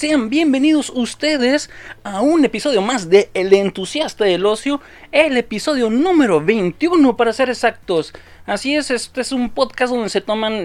Sean 0.00 0.30
bienvenidos 0.30 0.88
ustedes 0.88 1.68
a 2.04 2.22
un 2.22 2.42
episodio 2.42 2.80
más 2.80 3.10
de 3.10 3.28
El 3.34 3.52
entusiasta 3.52 4.24
del 4.24 4.46
ocio, 4.46 4.80
el 5.12 5.36
episodio 5.36 5.90
número 5.90 6.42
21 6.42 7.18
para 7.18 7.34
ser 7.34 7.50
exactos. 7.50 8.14
Así 8.46 8.74
es, 8.74 8.90
este 8.90 9.20
es 9.20 9.30
un 9.30 9.50
podcast 9.50 9.92
donde 9.92 10.08
se 10.08 10.22
toman 10.22 10.64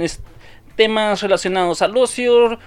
temas 0.77 1.21
relacionados 1.21 1.81
al 1.81 1.97
ocio, 1.97 2.57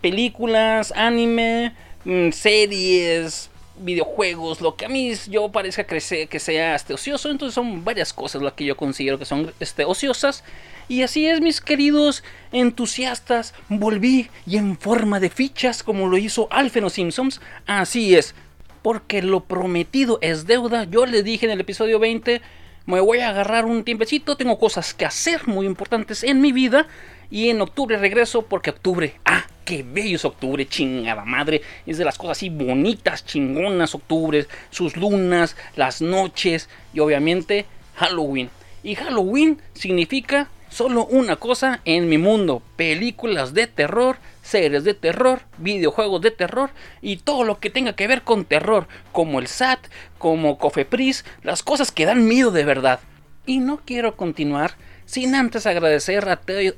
películas, 0.00 0.94
anime, 0.96 1.76
mm, 2.06 2.30
series, 2.30 3.50
videojuegos, 3.78 4.60
lo 4.60 4.76
que 4.76 4.86
a 4.86 4.88
mí 4.88 5.12
yo 5.28 5.50
parezca 5.50 5.84
que 5.84 6.00
sea 6.00 6.74
este, 6.74 6.94
ocioso. 6.94 7.30
Entonces 7.30 7.54
son 7.54 7.84
varias 7.84 8.12
cosas 8.12 8.42
lo 8.42 8.54
que 8.54 8.64
yo 8.64 8.76
considero 8.76 9.18
que 9.18 9.24
son 9.24 9.52
este, 9.60 9.84
ociosas. 9.84 10.44
Y 10.88 11.02
así 11.02 11.26
es, 11.26 11.40
mis 11.40 11.60
queridos 11.60 12.22
entusiastas, 12.52 13.54
volví 13.68 14.28
y 14.46 14.58
en 14.58 14.76
forma 14.76 15.18
de 15.18 15.30
fichas 15.30 15.82
como 15.82 16.08
lo 16.08 16.18
hizo 16.18 16.48
Alfeno 16.50 16.90
Simpsons. 16.90 17.40
Así 17.66 18.14
es, 18.14 18.34
porque 18.82 19.22
lo 19.22 19.40
prometido 19.40 20.18
es 20.20 20.46
deuda. 20.46 20.84
Yo 20.84 21.06
le 21.06 21.22
dije 21.22 21.46
en 21.46 21.52
el 21.52 21.60
episodio 21.60 21.98
20, 21.98 22.42
me 22.86 23.00
voy 23.00 23.20
a 23.20 23.30
agarrar 23.30 23.64
un 23.64 23.82
tiempecito, 23.82 24.36
tengo 24.36 24.58
cosas 24.58 24.92
que 24.92 25.06
hacer 25.06 25.48
muy 25.48 25.66
importantes 25.66 26.22
en 26.22 26.40
mi 26.40 26.52
vida. 26.52 26.86
Y 27.30 27.48
en 27.48 27.62
octubre 27.62 27.96
regreso 27.96 28.42
porque 28.42 28.70
octubre, 28.70 29.14
ah, 29.24 29.46
qué 29.64 29.82
bello 29.82 30.16
es 30.16 30.24
octubre, 30.24 30.66
chingada 30.66 31.24
madre. 31.24 31.62
Es 31.86 31.98
de 31.98 32.04
las 32.04 32.18
cosas 32.18 32.38
así 32.38 32.50
bonitas, 32.50 33.24
chingonas 33.24 33.94
octubre, 33.94 34.46
sus 34.70 34.96
lunas, 34.96 35.56
las 35.76 36.00
noches 36.00 36.68
y 36.92 37.00
obviamente 37.00 37.66
Halloween. 37.96 38.50
Y 38.82 38.94
Halloween 38.94 39.60
significa 39.72 40.48
solo 40.68 41.06
una 41.06 41.36
cosa 41.36 41.80
en 41.84 42.08
mi 42.08 42.18
mundo, 42.18 42.60
películas 42.76 43.54
de 43.54 43.66
terror, 43.66 44.18
series 44.42 44.84
de 44.84 44.94
terror, 44.94 45.42
videojuegos 45.58 46.20
de 46.20 46.32
terror 46.32 46.70
y 47.00 47.18
todo 47.18 47.44
lo 47.44 47.60
que 47.60 47.70
tenga 47.70 47.94
que 47.94 48.08
ver 48.08 48.22
con 48.22 48.44
terror, 48.44 48.88
como 49.12 49.38
el 49.38 49.46
SAT, 49.46 49.78
como 50.18 50.58
Cofepris, 50.58 51.24
las 51.42 51.62
cosas 51.62 51.92
que 51.92 52.06
dan 52.06 52.26
miedo 52.26 52.50
de 52.50 52.64
verdad. 52.64 53.00
Y 53.46 53.58
no 53.58 53.80
quiero 53.84 54.16
continuar 54.16 54.74
sin 55.06 55.34
antes 55.34 55.66
agradecer 55.66 56.28
a, 56.28 56.36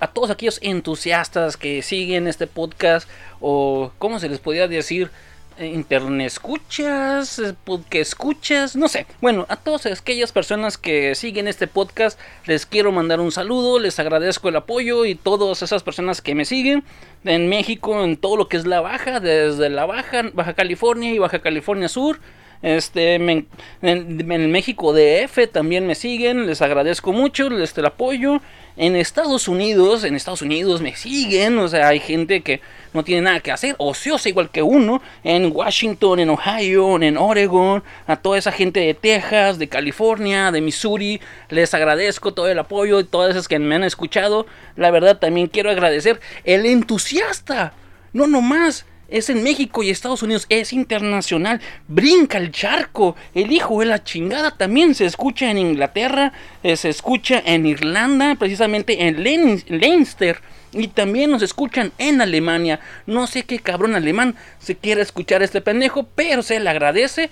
todos 0.08 0.30
aquellos 0.30 0.58
entusiastas 0.62 1.56
que 1.56 1.82
siguen 1.82 2.26
este 2.26 2.46
podcast 2.46 3.08
o, 3.40 3.92
¿cómo 3.98 4.18
se 4.18 4.28
les 4.28 4.38
podría 4.38 4.68
decir? 4.68 5.10
Eh, 5.58 5.68
internet 5.68 6.26
escuchas, 6.26 7.38
eh, 7.38 7.54
que 7.88 8.00
escuchas, 8.00 8.76
no 8.76 8.88
sé. 8.88 9.06
Bueno, 9.22 9.46
a 9.48 9.56
todas 9.56 9.86
aquellas 9.86 10.30
personas 10.30 10.76
que 10.76 11.14
siguen 11.14 11.48
este 11.48 11.66
podcast, 11.66 12.20
les 12.44 12.66
quiero 12.66 12.92
mandar 12.92 13.20
un 13.20 13.32
saludo, 13.32 13.78
les 13.78 13.98
agradezco 13.98 14.50
el 14.50 14.56
apoyo 14.56 15.06
y 15.06 15.14
todas 15.14 15.62
esas 15.62 15.82
personas 15.82 16.20
que 16.20 16.34
me 16.34 16.44
siguen 16.44 16.84
en 17.24 17.48
México, 17.48 18.04
en 18.04 18.18
todo 18.18 18.36
lo 18.36 18.48
que 18.48 18.58
es 18.58 18.66
la 18.66 18.82
Baja, 18.82 19.18
desde 19.18 19.70
la 19.70 19.86
Baja, 19.86 20.24
Baja 20.34 20.52
California 20.52 21.10
y 21.12 21.18
Baja 21.18 21.38
California 21.38 21.88
Sur. 21.88 22.20
Este, 22.62 23.14
en, 23.14 24.50
México 24.50 24.92
DF 24.92 25.50
también 25.52 25.86
me 25.86 25.94
siguen, 25.94 26.46
les 26.46 26.62
agradezco 26.62 27.12
mucho 27.12 27.48
este, 27.58 27.80
el 27.80 27.86
apoyo. 27.86 28.40
En 28.78 28.94
Estados 28.94 29.48
Unidos, 29.48 30.04
en 30.04 30.14
Estados 30.14 30.42
Unidos 30.42 30.82
me 30.82 30.94
siguen, 30.94 31.58
o 31.58 31.66
sea, 31.66 31.88
hay 31.88 31.98
gente 31.98 32.42
que 32.42 32.60
no 32.92 33.04
tiene 33.04 33.22
nada 33.22 33.40
que 33.40 33.50
hacer, 33.50 33.74
ociosa 33.78 34.28
igual 34.28 34.50
que 34.50 34.62
uno, 34.62 35.00
en 35.24 35.50
Washington, 35.50 36.20
en 36.20 36.28
Ohio, 36.28 37.00
en 37.00 37.16
Oregon, 37.16 37.82
a 38.06 38.16
toda 38.16 38.36
esa 38.36 38.52
gente 38.52 38.80
de 38.80 38.92
Texas, 38.92 39.58
de 39.58 39.68
California, 39.68 40.52
de 40.52 40.60
Missouri, 40.60 41.22
les 41.48 41.72
agradezco 41.72 42.34
todo 42.34 42.48
el 42.48 42.58
apoyo 42.58 43.00
y 43.00 43.04
todas 43.04 43.30
esas 43.30 43.48
que 43.48 43.58
me 43.58 43.74
han 43.74 43.84
escuchado. 43.84 44.46
La 44.76 44.90
verdad 44.90 45.18
también 45.18 45.46
quiero 45.46 45.70
agradecer 45.70 46.20
el 46.44 46.66
entusiasta, 46.66 47.72
no 48.12 48.26
nomás 48.26 48.84
es 49.08 49.30
en 49.30 49.42
México 49.42 49.82
y 49.82 49.90
Estados 49.90 50.22
Unidos, 50.22 50.46
es 50.48 50.72
internacional, 50.72 51.60
brinca 51.88 52.38
el 52.38 52.50
charco, 52.50 53.16
el 53.34 53.52
hijo 53.52 53.80
de 53.80 53.86
la 53.86 54.02
chingada 54.02 54.50
también 54.50 54.94
se 54.94 55.04
escucha 55.04 55.50
en 55.50 55.58
Inglaterra, 55.58 56.32
eh, 56.62 56.76
se 56.76 56.88
escucha 56.88 57.42
en 57.44 57.66
Irlanda, 57.66 58.34
precisamente 58.36 59.06
en 59.06 59.22
Leinster. 59.22 60.40
Y 60.72 60.88
también 60.88 61.30
nos 61.30 61.40
escuchan 61.40 61.92
en 61.96 62.20
Alemania. 62.20 62.80
No 63.06 63.26
sé 63.26 63.44
qué 63.44 63.60
cabrón 63.60 63.94
alemán 63.94 64.34
se 64.58 64.76
quiere 64.76 65.00
escuchar 65.00 65.42
este 65.42 65.62
pendejo, 65.62 66.06
pero 66.14 66.42
se 66.42 66.60
le 66.60 66.68
agradece. 66.68 67.30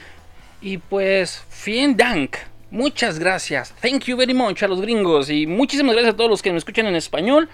Y 0.63 0.79
pues, 0.79 1.43
vielen 1.67 1.95
Dank. 1.95 2.37
Muchas 2.71 3.19
gracias. 3.19 3.75
Thank 3.83 4.05
you 4.05 4.17
very 4.17 4.33
much 4.33 4.63
a 4.63 4.69
los 4.69 4.81
gringos. 4.81 5.29
Y 5.29 5.47
muchísimas 5.47 5.95
gracias 5.95 6.15
a 6.15 6.17
todos 6.17 6.31
los 6.31 6.43
que 6.43 6.53
me 6.53 6.59
escuchan 6.59 6.87
en 6.87 6.97
español. 6.97 7.51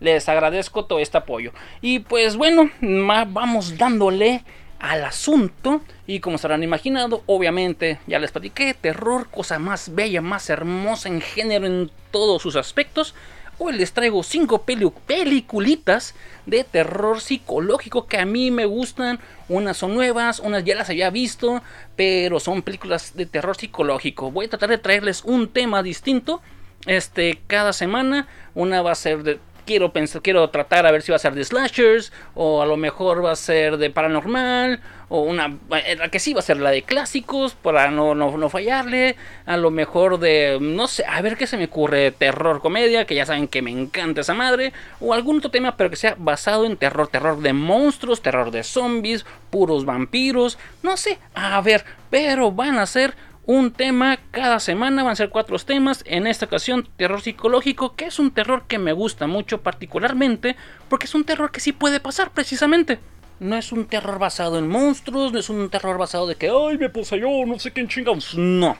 Les 0.00 0.28
agradezco 0.28 0.84
todo 0.86 0.98
este 0.98 1.18
apoyo. 1.18 1.52
Y 1.80 2.00
pues 2.00 2.36
bueno, 2.36 2.70
vamos 2.80 3.78
dándole 3.78 4.42
al 4.78 5.04
asunto. 5.04 5.82
Y 6.06 6.20
como 6.20 6.38
se 6.38 6.46
habrán 6.46 6.64
imaginado, 6.64 7.22
obviamente 7.26 8.00
ya 8.06 8.18
les 8.18 8.32
platiqué, 8.32 8.74
terror, 8.74 9.28
cosa 9.30 9.58
más 9.58 9.94
bella, 9.94 10.22
más 10.22 10.50
hermosa 10.50 11.08
en 11.08 11.20
género 11.20 11.66
en 11.66 11.90
todos 12.10 12.42
sus 12.42 12.56
aspectos. 12.56 13.14
Hoy 13.62 13.74
les 13.74 13.92
traigo 13.92 14.22
cinco 14.22 14.62
peliculitas 14.62 16.14
de 16.46 16.64
terror 16.64 17.20
psicológico 17.20 18.06
que 18.06 18.16
a 18.16 18.24
mí 18.24 18.50
me 18.50 18.64
gustan. 18.64 19.20
Unas 19.50 19.76
son 19.76 19.94
nuevas, 19.94 20.40
unas 20.40 20.64
ya 20.64 20.74
las 20.74 20.88
había 20.88 21.10
visto, 21.10 21.62
pero 21.94 22.40
son 22.40 22.62
películas 22.62 23.14
de 23.14 23.26
terror 23.26 23.54
psicológico. 23.54 24.30
Voy 24.30 24.46
a 24.46 24.48
tratar 24.48 24.70
de 24.70 24.78
traerles 24.78 25.22
un 25.24 25.48
tema 25.48 25.82
distinto 25.82 26.40
este 26.86 27.38
cada 27.48 27.74
semana. 27.74 28.28
Una 28.54 28.80
va 28.80 28.92
a 28.92 28.94
ser 28.94 29.22
de 29.24 29.38
quiero 29.70 29.92
pensar, 29.92 30.20
quiero 30.20 30.50
tratar 30.50 30.84
a 30.84 30.90
ver 30.90 31.00
si 31.00 31.12
va 31.12 31.16
a 31.16 31.20
ser 31.20 31.32
de 31.32 31.44
slashers 31.44 32.12
o 32.34 32.60
a 32.60 32.66
lo 32.66 32.76
mejor 32.76 33.24
va 33.24 33.30
a 33.30 33.36
ser 33.36 33.76
de 33.76 33.88
paranormal 33.88 34.80
o 35.08 35.20
una 35.20 35.58
eh, 35.86 35.94
la 35.94 36.08
que 36.08 36.18
sí 36.18 36.34
va 36.34 36.40
a 36.40 36.42
ser 36.42 36.56
la 36.56 36.72
de 36.72 36.82
clásicos 36.82 37.54
para 37.54 37.88
no, 37.92 38.16
no, 38.16 38.48
fallarle, 38.48 39.14
a 39.46 39.56
lo 39.56 39.70
mejor 39.70 40.18
de 40.18 40.58
no 40.60 40.88
sé, 40.88 41.04
a 41.08 41.22
ver 41.22 41.36
qué 41.36 41.46
se 41.46 41.56
me 41.56 41.66
ocurre, 41.66 42.10
terror 42.10 42.60
comedia, 42.60 43.06
que 43.06 43.14
ya 43.14 43.24
saben 43.24 43.46
que 43.46 43.62
me 43.62 43.70
encanta 43.70 44.22
esa 44.22 44.34
madre 44.34 44.72
o 44.98 45.14
algún 45.14 45.38
otro 45.38 45.52
tema 45.52 45.76
pero 45.76 45.88
que 45.88 45.94
sea 45.94 46.16
basado 46.18 46.66
en 46.66 46.76
terror, 46.76 47.06
terror 47.06 47.40
de 47.40 47.52
monstruos, 47.52 48.22
terror 48.22 48.50
de 48.50 48.64
zombies, 48.64 49.24
puros 49.50 49.84
vampiros, 49.84 50.58
no 50.82 50.96
sé, 50.96 51.20
a 51.32 51.60
ver, 51.60 51.84
pero 52.10 52.50
van 52.50 52.76
a 52.80 52.86
ser 52.86 53.14
un 53.46 53.72
tema 53.72 54.18
cada 54.30 54.60
semana, 54.60 55.02
van 55.02 55.12
a 55.12 55.16
ser 55.16 55.30
cuatro 55.30 55.58
temas. 55.58 56.02
En 56.06 56.26
esta 56.26 56.46
ocasión, 56.46 56.88
terror 56.96 57.20
psicológico, 57.20 57.94
que 57.94 58.06
es 58.06 58.18
un 58.18 58.30
terror 58.30 58.64
que 58.68 58.78
me 58.78 58.92
gusta 58.92 59.26
mucho 59.26 59.62
particularmente, 59.62 60.56
porque 60.88 61.06
es 61.06 61.14
un 61.14 61.24
terror 61.24 61.50
que 61.50 61.60
sí 61.60 61.72
puede 61.72 62.00
pasar 62.00 62.30
precisamente. 62.30 62.98
No 63.40 63.56
es 63.56 63.72
un 63.72 63.86
terror 63.86 64.18
basado 64.18 64.58
en 64.58 64.68
monstruos, 64.68 65.32
no 65.32 65.38
es 65.38 65.48
un 65.48 65.70
terror 65.70 65.96
basado 65.96 66.26
de 66.26 66.36
que, 66.36 66.50
ay, 66.50 66.76
me 66.78 66.90
poseyó, 66.90 67.46
no 67.46 67.58
sé 67.58 67.72
quién 67.72 67.88
chingados. 67.88 68.36
No, 68.36 68.76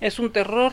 es 0.00 0.18
un 0.18 0.30
terror 0.30 0.72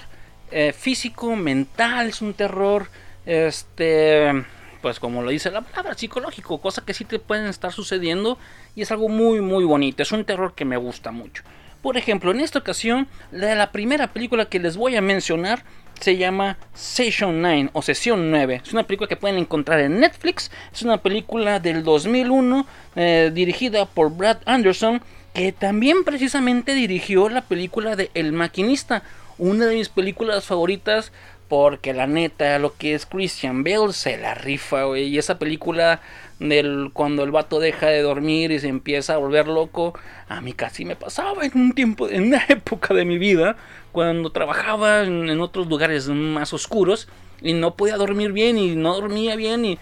eh, 0.51 0.73
físico, 0.73 1.35
mental, 1.35 2.07
es 2.09 2.21
un 2.21 2.33
terror, 2.33 2.87
este, 3.25 4.43
pues 4.81 4.99
como 4.99 5.21
lo 5.21 5.29
dice 5.29 5.51
la 5.51 5.61
palabra, 5.61 5.93
psicológico, 5.93 6.59
cosas 6.59 6.83
que 6.83 6.93
sí 6.93 7.05
te 7.05 7.19
pueden 7.19 7.45
estar 7.45 7.71
sucediendo 7.71 8.37
y 8.75 8.81
es 8.81 8.91
algo 8.91 9.07
muy, 9.07 9.41
muy 9.41 9.63
bonito. 9.63 10.03
Es 10.03 10.11
un 10.11 10.25
terror 10.25 10.53
que 10.53 10.65
me 10.65 10.77
gusta 10.77 11.11
mucho. 11.11 11.43
Por 11.81 11.97
ejemplo, 11.97 12.31
en 12.31 12.41
esta 12.41 12.59
ocasión, 12.59 13.07
la, 13.31 13.71
primera 13.71 14.07
película 14.07 14.45
que 14.45 14.59
les 14.59 14.75
voy 14.75 14.95
a 14.95 15.01
mencionar 15.01 15.63
se 15.99 16.17
llama 16.17 16.57
Session 16.73 17.41
9 17.41 17.69
o 17.73 17.81
Sesión 17.81 18.31
9. 18.31 18.61
Es 18.63 18.73
una 18.73 18.83
película 18.83 19.07
que 19.07 19.15
pueden 19.15 19.37
encontrar 19.37 19.79
en 19.79 19.99
Netflix. 19.99 20.51
Es 20.73 20.81
una 20.81 20.97
película 20.97 21.59
del 21.59 21.83
2001 21.83 22.65
eh, 22.95 23.31
dirigida 23.33 23.85
por 23.85 24.15
Brad 24.15 24.37
Anderson, 24.45 25.01
que 25.33 25.51
también 25.51 26.03
precisamente 26.03 26.73
dirigió 26.73 27.29
la 27.29 27.41
película 27.41 27.95
de 27.95 28.11
El 28.13 28.33
Maquinista, 28.33 29.03
una 29.37 29.65
de 29.65 29.75
mis 29.75 29.89
películas 29.89 30.45
favoritas 30.45 31.11
porque 31.49 31.93
la 31.93 32.07
neta, 32.07 32.59
lo 32.59 32.75
que 32.77 32.93
es 32.93 33.05
Christian 33.05 33.63
Bale 33.63 33.91
se 33.91 34.17
la 34.17 34.35
rifa, 34.35 34.83
güey. 34.83 35.07
Y 35.07 35.17
esa 35.17 35.39
película 35.39 35.99
del 36.39 36.91
cuando 36.93 37.23
el 37.23 37.31
vato 37.31 37.59
deja 37.59 37.87
de 37.87 38.01
dormir 38.01 38.51
y 38.51 38.59
se 38.59 38.67
empieza 38.69 39.13
a 39.13 39.17
volver 39.17 39.47
loco, 39.47 39.93
a 40.27 40.41
mí 40.41 40.53
casi 40.53 40.85
me 40.85 40.95
pasaba 40.95 41.45
en 41.45 41.51
un 41.55 41.73
tiempo, 41.73 42.09
en 42.09 42.27
una 42.27 42.43
época 42.49 42.93
de 42.93 43.05
mi 43.05 43.17
vida, 43.17 43.57
cuando 43.91 44.31
trabajaba 44.31 45.03
en, 45.03 45.39
otros 45.41 45.67
lugares 45.67 46.07
más 46.07 46.53
oscuros 46.53 47.07
y 47.41 47.53
no 47.53 47.75
podía 47.75 47.97
dormir 47.97 48.31
bien 48.31 48.57
y 48.57 48.75
no 48.75 48.95
dormía 48.95 49.35
bien 49.35 49.65
y, 49.65 49.77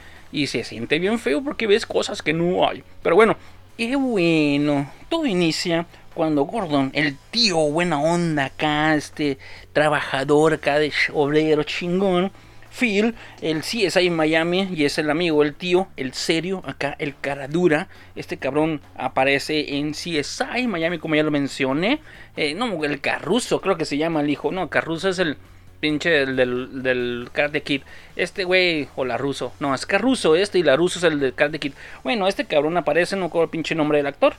se 0.48 0.64
siente 0.64 1.00
bien 1.00 1.18
feo 1.20 1.44
porque 1.44 1.68
ves 1.68 1.86
cosas 1.86 2.22
que 2.22 2.34
no 2.34 2.68
hay. 2.68 2.84
Pero 3.02 3.16
bueno, 3.16 3.38
y 3.76 3.96
bueno, 3.96 4.92
todo 5.10 5.26
inicia 5.26 5.88
cuando 6.14 6.44
Gordon, 6.44 6.92
el 6.94 7.16
tío 7.32 7.58
buena 7.58 8.00
onda 8.00 8.46
acá, 8.46 8.96
este 8.96 9.38
trabajador 9.74 10.54
acá 10.54 10.80
de 10.80 10.92
obrero 11.14 11.64
chingón, 11.64 12.32
Phil, 12.78 13.16
el 13.42 13.62
CSI 13.62 14.10
Miami 14.10 14.70
y 14.74 14.86
es 14.86 14.98
el 14.98 15.10
amigo, 15.10 15.44
el 15.44 15.56
tío, 15.56 15.88
el 15.98 16.14
serio, 16.14 16.62
acá 16.66 16.96
el 17.00 17.16
cara 17.20 17.48
dura. 17.48 17.88
Este 18.16 18.38
cabrón 18.38 18.82
aparece 18.96 19.78
en 19.78 19.92
CSI 19.92 20.68
Miami, 20.68 21.00
como 21.00 21.16
ya 21.16 21.24
lo 21.24 21.32
mencioné. 21.32 22.00
Eh, 22.36 22.54
no, 22.54 22.84
el 22.84 23.02
Carruso, 23.02 23.62
creo 23.62 23.78
que 23.78 23.86
se 23.86 23.98
llama 23.98 24.22
el 24.22 24.30
hijo. 24.30 24.52
No, 24.52 24.70
Carruso 24.70 25.10
es 25.10 25.20
el, 25.20 25.38
pinche 25.80 26.22
el 26.22 26.36
del, 26.36 26.84
del 26.84 27.30
Karate 27.32 27.64
Kid. 27.64 27.82
Este 28.16 28.44
güey, 28.44 28.88
o 28.96 29.06
la 29.06 29.18
ruso. 29.18 29.54
No, 29.60 29.74
es 29.74 29.86
que 29.86 29.98
ruso 29.98 30.36
este 30.36 30.60
y 30.60 30.64
la 30.64 30.76
ruso 30.76 31.00
es 31.00 31.06
el 31.06 31.20
del 31.20 31.34
Karate 31.34 31.60
Kid. 31.60 31.74
Bueno, 32.04 32.28
este 32.28 32.46
cabrón 32.46 32.78
aparece, 32.78 33.16
no 33.16 33.26
recuerdo 33.26 33.46
el 33.46 33.50
pinche 33.50 33.76
nombre 33.76 33.98
del 33.98 34.08
actor. 34.08 34.36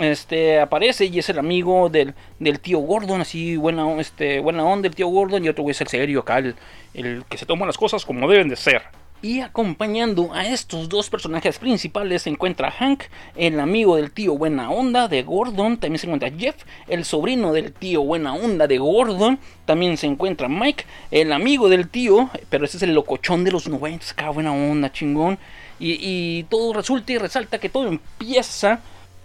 Este 0.00 0.58
aparece 0.60 1.04
y 1.04 1.18
es 1.18 1.28
el 1.28 1.38
amigo 1.38 1.90
del, 1.90 2.14
tío 2.62 2.78
Gordon, 2.78 3.20
así 3.20 3.58
buena, 3.58 4.00
este, 4.00 4.40
buena 4.40 4.64
onda 4.64 4.88
el 4.88 4.94
tío 4.94 5.08
Gordon. 5.08 5.44
Y 5.44 5.50
otro 5.50 5.62
güey 5.62 5.72
es 5.72 5.80
el 5.82 5.88
serio 5.88 6.20
acá, 6.20 6.38
el, 6.38 7.24
que 7.28 7.36
se 7.36 7.44
toma 7.44 7.66
las 7.66 7.76
cosas 7.76 8.06
como 8.06 8.26
deben 8.26 8.48
de 8.48 8.56
ser. 8.56 8.82
Y 9.20 9.40
acompañando 9.40 10.32
a 10.32 10.46
estos 10.46 10.88
dos 10.88 11.10
personajes 11.10 11.58
principales 11.58 12.22
se 12.22 12.30
encuentra 12.30 12.70
Hank, 12.70 13.02
el 13.36 13.60
amigo 13.60 13.96
del 13.96 14.10
tío 14.10 14.38
Buena 14.38 14.70
Onda 14.70 15.06
de 15.06 15.22
Gordon. 15.22 15.76
También 15.76 15.98
se 15.98 16.06
encuentra 16.06 16.30
Jeff, 16.30 16.56
el 16.88 17.04
sobrino 17.04 17.52
del 17.52 17.74
tío 17.74 18.00
Buena 18.00 18.32
Onda 18.32 18.66
de 18.66 18.78
Gordon. 18.78 19.38
También 19.66 19.98
se 19.98 20.06
encuentra 20.06 20.48
Mike, 20.48 20.86
el 21.10 21.30
amigo 21.34 21.68
del 21.68 21.90
tío, 21.90 22.30
pero 22.48 22.64
ese 22.64 22.78
es 22.78 22.82
el 22.84 22.94
locochón 22.94 23.44
de 23.44 23.52
los 23.52 23.68
90, 23.68 24.06
acá 24.12 24.30
buena 24.30 24.54
onda, 24.54 24.90
chingón. 24.90 25.38
Y 25.78 26.44
todo 26.44 26.72
resulta 26.72 27.12
y 27.12 27.18
resalta 27.18 27.58
que 27.58 27.68
todo 27.68 27.86
empieza 27.88 28.80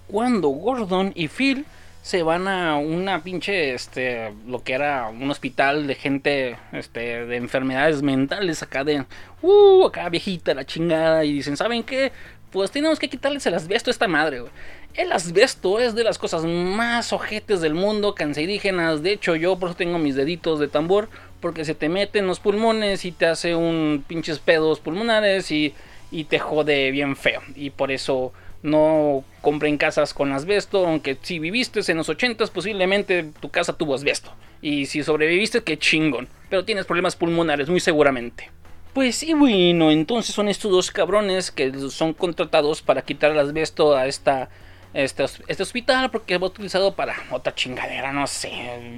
cuando 0.07 0.49
Gordon 0.49 1.11
y 1.15 1.27
Phil 1.27 1.65
se 2.05 2.21
van 2.21 2.47
a 2.47 2.77
una 2.77 3.23
pinche, 3.23 3.73
este, 3.73 4.31
lo 4.47 4.63
que 4.63 4.73
era 4.73 5.07
un 5.07 5.31
hospital 5.31 5.87
de 5.87 5.95
gente, 5.95 6.55
este, 6.71 7.25
de 7.25 7.35
enfermedades 7.35 8.03
mentales 8.03 8.61
acá 8.61 8.83
de, 8.83 9.03
uh, 9.41 9.85
acá 9.87 10.07
viejita 10.09 10.53
la 10.53 10.65
chingada 10.65 11.25
y 11.25 11.33
dicen, 11.33 11.57
¿saben 11.57 11.81
qué? 11.81 12.11
Pues 12.51 12.69
tenemos 12.69 12.99
que 12.99 13.09
quitarles 13.09 13.47
el 13.47 13.55
asbesto 13.55 13.89
a 13.89 13.93
esta 13.93 14.07
madre, 14.07 14.41
güey. 14.41 14.51
El 14.93 15.11
asbesto 15.11 15.79
es 15.79 15.95
de 15.95 16.03
las 16.03 16.19
cosas 16.19 16.45
más 16.45 17.11
ojetes 17.11 17.59
del 17.59 17.73
mundo, 17.73 18.13
cancerígenas. 18.13 19.01
De 19.01 19.11
hecho, 19.11 19.35
yo 19.35 19.57
por 19.57 19.69
eso 19.69 19.77
tengo 19.77 19.97
mis 19.97 20.15
deditos 20.15 20.59
de 20.59 20.67
tambor, 20.67 21.09
porque 21.41 21.65
se 21.65 21.73
te 21.73 21.89
mete 21.89 22.19
en 22.19 22.27
los 22.27 22.39
pulmones 22.39 23.03
y 23.03 23.11
te 23.11 23.25
hace 23.25 23.55
un 23.55 24.05
pinches 24.07 24.37
pedos 24.37 24.79
pulmonares 24.79 25.49
y, 25.49 25.73
y 26.11 26.25
te 26.25 26.37
jode 26.37 26.91
bien 26.91 27.15
feo. 27.15 27.41
Y 27.55 27.71
por 27.71 27.91
eso 27.91 28.31
no 28.65 29.23
compren 29.41 29.77
casas 29.77 30.13
con 30.13 30.31
asbesto, 30.31 30.85
aunque 30.85 31.17
si 31.21 31.39
viviste 31.39 31.79
en 31.89 31.97
los 31.97 32.09
80 32.09 32.47
posiblemente 32.47 33.31
tu 33.39 33.49
casa 33.49 33.73
tuvo 33.73 33.95
asbesto. 33.95 34.31
Y 34.61 34.87
si 34.87 35.03
sobreviviste, 35.03 35.63
qué 35.63 35.77
chingón. 35.77 36.27
Pero 36.49 36.65
tienes 36.65 36.85
problemas 36.85 37.15
pulmonares, 37.15 37.69
muy 37.69 37.79
seguramente. 37.79 38.49
Pues 38.93 39.17
sí, 39.17 39.33
bueno, 39.33 39.91
entonces 39.91 40.33
son 40.33 40.47
estos 40.47 40.71
dos 40.71 40.89
cabrones 40.89 41.51
que 41.51 41.71
son 41.89 42.13
contratados 42.13 42.81
para 42.81 43.01
quitar 43.01 43.31
el 43.31 43.39
asbesto 43.39 43.95
a 43.95 44.07
esta, 44.07 44.49
este, 44.93 45.25
este 45.47 45.63
hospital 45.63 46.09
porque 46.09 46.37
va 46.37 46.47
utilizado 46.47 46.95
para 46.95 47.13
otra 47.29 47.53
chingadera, 47.53 48.13
no 48.13 48.25
sé, 48.25 48.51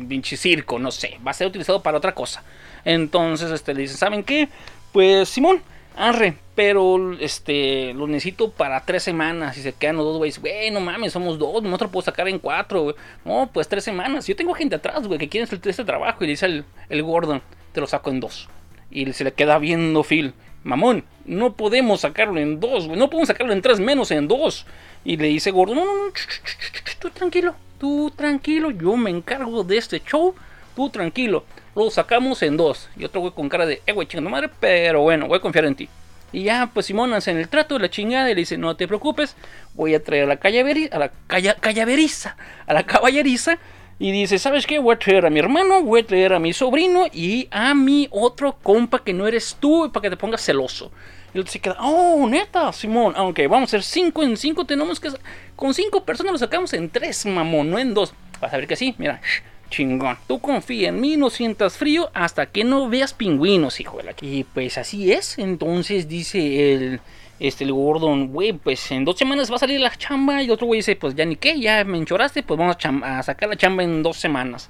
pinche 0.07 0.37
circo, 0.37 0.77
no 0.77 0.91
sé, 0.91 1.17
va 1.25 1.31
a 1.31 1.33
ser 1.33 1.47
utilizado 1.47 1.81
para 1.81 1.97
otra 1.97 2.13
cosa. 2.13 2.43
Entonces, 2.85 3.51
este, 3.51 3.73
le 3.73 3.81
dicen, 3.81 3.97
¿saben 3.97 4.23
qué? 4.23 4.49
Pues 4.91 5.29
Simón, 5.29 5.63
arre, 5.97 6.37
pero 6.55 7.13
este 7.19 7.93
lo 7.93 8.07
necesito 8.07 8.51
para 8.51 8.81
tres 8.81 9.03
semanas 9.03 9.57
y 9.57 9.61
se 9.61 9.73
quedan 9.73 9.97
los 9.97 10.05
dos 10.05 10.17
güeyes, 10.17 10.39
güey, 10.39 10.71
no 10.71 10.79
mames, 10.79 11.11
somos 11.11 11.39
dos, 11.39 11.63
nosotros 11.63 11.91
puedo 11.91 12.05
sacar 12.05 12.27
en 12.27 12.39
cuatro, 12.39 12.83
güey. 12.83 12.95
No, 13.25 13.49
pues 13.51 13.67
tres 13.67 13.83
semanas. 13.83 14.27
Yo 14.27 14.35
tengo 14.35 14.53
gente 14.53 14.75
atrás, 14.75 15.07
güey, 15.07 15.19
que 15.19 15.27
quiere 15.27 15.45
hacer 15.45 15.59
este 15.63 15.83
trabajo 15.83 16.23
y 16.23 16.27
dice 16.27 16.45
el, 16.45 16.65
el 16.89 17.03
Gordon, 17.03 17.41
te 17.73 17.81
lo 17.81 17.87
saco 17.87 18.11
en 18.11 18.19
dos. 18.19 18.47
Y 18.91 19.11
se 19.13 19.23
le 19.23 19.33
queda 19.33 19.57
viendo 19.57 20.03
Phil, 20.03 20.33
mamón, 20.63 21.03
no 21.25 21.53
podemos 21.53 22.01
sacarlo 22.01 22.39
en 22.39 22.59
dos, 22.59 22.87
güey, 22.87 22.97
no 22.97 23.09
podemos 23.09 23.27
sacarlo 23.27 23.51
en 23.51 23.61
tres 23.61 23.79
menos 23.79 24.11
en 24.11 24.27
dos. 24.27 24.65
Y 25.03 25.17
le 25.17 25.27
dice 25.27 25.51
Gordon, 25.51 25.77
no, 25.77 25.85
no, 25.85 26.05
no, 26.05 26.11
tú 26.99 27.09
tranquilo, 27.09 27.55
tú 27.79 28.11
tranquilo, 28.15 28.71
yo 28.71 28.95
me 28.95 29.09
encargo 29.09 29.63
de 29.63 29.77
este 29.77 29.99
show, 29.99 30.35
tú 30.75 30.89
tranquilo 30.89 31.43
lo 31.85 31.91
sacamos 31.91 32.41
en 32.41 32.57
dos. 32.57 32.89
Y 32.97 33.05
otro 33.05 33.21
güey 33.21 33.33
con 33.33 33.49
cara 33.49 33.65
de, 33.65 33.81
eh, 33.85 33.93
güey, 33.93 34.07
madre, 34.21 34.49
pero 34.59 35.01
bueno, 35.01 35.27
voy 35.27 35.37
a 35.37 35.41
confiar 35.41 35.65
en 35.65 35.75
ti. 35.75 35.89
Y 36.33 36.43
ya, 36.43 36.69
pues 36.73 36.87
Simón 36.87 37.13
hace 37.13 37.31
en 37.31 37.37
el 37.37 37.47
trato 37.47 37.75
de 37.75 37.81
la 37.81 37.89
chingada 37.89 38.29
y 38.29 38.35
le 38.35 38.41
dice, 38.41 38.57
no 38.57 38.75
te 38.75 38.87
preocupes, 38.87 39.35
voy 39.75 39.95
a 39.95 40.03
traer 40.03 40.23
a 40.23 40.27
la 40.27 40.37
callaveriza, 40.37 40.95
a 40.95 40.99
la 40.99 41.11
callaveriza, 41.61 42.35
a 42.65 42.73
la 42.73 42.83
caballeriza. 42.83 43.59
Y 43.99 44.11
dice, 44.11 44.37
¿sabes 44.37 44.67
qué? 44.67 44.77
Voy 44.77 44.95
a 44.95 44.99
traer 44.99 45.25
a 45.25 45.29
mi 45.29 45.39
hermano, 45.39 45.81
voy 45.81 46.01
a 46.01 46.05
traer 46.05 46.33
a 46.33 46.39
mi 46.39 46.53
sobrino 46.53 47.05
y 47.11 47.47
a 47.49 47.73
mi 47.73 48.07
otro 48.11 48.57
compa 48.61 49.03
que 49.03 49.13
no 49.13 49.27
eres 49.27 49.57
tú 49.59 49.89
para 49.91 50.03
que 50.03 50.09
te 50.09 50.17
pongas 50.17 50.41
celoso. 50.41 50.91
Y 51.33 51.39
él 51.39 51.47
se 51.47 51.59
queda, 51.59 51.77
oh, 51.79 52.27
neta, 52.27 52.71
Simón, 52.73 53.13
aunque 53.15 53.47
vamos 53.47 53.69
a 53.69 53.71
ser 53.71 53.83
cinco 53.83 54.21
en 54.23 54.37
cinco, 54.37 54.65
tenemos 54.65 54.99
que... 54.99 55.09
Con 55.55 55.73
cinco 55.73 56.03
personas 56.03 56.33
lo 56.33 56.37
sacamos 56.37 56.73
en 56.73 56.89
tres, 56.89 57.25
mamón, 57.25 57.71
no 57.71 57.79
en 57.79 57.93
dos. 57.93 58.13
Vas 58.39 58.53
a 58.53 58.57
ver 58.57 58.67
que 58.67 58.75
sí, 58.75 58.93
mira, 58.99 59.19
Chingón. 59.69 60.17
Tú 60.27 60.39
confía 60.39 60.89
en 60.89 60.99
mí, 60.99 61.17
no 61.17 61.29
sientas 61.29 61.77
frío 61.77 62.09
hasta 62.13 62.47
que 62.47 62.63
no 62.63 62.89
veas 62.89 63.13
pingüinos, 63.13 63.79
hijo 63.79 63.97
de 63.97 64.03
la... 64.03 64.15
Y 64.21 64.43
pues 64.43 64.77
así 64.77 65.11
es. 65.11 65.37
Entonces 65.37 66.07
dice 66.07 66.73
el, 66.73 67.01
este, 67.39 67.63
el 67.63 67.73
Gordon, 67.73 68.29
güey, 68.29 68.53
pues 68.53 68.91
en 68.91 69.05
dos 69.05 69.17
semanas 69.17 69.51
va 69.51 69.55
a 69.55 69.59
salir 69.59 69.79
la 69.79 69.95
chamba. 69.95 70.41
Y 70.43 70.49
otro 70.49 70.67
güey 70.67 70.79
dice, 70.79 70.95
pues 70.95 71.15
ya 71.15 71.25
ni 71.25 71.35
qué, 71.35 71.59
ya 71.59 71.83
me 71.83 71.97
enchoraste, 71.97 72.43
pues 72.43 72.57
vamos 72.57 72.77
a, 73.03 73.23
sacar 73.23 73.49
la 73.49 73.55
chamba 73.55 73.83
en 73.83 74.03
dos 74.03 74.17
semanas. 74.17 74.69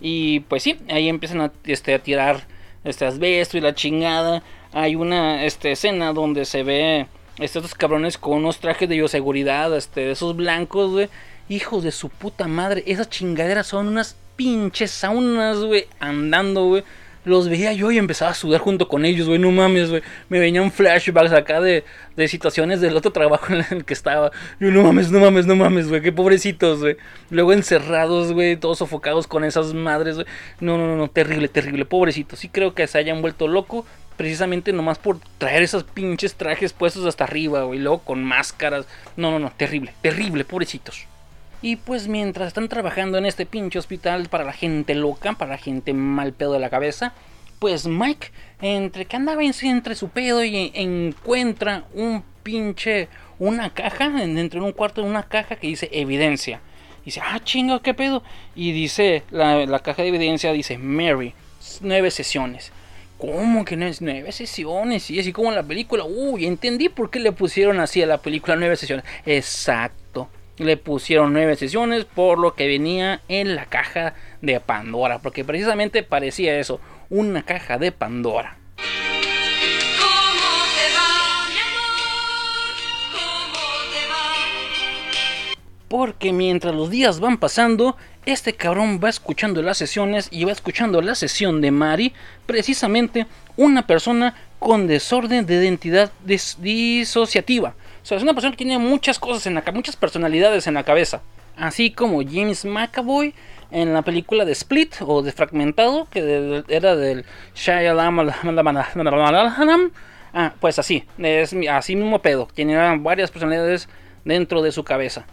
Y 0.00 0.40
pues 0.40 0.62
sí, 0.62 0.78
ahí 0.88 1.08
empiezan 1.08 1.40
a, 1.40 1.52
este, 1.64 1.94
a 1.94 1.98
tirar 1.98 2.46
este 2.84 3.04
asbesto 3.04 3.56
y 3.56 3.60
la 3.60 3.74
chingada. 3.74 4.42
Hay 4.72 4.94
una 4.94 5.44
este, 5.44 5.72
escena 5.72 6.12
donde 6.12 6.44
se 6.44 6.62
ve 6.62 7.06
estos 7.38 7.74
cabrones 7.74 8.18
con 8.18 8.38
unos 8.38 8.58
trajes 8.58 8.88
de 8.88 8.96
bioseguridad, 8.96 9.74
este, 9.76 10.02
de 10.02 10.12
esos 10.12 10.36
blancos, 10.36 10.90
güey. 10.90 11.08
Hijos 11.48 11.82
de 11.82 11.90
su 11.90 12.08
puta 12.08 12.46
madre, 12.46 12.82
esas 12.86 13.10
chingaderas 13.10 13.66
son 13.66 13.88
unas 13.88 14.16
pinches 14.42 14.90
saunas, 14.90 15.58
güey, 15.58 15.86
andando, 16.00 16.64
güey. 16.64 16.82
Los 17.24 17.48
veía 17.48 17.72
yo 17.72 17.92
y 17.92 17.98
empezaba 17.98 18.32
a 18.32 18.34
sudar 18.34 18.60
junto 18.60 18.88
con 18.88 19.04
ellos, 19.04 19.28
güey, 19.28 19.38
no 19.38 19.52
mames, 19.52 19.90
güey. 19.90 20.02
Me 20.28 20.40
venían 20.40 20.72
flashbacks 20.72 21.30
acá 21.32 21.60
de, 21.60 21.84
de 22.16 22.26
situaciones 22.26 22.80
del 22.80 22.96
otro 22.96 23.12
trabajo 23.12 23.52
en 23.52 23.64
el 23.70 23.84
que 23.84 23.94
estaba. 23.94 24.32
Yo, 24.58 24.72
no 24.72 24.82
mames, 24.82 25.12
no 25.12 25.20
mames, 25.20 25.46
no 25.46 25.54
mames, 25.54 25.88
güey, 25.88 26.02
qué 26.02 26.10
pobrecitos, 26.10 26.80
güey. 26.80 26.96
Luego 27.30 27.52
encerrados, 27.52 28.32
güey, 28.32 28.56
todos 28.56 28.78
sofocados 28.78 29.28
con 29.28 29.44
esas 29.44 29.72
madres, 29.72 30.16
güey. 30.16 30.26
No, 30.58 30.76
no, 30.76 30.96
no, 30.96 31.08
terrible, 31.08 31.46
terrible, 31.46 31.84
pobrecitos. 31.84 32.40
Sí 32.40 32.48
creo 32.48 32.74
que 32.74 32.88
se 32.88 32.98
hayan 32.98 33.22
vuelto 33.22 33.46
loco 33.46 33.86
precisamente 34.16 34.72
nomás 34.72 34.98
por 34.98 35.18
traer 35.38 35.62
esos 35.62 35.84
pinches 35.84 36.34
trajes 36.34 36.72
puestos 36.72 37.06
hasta 37.06 37.22
arriba, 37.22 37.62
güey, 37.62 37.78
luego 37.78 38.00
con 38.00 38.24
máscaras. 38.24 38.86
No, 39.16 39.30
no, 39.30 39.38
no, 39.38 39.52
terrible, 39.56 39.94
terrible, 40.02 40.44
pobrecitos. 40.44 41.06
Y 41.62 41.76
pues 41.76 42.08
mientras 42.08 42.48
están 42.48 42.68
trabajando 42.68 43.18
en 43.18 43.24
este 43.24 43.46
pinche 43.46 43.78
hospital 43.78 44.28
para 44.28 44.42
la 44.42 44.52
gente 44.52 44.96
loca, 44.96 45.34
para 45.34 45.52
la 45.52 45.58
gente 45.58 45.94
mal 45.94 46.32
pedo 46.32 46.54
de 46.54 46.58
la 46.58 46.70
cabeza, 46.70 47.12
pues 47.60 47.86
Mike, 47.86 48.32
entre 48.60 49.04
que 49.04 49.14
andaba 49.14 49.44
entre 49.44 49.94
su 49.94 50.08
pedo 50.08 50.42
y 50.42 50.72
encuentra 50.74 51.84
un 51.94 52.24
pinche, 52.42 53.08
una 53.38 53.72
caja, 53.72 54.10
dentro 54.10 54.60
de 54.60 54.66
un 54.66 54.72
cuarto 54.72 55.02
de 55.02 55.08
una 55.08 55.22
caja 55.22 55.54
que 55.54 55.68
dice 55.68 55.88
evidencia. 55.92 56.60
Y 57.02 57.06
dice, 57.06 57.20
ah, 57.22 57.38
chingo, 57.44 57.80
qué 57.80 57.94
pedo. 57.94 58.24
Y 58.56 58.72
dice, 58.72 59.22
la, 59.30 59.64
la 59.64 59.78
caja 59.78 60.02
de 60.02 60.08
evidencia 60.08 60.52
dice 60.52 60.78
Mary, 60.78 61.32
nueve 61.80 62.10
sesiones. 62.10 62.72
¿Cómo 63.18 63.64
que 63.64 63.76
no 63.76 63.86
es 63.86 64.02
nueve 64.02 64.32
sesiones? 64.32 65.08
Y 65.12 65.20
así 65.20 65.32
como 65.32 65.50
en 65.50 65.54
la 65.54 65.62
película. 65.62 66.02
Uy, 66.02 66.44
entendí 66.44 66.88
por 66.88 67.08
qué 67.08 67.20
le 67.20 67.30
pusieron 67.30 67.78
así 67.78 68.02
a 68.02 68.06
la 68.06 68.18
película 68.18 68.56
nueve 68.56 68.74
sesiones. 68.74 69.04
Exacto 69.24 70.28
le 70.58 70.76
pusieron 70.76 71.32
nueve 71.32 71.56
sesiones 71.56 72.04
por 72.04 72.38
lo 72.38 72.54
que 72.54 72.66
venía 72.66 73.20
en 73.28 73.54
la 73.54 73.66
caja 73.66 74.14
de 74.40 74.60
Pandora, 74.60 75.20
porque 75.20 75.44
precisamente 75.44 76.02
parecía 76.02 76.58
eso, 76.58 76.80
una 77.10 77.42
caja 77.42 77.78
de 77.78 77.92
Pandora. 77.92 78.58
Porque 85.88 86.32
mientras 86.32 86.74
los 86.74 86.88
días 86.88 87.20
van 87.20 87.36
pasando, 87.36 87.98
este 88.24 88.54
cabrón 88.54 88.98
va 89.02 89.10
escuchando 89.10 89.60
las 89.60 89.76
sesiones 89.76 90.28
y 90.30 90.44
va 90.44 90.52
escuchando 90.52 91.02
la 91.02 91.14
sesión 91.14 91.60
de 91.60 91.70
Mari, 91.70 92.14
precisamente 92.46 93.26
una 93.58 93.86
persona 93.86 94.34
con 94.58 94.86
desorden 94.86 95.44
de 95.44 95.56
identidad 95.56 96.10
disociativa. 96.24 97.74
O 98.02 98.06
sea, 98.06 98.16
es 98.16 98.22
una 98.22 98.34
persona 98.34 98.52
que 98.52 98.64
tiene 98.64 98.78
muchas 98.78 99.18
cosas 99.18 99.46
en 99.46 99.54
la 99.54 99.62
muchas 99.72 99.96
personalidades 99.96 100.66
en 100.66 100.74
la 100.74 100.84
cabeza. 100.84 101.22
Así 101.56 101.90
como 101.90 102.22
James 102.22 102.64
McAvoy 102.64 103.34
en 103.70 103.92
la 103.92 104.02
película 104.02 104.44
de 104.44 104.52
Split 104.52 104.96
o 105.00 105.22
de 105.22 105.32
Fragmentado, 105.32 106.06
que 106.10 106.64
era 106.68 106.96
del 106.96 107.24
Shia 107.54 107.94
Ah, 110.34 110.54
pues 110.60 110.78
así, 110.78 111.04
es 111.18 111.54
así 111.70 111.94
mismo 111.94 112.20
pedo. 112.20 112.48
Tiene 112.54 112.98
varias 112.98 113.30
personalidades 113.30 113.88
dentro 114.24 114.62
de 114.62 114.72
su 114.72 114.82
cabeza. 114.82 115.26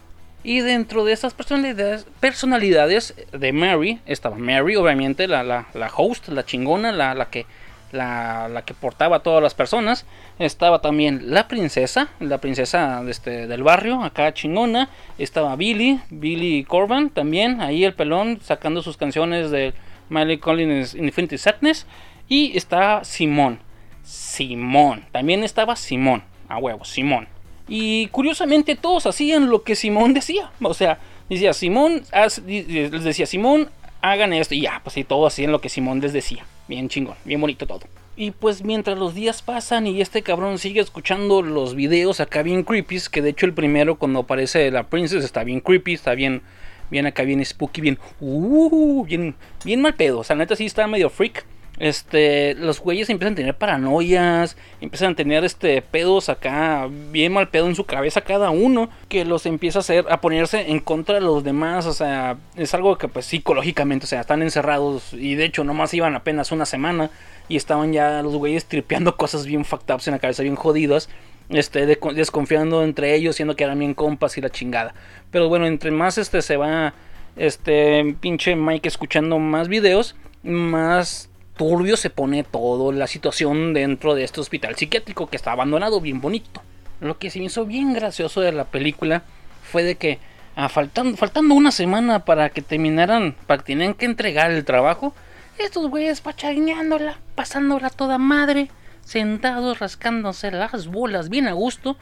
Y 0.43 0.61
dentro 0.61 1.03
de 1.03 1.13
estas 1.13 1.33
personalidades, 1.33 2.05
personalidades 2.19 3.13
de 3.31 3.51
Mary, 3.51 3.99
estaba 4.05 4.37
Mary, 4.37 4.75
obviamente, 4.75 5.27
la, 5.27 5.43
la, 5.43 5.67
la 5.73 5.91
host, 5.95 6.29
la 6.29 6.45
chingona, 6.45 6.91
la, 6.91 7.13
la 7.13 7.29
que 7.29 7.45
la, 7.91 8.63
que 8.65 8.73
portaba 8.73 9.17
a 9.17 9.19
todas 9.19 9.41
las 9.41 9.53
personas. 9.53 10.05
Estaba 10.39 10.81
también 10.81 11.33
la 11.33 11.47
princesa, 11.47 12.09
la 12.19 12.39
princesa 12.39 13.03
de 13.03 13.11
este, 13.11 13.47
del 13.47 13.63
barrio, 13.63 14.03
acá 14.03 14.33
chingona. 14.33 14.89
Estaba 15.17 15.55
Billy, 15.55 15.99
Billy 16.09 16.63
Corban 16.63 17.09
también, 17.09 17.61
ahí 17.61 17.83
el 17.83 17.93
pelón, 17.93 18.39
sacando 18.41 18.81
sus 18.81 18.97
canciones 18.97 19.51
de, 19.51 19.73
Miley 20.09 20.39
Collins 20.39 20.95
Infinity 20.95 21.37
Sadness. 21.37 21.85
Y 22.27 22.57
está 22.57 23.03
Simón. 23.03 23.59
Simón. 24.03 25.05
También 25.11 25.43
estaba 25.43 25.75
Simón. 25.75 26.23
A 26.47 26.57
huevo, 26.57 26.83
Simón. 26.83 27.27
Y 27.67 28.07
curiosamente 28.07 28.75
todos 28.75 29.05
hacían 29.05 29.49
lo 29.49 29.63
que 29.63 29.75
Simón 29.75 30.13
decía. 30.13 30.51
O 30.61 30.73
sea, 30.73 30.99
decía 31.29 31.53
Simón, 31.53 32.03
les 32.45 33.03
decía 33.03 33.25
Simón, 33.25 33.69
hagan 34.01 34.33
esto. 34.33 34.55
Y 34.55 34.61
ya, 34.61 34.81
pues 34.83 34.93
sí, 34.93 35.03
todos 35.03 35.33
hacían 35.33 35.51
lo 35.51 35.61
que 35.61 35.69
Simón 35.69 35.99
les 35.99 36.13
decía. 36.13 36.45
Bien 36.67 36.89
chingón, 36.89 37.15
bien 37.25 37.41
bonito 37.41 37.65
todo. 37.65 37.81
Y 38.15 38.31
pues 38.31 38.63
mientras 38.63 38.97
los 38.97 39.15
días 39.15 39.41
pasan 39.41 39.87
y 39.87 40.01
este 40.01 40.21
cabrón 40.21 40.59
sigue 40.59 40.81
escuchando 40.81 41.41
los 41.41 41.73
videos 41.73 42.19
acá 42.19 42.43
bien 42.43 42.63
creepy, 42.63 42.99
que 43.11 43.21
de 43.21 43.29
hecho 43.29 43.45
el 43.45 43.53
primero 43.53 43.95
cuando 43.95 44.19
aparece 44.19 44.69
la 44.71 44.83
princesa 44.83 45.25
está 45.25 45.43
bien 45.43 45.61
creepy, 45.61 45.93
está 45.93 46.15
bien, 46.15 46.41
bien 46.91 47.05
acá 47.05 47.23
bien 47.23 47.43
spooky, 47.43 47.79
bien, 47.81 47.97
uh, 48.19 49.05
bien, 49.05 49.35
bien 49.63 49.81
mal 49.81 49.93
pedo. 49.95 50.19
O 50.19 50.23
sea, 50.23 50.35
neta 50.35 50.55
sí 50.55 50.65
está 50.65 50.85
medio 50.85 51.09
freak 51.09 51.45
este, 51.79 52.55
los 52.55 52.81
güeyes 52.81 53.09
empiezan 53.09 53.33
a 53.33 53.35
tener 53.37 53.55
paranoias, 53.55 54.57
empiezan 54.81 55.13
a 55.13 55.15
tener 55.15 55.45
este 55.45 55.81
pedos 55.81 56.27
acá, 56.27 56.89
bien 56.89 57.31
mal 57.31 57.47
pedo 57.47 57.67
en 57.67 57.75
su 57.75 57.85
cabeza 57.85 58.21
cada 58.21 58.49
uno, 58.49 58.89
que 59.07 59.23
los 59.23 59.45
empieza 59.45 59.79
a 59.79 59.81
hacer, 59.81 60.05
a 60.09 60.19
ponerse 60.19 60.71
en 60.71 60.79
contra 60.79 61.15
de 61.15 61.21
los 61.21 61.43
demás, 61.43 61.85
o 61.85 61.93
sea, 61.93 62.37
es 62.57 62.73
algo 62.73 62.97
que 62.97 63.07
pues 63.07 63.25
psicológicamente, 63.25 64.03
o 64.05 64.07
sea, 64.07 64.21
están 64.21 64.41
encerrados 64.41 65.13
y 65.13 65.35
de 65.35 65.45
hecho 65.45 65.63
nomás 65.63 65.93
iban 65.93 66.15
apenas 66.15 66.51
una 66.51 66.65
semana 66.65 67.11
y 67.47 67.55
estaban 67.55 67.93
ya 67.93 68.21
los 68.23 68.35
güeyes 68.35 68.65
tripeando 68.65 69.15
cosas 69.17 69.45
bien 69.45 69.63
fucked 69.63 69.93
ups 69.93 70.07
en 70.07 70.13
la 70.13 70.19
cabeza, 70.19 70.43
bien 70.43 70.55
jodidas. 70.55 71.09
Este, 71.49 71.87
desconfiando 71.87 72.83
entre 72.83 73.15
ellos, 73.15 73.37
siendo 73.37 73.55
que 73.55 73.63
eran 73.63 73.79
bien 73.79 73.95
compas 73.95 74.37
y 74.37 74.41
la 74.41 74.51
chingada. 74.51 74.93
Pero 75.31 75.49
bueno, 75.49 75.65
entre 75.65 75.89
más 75.89 76.19
este 76.19 76.43
se 76.43 76.57
va, 76.57 76.93
este, 77.37 78.15
pinche 78.19 78.55
Mike 78.55 78.87
escuchando 78.87 79.39
más 79.39 79.67
videos, 79.67 80.15
más 80.43 81.28
turbio 81.59 81.97
se 81.97 82.09
pone 82.09 82.45
todo 82.45 82.93
la 82.93 83.05
situación 83.05 83.73
dentro 83.73 84.15
de 84.15 84.23
este 84.23 84.39
hospital 84.39 84.77
psiquiátrico 84.77 85.27
que 85.27 85.35
está 85.35 85.51
abandonado, 85.51 85.99
bien 85.99 86.21
bonito. 86.21 86.61
Lo 87.01 87.17
que 87.17 87.29
se 87.29 87.39
me 87.39 87.45
hizo 87.45 87.65
bien 87.65 87.91
gracioso 87.93 88.39
de 88.39 88.53
la 88.53 88.63
película 88.63 89.23
fue 89.69 89.83
de 89.83 89.95
que 89.95 90.19
ah, 90.55 90.69
faltando, 90.69 91.17
faltando 91.17 91.53
una 91.55 91.71
semana 91.71 92.23
para 92.23 92.49
que 92.49 92.61
terminaran, 92.61 93.35
para 93.45 93.61
que 93.61 93.73
tenían 93.73 93.93
que 93.93 94.05
entregar 94.05 94.51
el 94.51 94.63
trabajo, 94.63 95.13
estos 95.57 95.89
güeyes 95.89 96.21
pachaineándola, 96.21 97.17
pasándola 97.35 97.89
toda 97.89 98.17
madre, 98.17 98.69
sentados 99.03 99.79
rascándose 99.79 100.51
las 100.51 100.87
bolas 100.87 101.27
bien 101.27 101.49
a 101.49 101.51
gusto. 101.51 101.97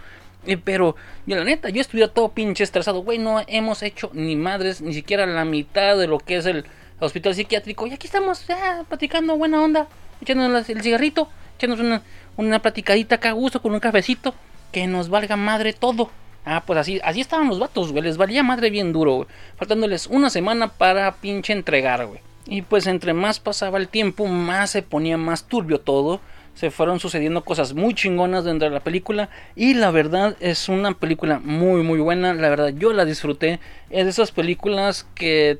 Pero, 0.65 0.95
yo 1.25 1.35
la 1.35 1.43
neta, 1.43 1.69
yo 1.69 1.81
estuviera 1.81 2.13
todo 2.13 2.29
pinche 2.29 2.63
estresado, 2.63 3.01
güey, 3.01 3.17
no 3.17 3.41
hemos 3.47 3.81
hecho 3.81 4.11
ni 4.13 4.35
madres, 4.35 4.81
ni 4.81 4.93
siquiera 4.93 5.25
la 5.25 5.45
mitad 5.45 5.97
de 5.97 6.05
lo 6.05 6.19
que 6.19 6.37
es 6.37 6.45
el 6.45 6.63
hospital 6.99 7.35
psiquiátrico. 7.35 7.87
Y 7.87 7.93
aquí 7.93 8.07
estamos 8.07 8.45
ya 8.47 8.83
platicando 8.87 9.37
buena 9.37 9.61
onda, 9.61 9.87
echándonos 10.21 10.69
el 10.69 10.81
cigarrito, 10.81 11.29
echándonos 11.57 11.85
una, 11.85 12.01
una 12.37 12.61
platicadita 12.61 13.15
acá 13.15 13.29
a 13.29 13.33
gusto 13.33 13.61
con 13.61 13.73
un 13.73 13.79
cafecito. 13.79 14.33
Que 14.71 14.85
nos 14.85 15.09
valga 15.09 15.37
madre 15.37 15.73
todo. 15.73 16.11
Ah, 16.43 16.63
pues 16.65 16.77
así, 16.79 16.99
así 17.03 17.21
estaban 17.21 17.47
los 17.47 17.59
vatos, 17.59 17.91
güey. 17.91 18.03
Les 18.03 18.17
valía 18.17 18.43
madre 18.43 18.69
bien 18.69 18.91
duro. 18.91 19.27
Faltándoles 19.55 20.07
una 20.07 20.29
semana 20.29 20.67
para 20.67 21.15
pinche 21.15 21.53
entregar, 21.53 22.05
güey. 22.05 22.19
Y 22.45 22.61
pues 22.61 22.87
entre 22.87 23.13
más 23.13 23.39
pasaba 23.39 23.77
el 23.77 23.87
tiempo, 23.87 24.25
más 24.25 24.71
se 24.71 24.81
ponía 24.81 25.17
más 25.17 25.45
turbio 25.45 25.79
todo 25.79 26.21
se 26.57 26.71
fueron 26.71 26.99
sucediendo 26.99 27.43
cosas 27.43 27.75
muy 27.75 27.93
chingonas 27.93 28.43
dentro 28.43 28.67
de 28.67 28.73
la 28.73 28.79
película 28.79 29.29
y 29.55 29.75
la 29.75 29.91
verdad 29.91 30.35
es 30.39 30.69
una 30.69 30.93
película 30.93 31.39
muy 31.39 31.83
muy 31.83 31.99
buena, 31.99 32.33
la 32.33 32.49
verdad 32.49 32.69
yo 32.69 32.93
la 32.93 33.05
disfruté, 33.05 33.59
es 33.91 34.05
de 34.05 34.09
esas 34.09 34.31
películas 34.31 35.05
que 35.13 35.59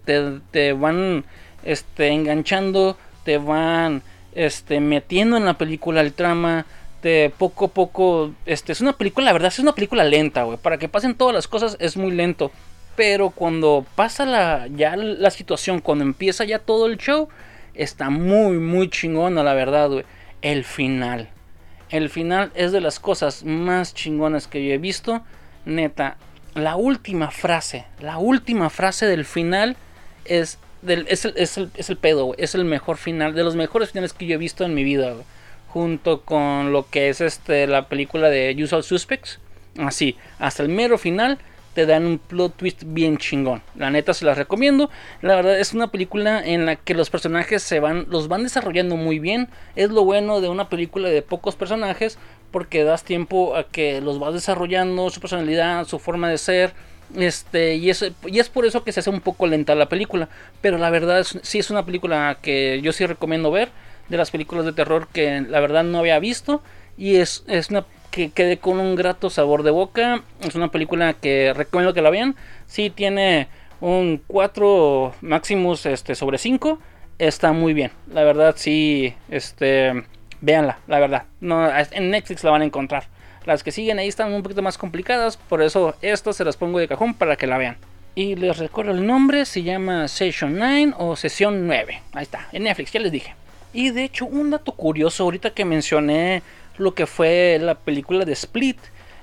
te, 0.52 0.74
van 0.74 1.24
este, 1.64 2.08
enganchando, 2.08 2.98
te 3.26 3.38
van 3.38 4.02
este, 4.34 4.80
metiendo 4.80 5.38
en 5.38 5.46
la 5.46 5.54
película 5.54 6.02
el 6.02 6.14
trama, 6.14 6.66
te 7.04 7.30
poco 7.30 7.66
a 7.66 7.68
poco, 7.68 8.32
este, 8.48 8.72
es 8.72 8.82
una 8.82 8.94
película, 8.94 9.26
la 9.26 9.34
verdad 9.34 9.50
es 9.50 9.60
una 9.60 9.76
película 9.76 10.04
lenta, 10.04 10.46
güey, 10.46 10.58
para 10.58 10.80
que 10.80 10.90
pasen 10.90 11.14
todas 11.14 11.36
las 11.36 11.48
cosas 11.48 11.78
es 11.80 11.96
muy 11.96 12.10
lento, 12.10 12.52
pero 12.96 13.30
cuando 13.30 13.86
pasa 13.94 14.26
la, 14.26 14.66
ya 14.76 14.96
la 14.96 15.30
situación, 15.30 15.80
cuando 15.80 16.04
empieza 16.04 16.44
ya 16.44 16.58
todo 16.58 16.88
el 16.88 16.98
show, 16.98 17.30
está 17.76 18.10
muy 18.10 18.58
muy 18.58 18.90
chingona 18.90 19.44
la 19.44 19.54
verdad, 19.54 19.92
güey 19.92 20.17
el 20.42 20.64
final. 20.64 21.30
El 21.90 22.10
final 22.10 22.52
es 22.56 22.72
de 22.72 22.82
las 22.82 23.00
cosas 23.00 23.44
más 23.44 23.94
chingonas 23.94 24.48
que 24.48 24.66
yo 24.66 24.74
he 24.74 24.78
visto. 24.78 25.24
Neta, 25.66 26.18
la 26.54 26.76
última 26.76 27.32
frase, 27.32 27.86
la 28.00 28.18
última 28.18 28.70
frase 28.70 29.06
del 29.06 29.26
final 29.26 29.78
es, 30.26 30.60
del, 30.82 31.06
es, 31.08 31.26
el, 31.26 31.34
es, 31.38 31.58
es 31.58 31.90
el 31.90 31.98
pedo, 31.98 32.34
es 32.38 32.56
el 32.56 32.66
mejor 32.66 32.98
final, 32.98 33.34
de 33.36 33.44
los 33.44 33.56
mejores 33.56 33.92
finales 33.92 34.14
que 34.14 34.26
yo 34.26 34.36
he 34.36 34.38
visto 34.38 34.64
en 34.66 34.74
mi 34.74 34.84
vida, 34.84 35.14
junto 35.68 36.22
con 36.22 36.72
lo 36.74 36.90
que 36.90 37.10
es 37.10 37.22
este, 37.22 37.68
la 37.68 37.88
película 37.88 38.30
de 38.30 38.56
Usual 38.62 38.84
Suspects. 38.84 39.40
Así, 39.78 40.18
hasta 40.40 40.64
el 40.64 40.70
mero 40.70 40.98
final 40.98 41.38
te 41.78 41.86
dan 41.86 42.08
un 42.08 42.18
plot 42.18 42.58
twist 42.58 42.82
bien 42.88 43.20
chingón. 43.20 43.62
La 43.76 43.92
neta 43.92 44.16
se 44.16 44.26
las 44.26 44.36
recomiendo. 44.36 44.90
La 45.22 45.36
verdad 45.36 45.60
es 45.60 45.76
una 45.76 45.92
película 45.92 46.44
en 46.44 46.66
la 46.66 46.76
que 46.76 46.96
los 46.96 47.12
personajes 47.12 47.62
se 47.62 47.80
van, 47.80 48.08
los 48.10 48.30
van 48.30 48.42
desarrollando 48.42 48.96
muy 48.96 49.20
bien. 49.20 49.48
Es 49.76 49.92
lo 49.92 50.04
bueno 50.04 50.42
de 50.42 50.50
una 50.50 50.70
película 50.70 51.08
de 51.08 51.22
pocos 51.22 51.56
personajes 51.56 52.18
porque 52.50 52.84
das 52.84 53.04
tiempo 53.04 53.56
a 53.56 53.64
que 53.64 54.02
los 54.02 54.18
vas 54.18 54.34
desarrollando, 54.34 55.12
su 55.12 55.20
personalidad, 55.20 55.86
su 55.86 56.00
forma 56.00 56.30
de 56.30 56.40
ser. 56.40 56.74
Este, 57.16 57.76
y, 57.76 57.92
es, 57.92 58.04
y 58.26 58.40
es 58.40 58.50
por 58.50 58.66
eso 58.66 58.84
que 58.84 58.92
se 58.92 59.02
hace 59.02 59.12
un 59.12 59.22
poco 59.22 59.46
lenta 59.46 59.76
la 59.76 59.88
película. 59.88 60.30
Pero 60.62 60.80
la 60.80 60.90
verdad 60.90 61.20
es, 61.20 61.38
sí 61.44 61.60
es 61.60 61.70
una 61.70 61.86
película 61.86 62.40
que 62.42 62.82
yo 62.82 62.92
sí 62.92 63.06
recomiendo 63.06 63.52
ver. 63.52 63.70
De 64.10 64.18
las 64.18 64.32
películas 64.32 64.66
de 64.66 64.74
terror 64.74 65.10
que 65.14 65.42
la 65.42 65.60
verdad 65.60 65.84
no 65.84 66.00
había 66.00 66.18
visto. 66.18 66.64
Y 66.98 67.18
es, 67.18 67.44
es 67.46 67.70
una 67.70 67.86
que 68.12 68.32
quede 68.32 68.58
con 68.58 68.80
un 68.80 68.96
grato 68.96 69.30
sabor 69.30 69.64
de 69.64 69.72
boca. 69.72 70.22
Es 70.42 70.56
una 70.56 70.70
película 70.70 71.14
que 71.14 71.54
recomiendo 71.54 71.94
que 71.94 72.02
la 72.02 72.10
vean. 72.10 72.36
Sí 72.66 72.90
tiene 72.90 73.48
un 73.82 74.22
4 74.28 75.14
Maximus 75.22 75.86
este, 75.86 76.16
sobre 76.16 76.38
5. 76.38 76.80
Está 77.20 77.52
muy 77.52 77.74
bien. 77.74 77.92
La 78.12 78.24
verdad, 78.24 78.56
sí, 78.58 79.14
este, 79.30 80.04
véanla, 80.42 80.80
la 80.88 81.00
verdad. 81.00 81.24
No, 81.42 81.70
en 81.70 82.12
Netflix 82.12 82.44
la 82.44 82.52
van 82.52 82.62
a 82.62 82.66
encontrar. 82.66 83.06
Las 83.46 83.64
que 83.64 83.72
siguen 83.72 83.98
ahí 83.98 84.08
están 84.08 84.34
un 84.34 84.44
poquito 84.44 84.62
más 84.62 84.78
complicadas. 84.78 85.38
Por 85.38 85.62
eso 85.62 85.96
estas 86.02 86.36
se 86.36 86.44
las 86.44 86.58
pongo 86.58 86.80
de 86.80 86.88
cajón 86.88 87.14
para 87.14 87.36
que 87.36 87.48
la 87.48 87.58
vean. 87.58 87.78
Y 88.14 88.36
les 88.36 88.58
recuerdo 88.58 88.92
el 88.94 89.06
nombre, 89.06 89.46
se 89.46 89.62
llama 89.62 90.08
Session 90.08 90.58
9 90.58 90.96
o 90.98 91.16
Sesión 91.16 91.68
9. 91.68 92.02
Ahí 92.14 92.24
está, 92.24 92.48
en 92.52 92.64
Netflix, 92.64 92.92
ya 92.92 93.00
les 93.00 93.12
dije. 93.12 93.36
Y 93.74 93.92
de 93.92 94.06
hecho, 94.06 94.26
un 94.26 94.50
dato 94.50 94.72
curioso, 94.72 95.24
ahorita 95.24 95.52
que 95.52 95.66
mencioné 95.66 96.42
lo 96.78 96.94
que 96.94 97.06
fue 97.06 97.58
la 97.62 97.76
película 97.76 98.26
de 98.26 98.34
Split. 98.34 98.78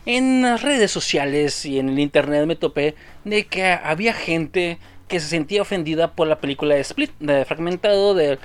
En 0.06 0.42
las 0.42 0.62
redes 0.62 0.90
sociales 0.90 1.64
y 1.64 1.78
en 1.78 1.88
el 1.88 1.98
internet 1.98 2.46
me 2.46 2.56
topé 2.56 2.94
de 3.24 3.46
que 3.46 3.64
había 3.64 4.12
gente 4.12 4.78
que 5.08 5.20
se 5.20 5.28
sentía 5.28 5.62
ofendida 5.62 6.12
por 6.12 6.26
la 6.26 6.40
película 6.40 6.74
de 6.74 6.80
Split, 6.80 7.10
de 7.20 7.44
fragmentado 7.44 8.14
de 8.14 8.38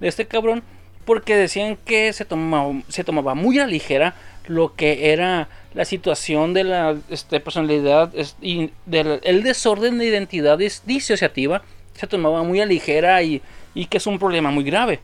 de 0.00 0.08
este 0.08 0.26
cabrón, 0.26 0.62
porque 1.04 1.36
decían 1.36 1.76
que 1.84 2.12
se 2.12 2.24
tomaba, 2.24 2.72
se 2.88 3.04
tomaba 3.04 3.34
muy 3.34 3.58
a 3.58 3.66
ligera 3.66 4.14
lo 4.46 4.74
que 4.74 5.12
era 5.12 5.48
la 5.74 5.84
situación 5.84 6.54
de 6.54 6.64
la 6.64 6.96
este, 7.10 7.40
personalidad 7.40 8.12
y 8.40 8.70
del 8.86 9.20
el 9.22 9.42
desorden 9.42 9.98
de 9.98 10.06
identidad 10.06 10.58
disociativa, 10.58 11.62
se 11.94 12.06
tomaba 12.06 12.42
muy 12.42 12.60
a 12.60 12.66
ligera 12.66 13.22
y, 13.22 13.42
y 13.74 13.86
que 13.86 13.98
es 13.98 14.06
un 14.06 14.18
problema 14.18 14.50
muy 14.50 14.64
grave. 14.64 15.00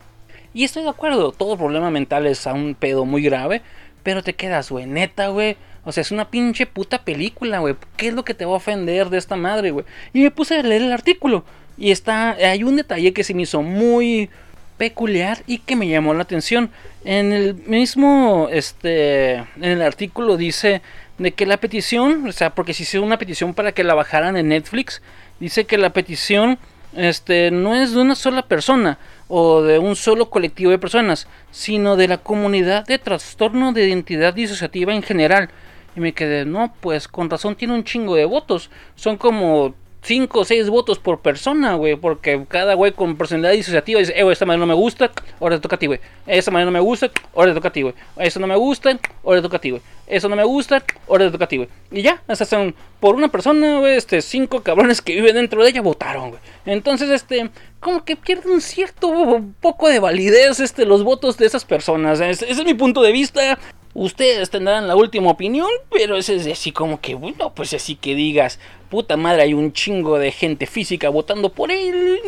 Y 0.57 0.65
estoy 0.65 0.85
de 0.85 0.89
acuerdo, 0.89 1.33
todo 1.33 1.59
problema 1.59 1.91
mental 1.91 2.27
es 2.27 2.47
a 2.47 2.55
un 2.55 2.75
pedo 2.75 3.05
muy 3.05 3.21
grave. 3.21 3.61
Pero 4.03 4.23
te 4.23 4.33
quedas, 4.33 4.71
güey, 4.71 4.87
neta, 4.87 5.29
güey. 5.29 5.59
O 5.85 5.93
sea, 5.93 6.01
es 6.01 6.13
una 6.13 6.31
pinche 6.31 6.65
puta 6.65 7.05
película, 7.05 7.59
güey. 7.59 7.75
¿Qué 7.99 8.09
es 8.09 8.15
lo 8.15 8.25
que 8.25 8.33
te 8.33 8.47
va 8.47 8.53
a 8.53 8.57
ofender 8.57 9.11
de 9.11 9.19
esta 9.19 9.37
madre, 9.37 9.71
güey? 9.71 9.85
Y 10.15 10.23
me 10.23 10.31
puse 10.31 10.57
a 10.57 10.63
leer 10.63 10.81
el 10.81 10.93
artículo. 10.93 11.45
Y 11.77 11.91
está, 11.91 12.31
hay 12.31 12.65
un 12.65 12.77
detalle 12.77 13.13
que 13.13 13.23
se 13.23 13.35
me 13.35 13.43
hizo 13.43 13.61
muy 13.61 14.31
peculiar 14.79 15.43
y 15.47 15.59
que 15.59 15.77
me 15.77 15.89
llamó 15.89 16.15
la 16.15 16.23
atención. 16.23 16.71
En 17.05 17.35
el 17.35 17.53
mismo, 17.53 18.49
este, 18.51 19.35
en 19.35 19.47
el 19.61 19.83
artículo 19.83 20.39
dice 20.39 20.81
de 21.19 21.33
que 21.33 21.45
la 21.45 21.59
petición, 21.59 22.27
o 22.29 22.33
sea, 22.33 22.55
porque 22.55 22.73
se 22.73 22.85
hizo 22.85 23.03
una 23.03 23.19
petición 23.19 23.53
para 23.53 23.73
que 23.73 23.85
la 23.85 23.93
bajaran 23.93 24.39
en 24.39 24.49
Netflix, 24.49 25.03
dice 25.39 25.67
que 25.67 25.77
la 25.77 25.91
petición, 25.91 26.59
este, 26.97 27.51
no 27.51 27.75
es 27.75 27.93
de 27.93 28.01
una 28.01 28.15
sola 28.15 28.43
persona, 28.43 28.99
o 29.29 29.63
de 29.63 29.79
un 29.79 29.97
solo 29.97 30.31
colectivo 30.31 30.71
de 30.71 30.79
personas, 30.79 31.27
sino 31.51 31.97
de 31.97 32.09
la 32.09 32.19
comunidad 32.19 32.87
de 32.87 32.99
trastorno 32.99 33.73
de 33.73 33.89
identidad 33.89 34.35
disociativa 34.35 34.95
en 34.95 35.03
general. 35.03 35.51
Y 35.97 36.01
me 36.01 36.13
quedé, 36.13 36.45
no, 36.45 36.75
pues 36.81 37.09
con 37.09 37.31
razón 37.31 37.57
tiene 37.57 37.75
un 37.75 37.85
chingo 37.85 38.17
de 38.17 38.25
votos. 38.25 38.71
Son 38.95 39.17
como 39.17 39.75
5 40.03 40.39
o 40.39 40.45
6 40.45 40.71
votos 40.71 40.99
por 40.99 41.21
persona, 41.21 41.75
güey. 41.75 41.97
Porque 41.97 42.45
cada 42.49 42.75
güey 42.75 42.93
con 42.93 43.17
personalidad 43.17 43.53
disociativa 43.53 44.01
dice, 44.01 44.13
eh, 44.17 44.31
esta 44.31 44.47
manera 44.47 44.61
no 44.61 44.67
me 44.67 44.75
gusta, 44.75 45.11
ahora 45.41 45.57
te 45.57 45.69
toca 45.69 45.77
a. 45.77 45.99
Esta 46.27 46.51
manera 46.51 46.67
no 46.67 46.73
me 46.73 46.81
gusta, 46.81 47.11
ahora 47.35 47.53
te 47.53 47.61
toca 47.61 47.73
a. 47.75 48.25
Eso 48.25 48.41
no 48.41 48.47
me 48.47 48.57
gusta, 48.57 48.99
ahora 49.25 49.43
te 49.43 49.49
toca 49.49 49.61
a. 49.63 49.81
Eso 50.07 50.29
no 50.29 50.37
me 50.37 50.45
gusta, 50.45 50.85
ahora 51.09 51.31
te 51.31 51.39
toca. 51.39 51.49
Y 51.91 52.03
ya, 52.03 52.23
hasta 52.29 52.45
son 52.45 52.75
por 53.01 53.15
una 53.15 53.29
persona, 53.29 53.81
güey, 53.81 53.97
este, 53.97 54.23
cinco 54.23 54.63
cabrones 54.63 55.03
que 55.03 55.15
viven 55.15 55.35
dentro 55.35 55.63
de 55.63 55.71
ella 55.71 55.83
votaron, 55.83 56.31
güey. 56.31 56.41
Entonces, 56.65 57.11
este, 57.11 57.51
como 57.81 58.05
que 58.05 58.17
pierde 58.17 58.51
un 58.51 58.61
cierto 58.61 59.43
poco 59.61 59.89
de 59.89 59.99
validez, 59.99 60.61
este, 60.61 60.87
los 60.87 61.03
votos 61.03 61.37
de 61.37 61.47
esas 61.47 61.65
personas. 61.65 62.21
ese 62.21 62.51
es 62.51 62.65
mi 62.65 62.75
punto 62.75 63.03
de 63.03 63.13
vista. 63.13 63.59
Ustedes 63.95 64.51
tendrán 64.51 64.87
la 64.87 64.95
última 64.95 65.31
opinión, 65.31 65.71
pero 65.91 66.19
ese 66.19 66.37
es 66.37 66.47
así 66.47 66.71
como 66.71 67.01
que, 67.01 67.15
bueno, 67.15 67.55
pues 67.55 67.73
así 67.73 67.97
que 67.97 68.15
digas, 68.15 68.59
puta 68.89 69.17
madre, 69.17 69.43
hay 69.43 69.55
un 69.55 69.73
chingo 69.73 70.19
de 70.19 70.31
gente 70.31 70.67
física 70.67 71.09
votando 71.09 71.51
por 71.51 71.71
él, 71.71 72.19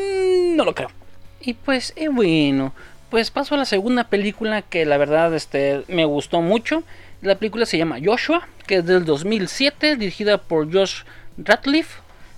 no 0.56 0.64
lo 0.64 0.74
creo. 0.74 0.90
Y 1.40 1.54
pues, 1.54 1.92
eh, 1.96 2.08
bueno, 2.08 2.72
pues 3.10 3.30
paso 3.30 3.54
a 3.54 3.58
la 3.58 3.64
segunda 3.64 4.04
película 4.04 4.62
que 4.62 4.84
la 4.84 4.98
verdad 4.98 5.34
este, 5.34 5.82
me 5.88 6.04
gustó 6.04 6.42
mucho. 6.42 6.82
La 7.22 7.36
película 7.36 7.66
se 7.66 7.78
llama 7.78 7.98
Joshua, 8.04 8.46
que 8.66 8.76
es 8.76 8.86
del 8.86 9.04
2007, 9.04 9.96
dirigida 9.96 10.38
por 10.38 10.72
Josh 10.72 11.02
Ratliff. 11.38 11.96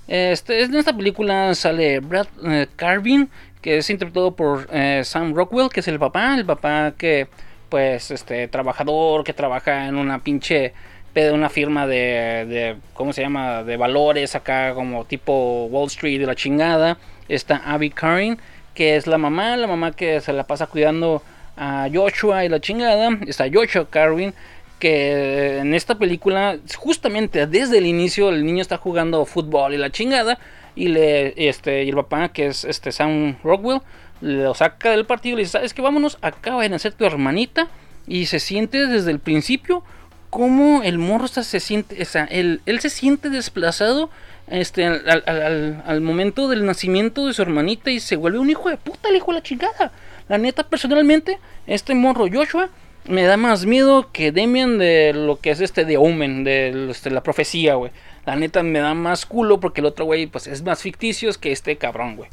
Este, 0.09 0.63
en 0.63 0.75
esta 0.75 0.97
película 0.97 1.55
sale 1.55 2.01
Brad 2.01 2.27
eh, 2.45 2.67
Carvin, 2.77 3.31
que 3.61 3.79
es 3.79 3.91
interpretado 3.91 4.35
por 4.35 4.69
eh, 4.73 5.03
Sam 5.05 5.35
Rockwell, 5.35 5.71
que 5.71 5.81
es 5.81 5.89
el 5.89 5.99
papá, 5.99 6.35
el 6.35 6.45
papá 6.45 6.95
que 6.97 7.29
pues 7.69 8.11
este 8.11 8.49
trabajador 8.49 9.23
que 9.23 9.33
trabaja 9.33 9.87
en 9.87 9.97
una 9.97 10.19
pinche 10.19 10.75
de 11.15 11.33
una 11.33 11.49
firma 11.49 11.87
de, 11.87 12.47
de, 12.49 12.77
¿cómo 12.95 13.13
se 13.13 13.23
llama? 13.23 13.65
De 13.65 13.77
valores 13.77 14.35
acá 14.35 14.75
como 14.75 15.05
tipo 15.05 15.67
Wall 15.67 15.89
Street 15.89 16.21
de 16.21 16.27
la 16.27 16.35
chingada. 16.35 16.99
Está 17.29 17.57
Abby 17.65 17.91
Karin, 17.91 18.39
que 18.75 18.97
es 18.97 19.07
la 19.07 19.19
mamá, 19.19 19.57
la 19.57 19.67
mamá 19.67 19.93
que 19.93 20.21
se 20.21 20.33
la 20.33 20.45
pasa 20.45 20.67
cuidando 20.67 21.23
a 21.57 21.89
Joshua 21.93 22.45
y 22.45 22.49
la 22.49 22.61
chingada. 22.61 23.11
Está 23.27 23.47
Joshua 23.53 23.89
Karin, 23.91 24.33
que 24.79 25.59
en 25.59 25.75
esta 25.75 25.97
película, 25.97 26.59
justamente 26.77 27.47
desde 27.47 27.79
el 27.79 27.87
inicio, 27.87 28.31
el 28.31 28.45
niño 28.45 28.63
está 28.63 28.77
jugando 28.77 29.25
fútbol 29.27 29.75
y 29.75 29.79
la 29.79 29.91
chingada. 29.91 30.39
Y, 30.77 30.89
le, 30.89 31.35
este, 31.49 31.85
y 31.85 31.89
el 31.89 31.97
papá, 31.97 32.29
que 32.29 32.47
es 32.47 32.65
este 32.65 32.93
Sam 32.93 33.37
Rockwell, 33.43 33.81
lo 34.21 34.55
saca 34.55 34.91
del 34.91 35.05
partido 35.05 35.35
y 35.35 35.37
le 35.37 35.43
dice, 35.43 35.53
¿sabes 35.53 35.75
qué? 35.75 35.83
Vámonos, 35.83 36.19
acaba 36.23 36.63
de 36.63 36.69
nacer 36.69 36.93
tu 36.93 37.05
hermanita. 37.05 37.69
Y 38.07 38.27
se 38.27 38.41
siente 38.41 38.87
desde 38.87 39.11
el 39.11 39.21
principio 39.21 39.85
como 40.31 40.83
el 40.83 40.99
morro 40.99 41.29
se 41.29 41.61
siente, 41.61 42.01
o 42.01 42.05
sea, 42.05 42.25
él, 42.25 42.63
él 42.67 42.81
se 42.81 42.89
siente 42.89 43.29
desplazado 43.31 44.11
este, 44.49 44.87
al, 44.87 45.83
al, 45.85 46.01
momento 46.01 46.49
del 46.49 46.65
nacimiento 46.65 47.27
de 47.27 47.35
su 47.35 47.43
hermanita 47.43 47.91
y 47.91 48.01
se 48.01 48.17
vuelve 48.17 48.39
un 48.39 48.51
hijo 48.51 48.69
de 48.69 48.77
puta, 48.77 49.09
el 49.09 49.17
hijo 49.17 49.33
de 49.33 49.39
la 49.39 49.43
chingada. 49.43 49.93
La 50.29 50.39
neta, 50.39 50.65
personalmente, 50.65 51.39
este 51.67 51.95
morro 51.95 52.27
Joshua 52.33 52.71
me 53.05 53.25
da 53.25 53.37
más 53.37 53.67
miedo 53.67 54.11
que 54.13 54.33
Demian 54.33 54.79
de 54.79 55.13
lo 55.13 55.41
que 55.41 55.51
es 55.51 55.61
este 55.61 55.85
de 55.85 55.97
Omen, 55.97 56.45
de 56.45 56.91
este, 56.91 57.11
la 57.11 57.23
profecía, 57.23 57.75
güey. 57.75 57.93
La 58.27 58.37
neta 58.37 58.63
me 58.63 58.79
da 58.81 58.95
más 58.95 59.27
culo 59.27 59.61
porque 59.61 59.81
el 59.81 59.87
otro 59.87 60.05
güey, 60.05 60.27
pues 60.27 60.47
es 60.47 60.63
más 60.63 60.83
ficticio 60.83 61.31
que 61.41 61.53
este 61.53 61.77
cabrón, 61.77 62.17
güey. 62.17 62.29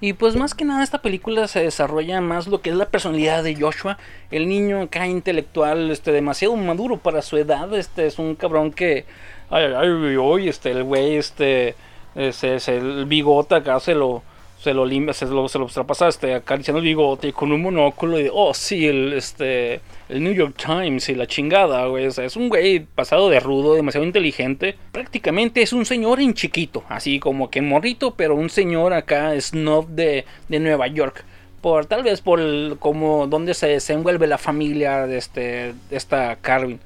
Y 0.00 0.12
pues 0.12 0.36
más 0.36 0.54
que 0.54 0.64
nada 0.64 0.82
esta 0.82 1.00
película 1.00 1.48
se 1.48 1.62
desarrolla 1.62 2.20
más 2.20 2.46
lo 2.46 2.60
que 2.60 2.70
es 2.70 2.76
la 2.76 2.88
personalidad 2.88 3.42
de 3.42 3.56
Joshua, 3.56 3.98
el 4.30 4.48
niño 4.48 4.82
acá 4.82 5.06
intelectual, 5.06 5.90
este 5.90 6.12
demasiado 6.12 6.56
maduro 6.56 6.98
para 6.98 7.22
su 7.22 7.36
edad, 7.36 7.72
este 7.74 8.06
es 8.06 8.18
un 8.18 8.34
cabrón 8.34 8.72
que 8.72 9.06
ay 9.50 9.72
ay 9.76 10.16
hoy 10.16 10.48
este 10.48 10.70
el 10.72 10.84
güey 10.84 11.16
este 11.16 11.74
ese, 12.14 12.56
el 12.76 13.06
bigote 13.06 13.54
acá 13.54 13.80
se 13.80 13.94
lo 13.94 14.22
se 14.64 14.72
lo 14.72 14.86
limpia, 14.86 15.12
se 15.12 15.26
lo, 15.26 15.46
se 15.46 15.58
lo 15.58 15.86
pasa 15.86 16.08
este, 16.08 16.34
acariciando 16.34 16.78
el 16.78 16.86
bigote 16.86 17.34
con 17.34 17.52
un 17.52 17.60
monóculo 17.60 18.18
y 18.18 18.30
oh 18.32 18.54
sí, 18.54 18.86
el, 18.86 19.12
este, 19.12 19.82
el 20.08 20.24
New 20.24 20.32
York 20.32 20.56
Times 20.56 21.06
y 21.10 21.14
la 21.14 21.26
chingada, 21.26 21.86
güey. 21.86 22.06
Es 22.06 22.36
un 22.36 22.48
güey 22.48 22.80
pasado 22.80 23.28
de 23.28 23.40
rudo, 23.40 23.74
demasiado 23.74 24.06
inteligente. 24.06 24.74
Prácticamente 24.90 25.60
es 25.60 25.74
un 25.74 25.84
señor 25.84 26.18
en 26.20 26.32
chiquito, 26.32 26.82
así 26.88 27.20
como 27.20 27.50
que 27.50 27.60
morrito, 27.60 28.14
pero 28.14 28.34
un 28.34 28.48
señor 28.48 28.94
acá 28.94 29.38
snob 29.38 29.86
de, 29.88 30.24
de 30.48 30.60
Nueva 30.60 30.86
York. 30.86 31.24
Por, 31.60 31.84
tal 31.84 32.02
vez 32.02 32.22
por 32.22 32.40
como 32.78 33.26
donde 33.26 33.52
se 33.52 33.68
desenvuelve 33.68 34.26
la 34.26 34.38
familia 34.38 35.06
de, 35.06 35.18
este, 35.18 35.74
de 35.90 35.96
esta 35.96 36.36
Carvin. 36.36 36.80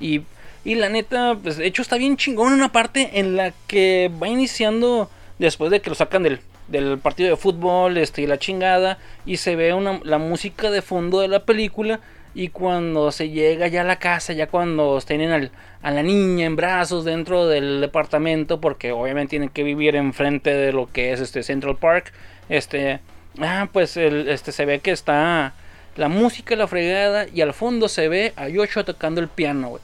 Y, 0.00 0.20
y 0.64 0.74
la 0.74 0.90
neta, 0.90 1.38
pues 1.42 1.56
de 1.56 1.66
hecho 1.66 1.80
está 1.80 1.96
bien 1.96 2.18
chingón 2.18 2.52
una 2.52 2.72
parte 2.72 3.18
en 3.18 3.36
la 3.36 3.54
que 3.66 4.10
va 4.22 4.28
iniciando 4.28 5.08
después 5.44 5.70
de 5.70 5.80
que 5.80 5.90
lo 5.90 5.96
sacan 5.96 6.22
del 6.22 6.40
del 6.68 6.98
partido 6.98 7.30
de 7.30 7.36
fútbol 7.36 7.98
este, 7.98 8.22
y 8.22 8.26
la 8.26 8.38
chingada 8.38 8.98
y 9.26 9.36
se 9.36 9.56
ve 9.56 9.74
una, 9.74 10.00
la 10.04 10.18
música 10.18 10.70
de 10.70 10.82
fondo 10.82 11.20
de 11.20 11.28
la 11.28 11.44
película 11.44 12.00
y 12.34 12.48
cuando 12.48 13.12
se 13.12 13.28
llega 13.28 13.68
ya 13.68 13.82
a 13.82 13.84
la 13.84 13.96
casa, 13.96 14.32
ya 14.32 14.46
cuando 14.46 14.98
tienen 15.06 15.50
a 15.82 15.90
la 15.90 16.02
niña 16.02 16.46
en 16.46 16.56
brazos 16.56 17.04
dentro 17.04 17.46
del 17.46 17.82
departamento, 17.82 18.58
porque 18.58 18.90
obviamente 18.90 19.30
tienen 19.30 19.50
que 19.50 19.62
vivir 19.62 19.96
enfrente 19.96 20.54
de 20.54 20.72
lo 20.72 20.90
que 20.90 21.12
es 21.12 21.20
este 21.20 21.42
Central 21.42 21.76
Park, 21.76 22.10
este, 22.48 23.00
ah, 23.38 23.68
pues 23.70 23.98
este 23.98 24.50
se 24.50 24.64
ve 24.64 24.78
que 24.78 24.92
está 24.92 25.52
la 25.96 26.08
música, 26.08 26.56
la 26.56 26.66
fregada, 26.66 27.26
y 27.28 27.42
al 27.42 27.52
fondo 27.52 27.86
se 27.86 28.08
ve 28.08 28.32
a 28.36 28.48
Yoshua 28.48 28.84
tocando 28.84 29.20
el 29.20 29.28
piano, 29.28 29.78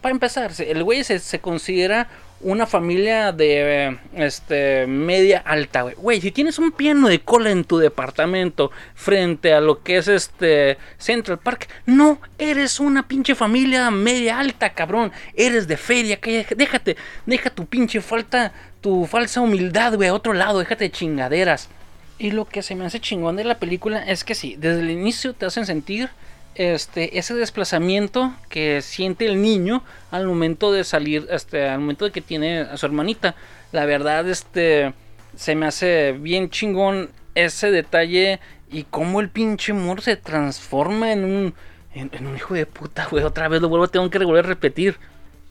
Para 0.00 0.14
empezar, 0.14 0.52
el 0.58 0.82
güey 0.82 1.04
se, 1.04 1.18
se 1.18 1.38
considera 1.40 2.08
una 2.42 2.66
familia 2.66 3.32
de 3.32 3.98
este 4.14 4.86
media 4.86 5.42
alta, 5.44 5.82
güey. 5.82 6.20
Si 6.20 6.30
tienes 6.30 6.58
un 6.58 6.72
piano 6.72 7.08
de 7.08 7.20
cola 7.20 7.50
en 7.50 7.64
tu 7.64 7.78
departamento 7.78 8.70
frente 8.94 9.52
a 9.52 9.60
lo 9.60 9.82
que 9.82 9.98
es 9.98 10.08
este 10.08 10.78
Central 10.98 11.38
Park, 11.38 11.68
no 11.86 12.20
eres 12.38 12.80
una 12.80 13.06
pinche 13.06 13.34
familia 13.34 13.90
media 13.90 14.38
alta, 14.38 14.70
cabrón. 14.70 15.12
Eres 15.34 15.68
de 15.68 15.76
feria, 15.76 16.16
que 16.16 16.46
déjate, 16.56 16.96
deja 17.26 17.50
tu 17.50 17.66
pinche 17.66 18.00
falta, 18.00 18.52
tu 18.80 19.06
falsa 19.06 19.40
humildad, 19.40 19.94
güey, 19.94 20.08
a 20.08 20.14
otro 20.14 20.32
lado, 20.32 20.58
déjate 20.58 20.84
de 20.84 20.92
chingaderas. 20.92 21.68
Y 22.18 22.32
lo 22.32 22.44
que 22.44 22.62
se 22.62 22.74
me 22.74 22.84
hace 22.84 23.00
chingón 23.00 23.36
de 23.36 23.44
la 23.44 23.58
película 23.58 24.02
es 24.02 24.24
que 24.24 24.34
sí, 24.34 24.56
desde 24.58 24.80
el 24.80 24.90
inicio 24.90 25.34
te 25.34 25.46
hacen 25.46 25.66
sentir 25.66 26.10
este, 26.54 27.18
ese 27.18 27.34
desplazamiento 27.34 28.34
que 28.48 28.82
siente 28.82 29.26
el 29.26 29.40
niño 29.40 29.82
al 30.10 30.26
momento 30.26 30.72
de 30.72 30.84
salir, 30.84 31.26
este, 31.30 31.68
al 31.68 31.80
momento 31.80 32.04
de 32.04 32.10
que 32.10 32.20
tiene 32.20 32.60
a 32.60 32.76
su 32.76 32.86
hermanita. 32.86 33.34
La 33.72 33.84
verdad, 33.86 34.28
este, 34.28 34.92
se 35.36 35.54
me 35.54 35.66
hace 35.66 36.12
bien 36.12 36.50
chingón 36.50 37.10
ese 37.34 37.70
detalle 37.70 38.40
y 38.70 38.84
cómo 38.84 39.20
el 39.20 39.28
pinche 39.28 39.72
amor 39.72 40.02
se 40.02 40.16
transforma 40.16 41.12
en 41.12 41.24
un, 41.24 41.54
en, 41.94 42.26
un 42.26 42.36
hijo 42.36 42.54
de 42.54 42.66
puta, 42.66 43.06
güey. 43.10 43.24
Otra 43.24 43.48
vez 43.48 43.60
lo 43.60 43.68
vuelvo, 43.68 43.88
tengo 43.88 44.10
que 44.10 44.18
volver 44.18 44.44
a 44.44 44.48
repetir. 44.48 44.98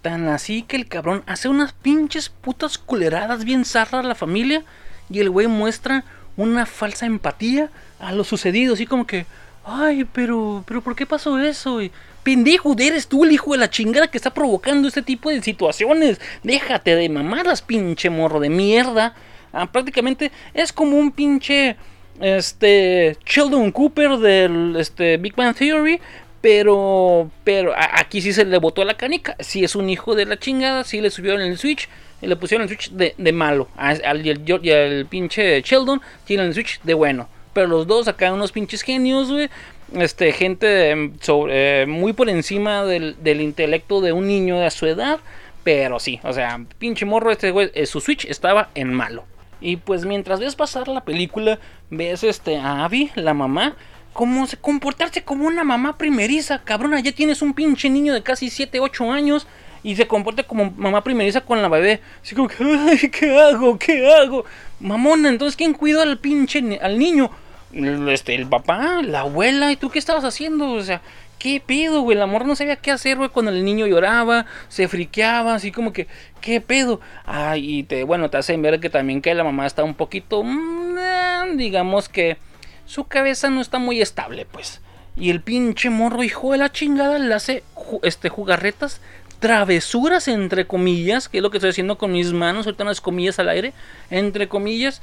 Tan 0.01 0.29
así 0.29 0.63
que 0.63 0.77
el 0.77 0.87
cabrón 0.87 1.23
hace 1.25 1.49
unas 1.49 1.73
pinches 1.73 2.29
putas 2.29 2.77
culeradas 2.77 3.43
bien 3.43 3.65
zarras 3.65 4.05
a 4.05 4.07
la 4.07 4.15
familia 4.15 4.63
y 5.09 5.19
el 5.19 5.29
güey 5.29 5.47
muestra 5.47 6.05
una 6.37 6.65
falsa 6.65 7.05
empatía 7.05 7.69
a 7.99 8.13
lo 8.13 8.23
sucedido, 8.23 8.75
así 8.75 8.85
como 8.85 9.05
que, 9.05 9.25
Ay, 9.71 10.03
pero, 10.11 10.63
pero 10.67 10.81
¿por 10.81 10.95
qué 10.95 11.05
pasó 11.05 11.37
eso? 11.37 11.79
Pendejo, 12.23 12.75
eres 12.79 13.07
tú 13.07 13.23
el 13.23 13.31
hijo 13.31 13.51
de 13.51 13.59
la 13.59 13.69
chingada 13.69 14.07
que 14.07 14.17
está 14.17 14.33
provocando 14.33 14.87
este 14.87 15.03
tipo 15.03 15.29
de 15.29 15.43
situaciones. 15.43 16.19
Déjate 16.41 16.95
de 16.95 17.07
mamadas, 17.07 17.61
pinche 17.61 18.09
morro 18.09 18.39
de 18.39 18.49
mierda. 18.49 19.13
Ah, 19.53 19.71
prácticamente 19.71 20.31
es 20.55 20.73
como 20.73 20.97
un 20.97 21.11
pinche 21.11 21.75
este 22.19 23.15
Sheldon 23.25 23.71
Cooper 23.71 24.17
del 24.17 24.75
este 24.77 25.17
Big 25.17 25.35
Bang 25.35 25.55
Theory, 25.55 25.99
pero 26.41 27.29
pero 27.43 27.73
aquí 27.75 28.21
sí 28.21 28.33
se 28.33 28.45
le 28.45 28.57
botó 28.57 28.83
la 28.83 28.97
canica. 28.97 29.35
Si 29.39 29.63
es 29.63 29.75
un 29.75 29.87
hijo 29.89 30.15
de 30.15 30.25
la 30.25 30.39
chingada, 30.39 30.83
sí 30.83 30.99
le 30.99 31.11
subieron 31.11 31.41
el 31.41 31.59
Switch 31.59 31.87
y 32.23 32.27
le 32.27 32.35
pusieron 32.35 32.63
el 32.63 32.69
Switch 32.69 32.89
de, 32.89 33.13
de 33.17 33.31
malo. 33.31 33.69
Al, 33.77 34.01
al, 34.03 35.05
pinche 35.09 35.61
Sheldon 35.61 36.01
tiene 36.25 36.45
el 36.45 36.55
Switch 36.55 36.81
de 36.81 36.95
bueno. 36.95 37.29
Pero 37.59 37.67
los 37.67 37.87
dos 37.87 38.07
acá 38.07 38.31
unos 38.31 38.53
pinches 38.53 38.83
genios, 38.83 39.29
güey. 39.29 39.49
Este, 39.93 40.31
gente 40.31 40.91
em, 40.91 41.13
eh, 41.49 41.85
muy 41.89 42.13
por 42.13 42.29
encima 42.29 42.85
del, 42.85 43.17
intelecto 43.41 43.99
de 43.99 44.13
un 44.13 44.27
niño 44.27 44.57
de 44.57 44.71
su 44.71 44.85
edad. 44.85 45.19
Pero 45.65 45.99
sí, 45.99 46.21
o 46.23 46.31
sea, 46.31 46.57
pinche 46.77 47.05
morro, 47.05 47.31
este 47.31 47.51
güey, 47.51 47.69
eh, 47.73 47.85
su 47.85 47.99
Switch 47.99 48.23
estaba 48.23 48.69
en 48.75 48.93
malo. 48.93 49.25
Y 49.59 49.75
pues 49.75 50.05
mientras 50.05 50.39
ves 50.39 50.55
pasar 50.55 50.87
la 50.87 51.03
película, 51.03 51.59
ves 51.89 52.23
este, 52.23 52.55
a 52.55 52.85
Abby, 52.85 53.11
la 53.15 53.33
mamá, 53.33 53.75
como 54.13 54.47
se 54.47 54.55
comportarse 54.55 55.25
como 55.25 55.45
una 55.45 55.65
mamá 55.65 55.97
primeriza, 55.97 56.59
cabrona, 56.63 57.01
ya 57.01 57.11
tienes 57.11 57.41
un 57.41 57.53
pinche 57.53 57.89
niño 57.89 58.13
de 58.13 58.23
casi 58.23 58.49
7, 58.49 58.79
8 58.79 59.11
años 59.11 59.47
y 59.83 59.97
se 59.97 60.07
comporta 60.07 60.43
como 60.43 60.71
mamá 60.77 61.03
primeriza 61.03 61.41
con 61.41 61.61
la 61.61 61.67
bebé. 61.67 61.99
Así 62.23 62.35
como 62.35 62.47
ay, 62.57 63.09
¿qué 63.09 63.37
hago? 63.37 63.77
¿Qué 63.77 64.09
hago? 64.13 64.45
Mamona, 64.79 65.27
entonces 65.27 65.57
¿quién 65.57 65.73
cuidó 65.73 66.01
al 66.01 66.19
pinche 66.19 66.79
al 66.81 66.97
niño? 66.97 67.29
Este, 67.73 68.35
el 68.35 68.47
papá, 68.47 69.01
la 69.03 69.21
abuela, 69.21 69.71
¿y 69.71 69.75
tú 69.75 69.89
qué 69.89 69.99
estabas 69.99 70.23
haciendo? 70.23 70.71
O 70.71 70.81
sea, 70.81 71.01
¿qué 71.39 71.61
pedo, 71.65 72.01
güey? 72.01 72.17
La 72.17 72.25
morra 72.25 72.45
no 72.45 72.55
sabía 72.55 72.75
qué 72.75 72.91
hacer, 72.91 73.17
güey, 73.17 73.29
cuando 73.29 73.51
el 73.51 73.63
niño 73.63 73.87
lloraba, 73.87 74.45
se 74.67 74.87
friqueaba, 74.87 75.55
así 75.55 75.71
como 75.71 75.93
que, 75.93 76.07
¿qué 76.41 76.61
pedo? 76.61 76.99
Ay, 77.25 77.79
y 77.79 77.83
te, 77.83 78.03
bueno, 78.03 78.29
te 78.29 78.37
hacen 78.37 78.61
ver 78.61 78.79
que 78.79 78.89
también 78.89 79.21
que 79.21 79.33
la 79.33 79.43
mamá 79.43 79.65
está 79.65 79.83
un 79.83 79.95
poquito, 79.95 80.43
mm, 80.43 80.97
eh, 80.99 81.41
digamos 81.55 82.09
que 82.09 82.37
su 82.85 83.05
cabeza 83.05 83.49
no 83.49 83.61
está 83.61 83.79
muy 83.79 84.01
estable, 84.01 84.45
pues. 84.51 84.81
Y 85.15 85.31
el 85.31 85.41
pinche 85.41 85.89
morro, 85.89 86.23
hijo 86.23 86.51
de 86.51 86.57
la 86.59 86.71
chingada, 86.71 87.19
le 87.19 87.33
hace 87.33 87.63
este, 88.03 88.29
jugarretas, 88.29 89.01
travesuras, 89.39 90.27
entre 90.27 90.65
comillas, 90.65 91.29
que 91.29 91.37
es 91.37 91.43
lo 91.43 91.49
que 91.49 91.57
estoy 91.57 91.71
haciendo 91.71 91.97
con 91.97 92.11
mis 92.11 92.33
manos, 92.33 92.65
ahorita 92.65 92.83
unas 92.83 93.01
comillas 93.01 93.39
al 93.39 93.49
aire, 93.49 93.73
entre 94.09 94.47
comillas, 94.47 95.01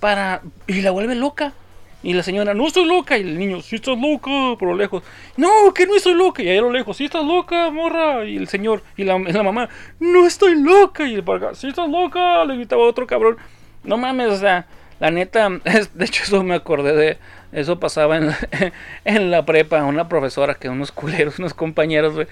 para... 0.00 0.42
Y 0.66 0.82
la 0.82 0.90
vuelve 0.90 1.14
loca. 1.14 1.52
Y 2.06 2.12
la 2.12 2.22
señora, 2.22 2.54
no 2.54 2.68
estoy 2.68 2.86
loca. 2.86 3.18
Y 3.18 3.22
el 3.22 3.36
niño, 3.36 3.60
sí 3.62 3.74
estás 3.74 3.98
loca, 3.98 4.30
por 4.56 4.68
lo 4.68 4.76
lejos. 4.76 5.02
No, 5.36 5.74
que 5.74 5.86
no 5.88 5.96
estoy 5.96 6.14
loca. 6.14 6.40
Y 6.40 6.48
ahí 6.48 6.56
a 6.56 6.60
lo 6.60 6.70
lejos, 6.70 6.96
sí 6.96 7.06
estás 7.06 7.24
loca, 7.24 7.68
morra. 7.70 8.24
Y 8.24 8.36
el 8.36 8.46
señor, 8.46 8.84
y 8.96 9.02
la, 9.02 9.18
mamá, 9.18 9.68
no 9.98 10.24
estoy 10.24 10.54
loca. 10.54 11.04
Y 11.04 11.14
el 11.14 11.24
para 11.24 11.56
sí 11.56 11.66
estás 11.66 11.90
loca. 11.90 12.44
Le 12.44 12.54
gritaba 12.54 12.84
otro 12.84 13.08
cabrón. 13.08 13.38
No 13.82 13.96
mames, 13.96 14.28
o 14.28 14.36
sea, 14.36 14.68
la 15.00 15.10
neta, 15.10 15.48
de 15.94 16.04
hecho 16.04 16.22
eso 16.22 16.44
me 16.44 16.54
acordé 16.54 16.94
de, 16.94 17.18
eso 17.50 17.80
pasaba 17.80 18.18
en 18.18 18.28
la, 18.28 18.38
en 19.04 19.32
la 19.32 19.44
prepa, 19.44 19.82
una 19.82 20.08
profesora 20.08 20.54
que 20.54 20.68
unos 20.68 20.92
culeros, 20.92 21.40
unos 21.40 21.54
compañeros, 21.54 22.24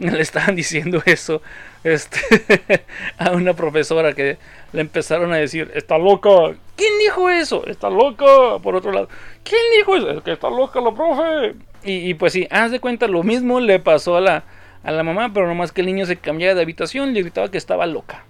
le 0.12 0.22
estaban 0.22 0.56
diciendo 0.56 1.02
eso 1.04 1.42
este, 1.84 2.84
a 3.18 3.32
una 3.32 3.54
profesora 3.54 4.12
que 4.12 4.38
le 4.72 4.80
empezaron 4.80 5.32
a 5.32 5.36
decir, 5.36 5.70
está 5.74 5.98
loca. 5.98 6.30
¿Quién 6.76 6.98
dijo 6.98 7.28
eso? 7.28 7.66
Está 7.66 7.90
loca. 7.90 8.58
Por 8.62 8.74
otro 8.74 8.92
lado, 8.92 9.08
¿quién 9.44 9.60
dijo 9.78 9.96
eso? 9.96 10.10
Es 10.10 10.22
que 10.22 10.32
está 10.32 10.48
loca 10.48 10.80
la 10.80 10.92
profe. 10.92 11.54
Y, 11.82 12.12
pues 12.14 12.34
sí, 12.34 12.46
haz 12.50 12.70
de 12.70 12.80
cuenta, 12.80 13.06
lo 13.06 13.22
mismo 13.22 13.58
le 13.58 13.78
pasó 13.78 14.16
a 14.16 14.20
la, 14.20 14.44
a 14.82 14.90
la 14.90 15.02
mamá, 15.02 15.32
pero 15.32 15.46
nomás 15.46 15.72
que 15.72 15.80
el 15.80 15.86
niño 15.86 16.04
se 16.04 16.16
cambiaba 16.16 16.54
de 16.54 16.60
habitación 16.60 17.14
le 17.14 17.22
gritaba 17.22 17.50
que 17.50 17.56
estaba 17.56 17.86
loca. 17.86 18.24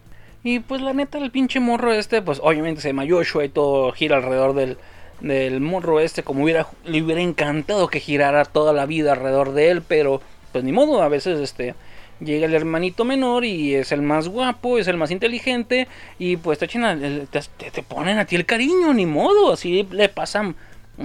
Y 0.45 0.61
pues 0.61 0.81
la 0.81 0.93
neta, 0.93 1.19
el 1.19 1.33
pinche 1.33 1.59
morro 1.59 1.93
este, 1.93 2.23
pues 2.23 2.41
obviamente 2.43 2.81
se 2.81 2.89
llama 2.89 3.07
Joshua 3.09 3.45
y 3.45 3.49
todo 3.49 3.91
gira 3.91 4.17
alrededor 4.17 4.55
del, 4.55 4.79
del 5.21 5.61
morro 5.61 5.99
este, 5.99 6.23
como 6.23 6.45
hubiera, 6.45 6.69
le 6.85 7.03
hubiera 7.03 7.21
encantado 7.21 7.89
que 7.89 7.99
girara 7.99 8.45
toda 8.45 8.73
la 8.73 8.87
vida 8.87 9.13
alrededor 9.13 9.53
de 9.53 9.71
él, 9.71 9.83
pero 9.83 10.23
pues 10.53 10.65
ni 10.65 10.73
modo, 10.73 11.03
a 11.03 11.09
veces 11.09 11.41
este 11.41 11.75
llega 12.21 12.47
el 12.47 12.55
hermanito 12.55 13.05
menor 13.05 13.45
y 13.45 13.75
es 13.75 13.93
el 13.93 14.03
más 14.03 14.29
guapo, 14.29 14.79
es 14.79 14.89
el 14.89 14.97
más 14.97 15.11
inteligente 15.11 15.89
y 16.19 16.37
pues 16.37 16.59
te, 16.59 16.67
te, 16.69 17.71
te, 17.71 17.83
ponen 17.83 18.19
a 18.19 18.27
ti 18.27 18.37
el 18.37 18.47
cariño, 18.47 18.93
ni 18.93 19.07
modo, 19.07 19.53
así 19.53 19.87
le 19.91 20.09
pasan, 20.09 20.55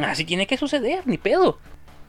así 0.04 0.26
tiene 0.26 0.48
que 0.48 0.58
suceder, 0.58 1.04
ni 1.06 1.18
pedo. 1.18 1.58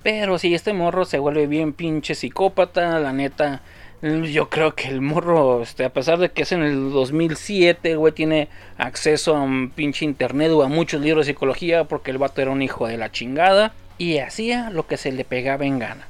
Pero 0.03 0.38
si 0.38 0.55
este 0.55 0.72
morro 0.72 1.05
se 1.05 1.18
vuelve 1.18 1.46
bien 1.46 1.72
pinche 1.72 2.14
psicópata, 2.14 3.01
la 3.01 3.12
neta, 3.12 3.62
yo 4.03 4.49
creo 4.49 4.75
que 4.75 4.88
el 4.88 5.01
morro, 5.01 5.62
este, 5.62 5.85
a 5.85 5.90
pesar 5.92 6.18
de 6.18 6.31
que 6.31 6.42
es 6.42 6.53
en 6.53 6.62
el 6.62 6.92
2007, 6.92 7.96
güey, 7.96 8.12
tiene 8.12 8.49
acceso 8.79 9.35
a 9.35 9.42
un 9.42 9.70
pinche 9.70 10.05
internet 10.05 10.53
o 10.53 10.62
a 10.62 10.68
muchos 10.68 11.01
libros 11.01 11.27
de 11.27 11.33
psicología 11.33 11.85
porque 11.85 12.11
el 12.11 12.18
vato 12.18 12.40
era 12.40 12.51
un 12.51 12.62
hijo 12.62 12.87
de 12.87 12.99
la 12.99 13.11
chingada 13.11 13.72
y 13.99 14.18
hacía 14.18 14.70
lo 14.70 14.87
que 14.87 14.96
se 14.96 15.12
le 15.12 15.25
pegaba 15.25 15.64
en 15.64 15.79
gana. 15.79 16.07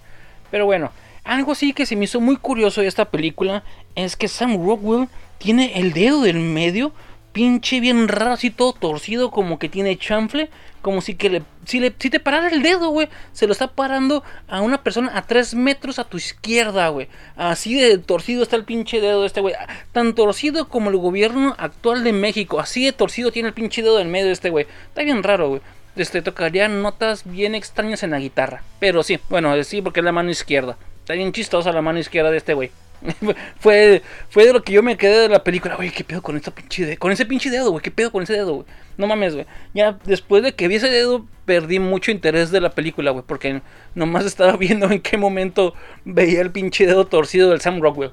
Pero 0.50 0.66
bueno, 0.66 0.92
algo 1.26 1.52
así 1.52 1.72
que 1.72 1.86
se 1.86 1.96
me 1.96 2.04
hizo 2.04 2.20
muy 2.20 2.36
curioso 2.36 2.80
de 2.80 2.86
esta 2.86 3.06
película 3.06 3.64
es 3.94 4.16
que 4.16 4.28
Sam 4.28 4.64
Rockwell 4.64 5.08
tiene 5.38 5.78
el 5.78 5.92
dedo 5.92 6.22
del 6.22 6.38
medio 6.38 6.92
pinche 7.36 7.80
bien 7.80 8.08
raro, 8.08 8.32
así 8.32 8.48
todo 8.48 8.72
torcido, 8.72 9.30
como 9.30 9.58
que 9.58 9.68
tiene 9.68 9.98
chanfle, 9.98 10.48
como 10.80 11.02
si 11.02 11.16
que 11.16 11.28
le, 11.28 11.42
si 11.66 11.80
le, 11.80 11.92
si 11.98 12.08
te 12.08 12.18
parara 12.18 12.48
el 12.48 12.62
dedo, 12.62 12.88
güey, 12.88 13.10
se 13.32 13.46
lo 13.46 13.52
está 13.52 13.66
parando 13.66 14.24
a 14.48 14.62
una 14.62 14.82
persona 14.82 15.10
a 15.14 15.26
3 15.26 15.54
metros 15.54 15.98
a 15.98 16.04
tu 16.04 16.16
izquierda, 16.16 16.88
güey. 16.88 17.08
Así 17.36 17.74
de 17.74 17.98
torcido 17.98 18.42
está 18.42 18.56
el 18.56 18.64
pinche 18.64 19.02
dedo 19.02 19.20
de 19.20 19.26
este 19.26 19.42
güey. 19.42 19.54
Tan 19.92 20.14
torcido 20.14 20.68
como 20.68 20.88
el 20.88 20.96
gobierno 20.96 21.54
actual 21.58 22.04
de 22.04 22.14
México. 22.14 22.58
Así 22.58 22.86
de 22.86 22.92
torcido 22.92 23.30
tiene 23.30 23.48
el 23.48 23.54
pinche 23.54 23.82
dedo 23.82 23.98
del 23.98 24.08
medio 24.08 24.28
de 24.28 24.32
este 24.32 24.48
güey. 24.48 24.66
Está 24.88 25.02
bien 25.02 25.22
raro, 25.22 25.50
güey. 25.50 25.60
Este, 25.94 26.22
tocaría 26.22 26.68
notas 26.68 27.30
bien 27.30 27.54
extrañas 27.54 28.02
en 28.02 28.12
la 28.12 28.18
guitarra. 28.18 28.62
Pero 28.80 29.02
sí, 29.02 29.18
bueno, 29.28 29.62
sí, 29.62 29.82
porque 29.82 30.00
es 30.00 30.04
la 30.04 30.12
mano 30.12 30.30
izquierda. 30.30 30.78
Está 31.06 31.14
bien 31.14 31.30
chistosa 31.30 31.70
la 31.70 31.82
mano 31.82 32.00
izquierda 32.00 32.32
de 32.32 32.36
este 32.38 32.52
güey. 32.52 32.72
fue, 33.60 34.02
fue 34.28 34.44
de 34.44 34.52
lo 34.52 34.64
que 34.64 34.72
yo 34.72 34.82
me 34.82 34.96
quedé 34.96 35.20
de 35.20 35.28
la 35.28 35.44
película. 35.44 35.76
Oye, 35.78 35.92
¿qué 35.92 36.02
pedo 36.02 36.20
con 36.20 36.36
esta 36.36 36.50
pinche 36.50 36.84
dedo? 36.84 36.98
Con 36.98 37.12
ese 37.12 37.24
pinche 37.24 37.48
dedo, 37.48 37.70
güey. 37.70 37.80
¿Qué 37.80 37.92
pedo 37.92 38.10
con 38.10 38.24
ese 38.24 38.32
dedo, 38.32 38.54
güey? 38.54 38.66
No 38.96 39.06
mames, 39.06 39.34
güey. 39.34 39.46
Ya 39.72 40.00
después 40.02 40.42
de 40.42 40.56
que 40.56 40.66
vi 40.66 40.74
ese 40.74 40.90
dedo, 40.90 41.24
perdí 41.44 41.78
mucho 41.78 42.10
interés 42.10 42.50
de 42.50 42.60
la 42.60 42.70
película, 42.70 43.12
güey. 43.12 43.22
Porque 43.24 43.62
nomás 43.94 44.26
estaba 44.26 44.56
viendo 44.56 44.90
en 44.90 45.00
qué 45.00 45.16
momento 45.16 45.74
veía 46.04 46.40
el 46.40 46.50
pinche 46.50 46.86
dedo 46.86 47.06
torcido 47.06 47.50
del 47.50 47.60
Sam 47.60 47.80
Rockwell. 47.80 48.10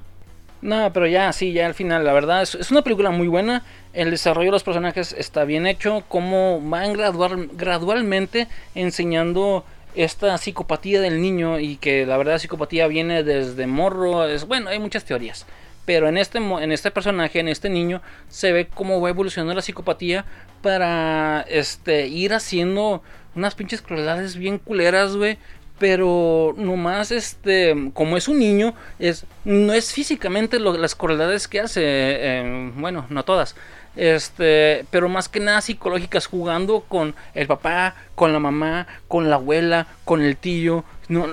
No, 0.62 0.92
pero 0.92 1.08
ya, 1.08 1.32
sí, 1.32 1.52
ya 1.52 1.66
al 1.66 1.74
final, 1.74 2.04
la 2.04 2.12
verdad, 2.12 2.42
es, 2.42 2.54
es 2.54 2.70
una 2.70 2.82
película 2.82 3.10
muy 3.10 3.26
buena. 3.26 3.64
El 3.92 4.12
desarrollo 4.12 4.46
de 4.46 4.52
los 4.52 4.62
personajes 4.62 5.12
está 5.18 5.42
bien 5.42 5.66
hecho. 5.66 6.04
Como 6.06 6.60
van 6.60 6.92
gradual, 6.92 7.48
gradualmente 7.54 8.46
enseñando 8.76 9.64
esta 9.94 10.36
psicopatía 10.38 11.00
del 11.00 11.20
niño 11.20 11.58
y 11.60 11.76
que 11.76 12.06
la 12.06 12.16
verdad 12.16 12.38
psicopatía 12.38 12.86
viene 12.86 13.22
desde 13.22 13.66
morro, 13.66 14.26
es 14.26 14.46
bueno, 14.46 14.70
hay 14.70 14.78
muchas 14.78 15.04
teorías. 15.04 15.46
Pero 15.84 16.08
en 16.08 16.16
este, 16.16 16.38
en 16.38 16.72
este 16.72 16.90
personaje, 16.90 17.40
en 17.40 17.48
este 17.48 17.68
niño, 17.68 18.00
se 18.28 18.52
ve 18.52 18.68
cómo 18.72 19.00
va 19.00 19.10
evolucionando 19.10 19.54
la 19.54 19.62
psicopatía 19.62 20.24
para 20.62 21.44
este, 21.48 22.06
ir 22.06 22.32
haciendo 22.32 23.02
unas 23.34 23.54
pinches 23.54 23.82
crueldades 23.82 24.36
bien 24.36 24.58
culeras, 24.58 25.16
güey. 25.16 25.38
Pero 25.78 26.54
nomás, 26.56 27.10
este, 27.10 27.90
como 27.92 28.16
es 28.16 28.28
un 28.28 28.38
niño, 28.38 28.74
es, 28.98 29.26
no 29.44 29.72
es 29.72 29.92
físicamente 29.92 30.60
las 30.60 30.94
crueldades 30.94 31.48
que 31.48 31.60
hace, 31.60 31.82
eh, 31.84 32.72
bueno, 32.76 33.06
no 33.10 33.24
todas, 33.24 33.56
este, 33.96 34.86
pero 34.90 35.08
más 35.08 35.28
que 35.28 35.40
nada 35.40 35.60
psicológicas, 35.60 36.26
jugando 36.26 36.80
con 36.80 37.14
el 37.34 37.46
papá, 37.46 37.94
con 38.14 38.32
la 38.32 38.38
mamá, 38.38 38.86
con 39.08 39.30
la 39.30 39.36
abuela, 39.36 39.86
con 40.04 40.22
el 40.22 40.36
tío, 40.36 40.84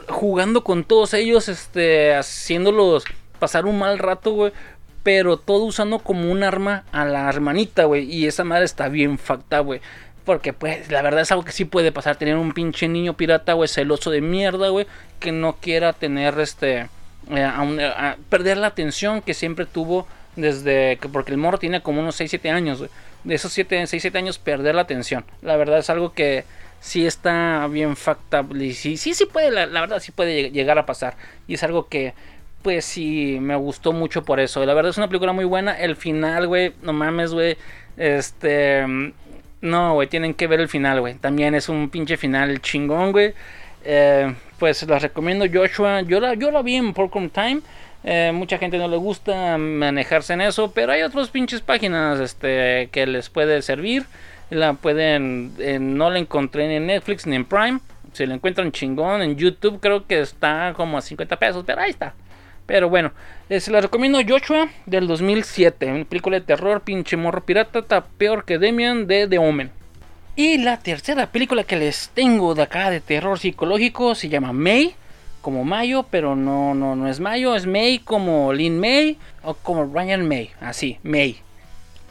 jugando 0.08 0.64
con 0.64 0.84
todos 0.84 1.14
ellos, 1.14 1.50
este, 1.50 2.16
haciéndolos 2.16 3.06
pasar 3.40 3.66
un 3.66 3.80
mal 3.80 3.98
rato, 3.98 4.32
güey, 4.32 4.54
pero 5.04 5.38
todo 5.38 5.64
usando 5.64 6.00
como 6.00 6.32
un 6.32 6.44
arma 6.44 6.84
a 6.92 7.06
la 7.06 7.28
hermanita, 7.28 7.86
güey, 7.86 8.04
y 8.04 8.28
esa 8.28 8.44
madre 8.44 8.66
está 8.66 8.88
bien 8.88 9.18
facta, 9.18 9.60
güey. 9.60 9.82
Porque, 10.26 10.54
pues, 10.54 10.92
la 10.92 11.02
verdad 11.02 11.22
es 11.22 11.32
algo 11.32 11.44
que 11.44 11.52
sí 11.52 11.66
puede 11.66 11.92
pasar. 11.92 12.16
Tener 12.16 12.38
un 12.38 12.52
pinche 12.52 12.88
niño 12.88 13.18
pirata, 13.18 13.54
güey, 13.54 13.68
celoso 13.68 14.12
de 14.12 14.22
mierda, 14.22 14.70
güey, 14.70 14.86
que 15.20 15.32
no 15.32 15.54
quiera 15.60 15.94
tener, 15.94 16.40
este, 16.40 16.90
eh, 17.32 18.16
perder 18.30 18.58
la 18.58 18.68
atención 18.68 19.24
que 19.24 19.34
siempre 19.34 19.66
tuvo 19.66 20.08
desde 20.36 20.98
que, 20.98 21.10
porque 21.10 21.32
el 21.32 21.38
morro 21.38 21.58
tiene 21.58 21.82
como 21.82 22.02
unos 22.02 22.16
6, 22.16 22.30
7 22.30 22.50
años, 22.50 22.84
De 23.24 23.36
esos 23.36 23.52
7, 23.54 23.88
6, 23.88 24.02
7 24.02 24.18
años 24.18 24.40
perder 24.40 24.76
la 24.76 24.82
atención. 24.82 25.26
La 25.42 25.56
verdad 25.58 25.80
es 25.80 25.90
algo 25.90 26.14
que 26.14 26.44
sí 26.80 27.06
está 27.06 27.68
bien 27.68 27.96
factable. 27.96 28.66
Y 28.66 28.74
sí, 28.74 28.98
sí, 28.98 29.14
sí 29.14 29.26
puede, 29.26 29.52
la, 29.52 29.82
verdad 29.82 30.00
sí 30.00 30.12
puede 30.12 30.52
llegar 30.52 30.78
a 30.78 30.86
pasar. 30.86 31.16
Y 31.48 31.54
es 31.54 31.64
algo 31.64 31.88
que, 31.88 32.14
pues 32.62 32.86
sí, 32.86 33.38
me 33.40 33.56
gustó 33.56 33.94
mucho 33.94 34.24
por 34.24 34.40
eso. 34.40 34.66
La 34.66 34.74
verdad 34.74 34.90
es 34.90 34.98
una 34.98 35.08
película 35.08 35.34
muy 35.34 35.46
buena. 35.46 35.74
El 35.74 35.96
final, 35.96 36.48
güey, 36.48 36.74
no 36.82 36.94
mames, 36.94 37.34
güey. 37.34 37.58
Este... 37.98 39.14
No, 39.62 39.94
güey, 39.94 40.08
tienen 40.08 40.34
que 40.34 40.48
ver 40.48 40.60
el 40.60 40.68
final, 40.68 41.02
güey. 41.02 41.14
También 41.16 41.54
es 41.54 41.70
un 41.70 41.92
pinche 41.92 42.18
final 42.18 42.62
chingón, 42.62 43.12
güey. 43.12 43.34
Eh, 43.84 44.34
pues 44.58 44.82
las 44.88 45.04
recomiendo 45.04 45.46
Joshua. 45.52 46.02
Yo 46.02 46.20
la, 46.20 46.34
yo 46.34 46.50
la 46.50 46.64
vi 46.64 46.76
en 46.76 46.94
Porcom 46.94 47.30
Time. 47.30 47.62
Eh, 48.04 48.32
mucha 48.34 48.58
gente 48.58 48.78
no 48.78 48.88
le 48.88 48.98
gusta 48.98 49.58
manejarse 49.58 50.34
en 50.34 50.42
eso, 50.42 50.72
pero 50.72 50.92
hay 50.92 51.04
otras 51.04 51.30
pinches 51.30 51.62
páginas 51.62 52.20
este, 52.20 52.90
que 52.92 53.06
les 53.06 53.30
puede 53.30 53.62
servir. 53.62 54.06
La 54.50 54.74
pueden, 54.74 55.54
eh, 55.60 55.80
no 55.80 56.10
la 56.10 56.20
encontré 56.20 56.68
ni 56.68 56.76
en 56.76 56.88
Netflix 56.88 57.26
ni 57.26 57.36
en 57.36 57.46
Prime. 57.46 57.80
Si 58.14 58.26
la 58.26 58.34
encuentran 58.34 58.72
chingón 58.72 59.22
en 59.22 59.38
YouTube, 59.38 59.80
creo 59.80 60.06
que 60.06 60.20
está 60.20 60.74
como 60.76 60.98
a 60.98 61.02
50 61.02 61.38
pesos, 61.38 61.64
pero 61.66 61.82
ahí 61.82 61.92
está. 61.92 62.14
Pero 62.66 62.90
bueno, 62.90 63.12
eh, 63.50 63.60
se 63.60 63.72
la 63.72 63.82
recomiendo 63.82 64.20
Joshua 64.28 64.70
del 64.86 65.08
2007. 65.08 65.92
Una 65.92 66.06
película 66.06 66.40
de 66.40 66.46
terror, 66.46 66.82
pinche 66.82 67.18
morro 67.18 67.46
pirata, 67.46 67.80
está 67.80 68.04
peor 68.04 68.46
que 68.46 68.58
Demian 68.58 69.08
de 69.08 69.28
The 69.28 69.38
Omen. 69.38 69.72
Y 70.36 70.58
la 70.58 70.78
tercera 70.78 71.28
película 71.28 71.64
que 71.64 71.76
les 71.76 72.10
tengo 72.10 72.56
de 72.56 72.64
acá 72.64 72.90
de 72.90 73.02
terror 73.02 73.38
psicológico 73.38 74.16
se 74.16 74.30
llama 74.30 74.54
May 74.54 74.96
como 75.42 75.64
Mayo, 75.64 76.06
pero 76.10 76.36
no, 76.36 76.74
no, 76.74 76.96
no 76.96 77.08
es 77.08 77.20
Mayo, 77.20 77.56
es 77.56 77.66
May 77.66 78.00
como 78.00 78.54
Lin 78.54 78.80
May 78.80 79.18
o 79.44 79.54
como 79.56 79.86
Ryan 79.86 80.28
May, 80.28 80.52
así, 80.62 81.00
May. 81.04 81.38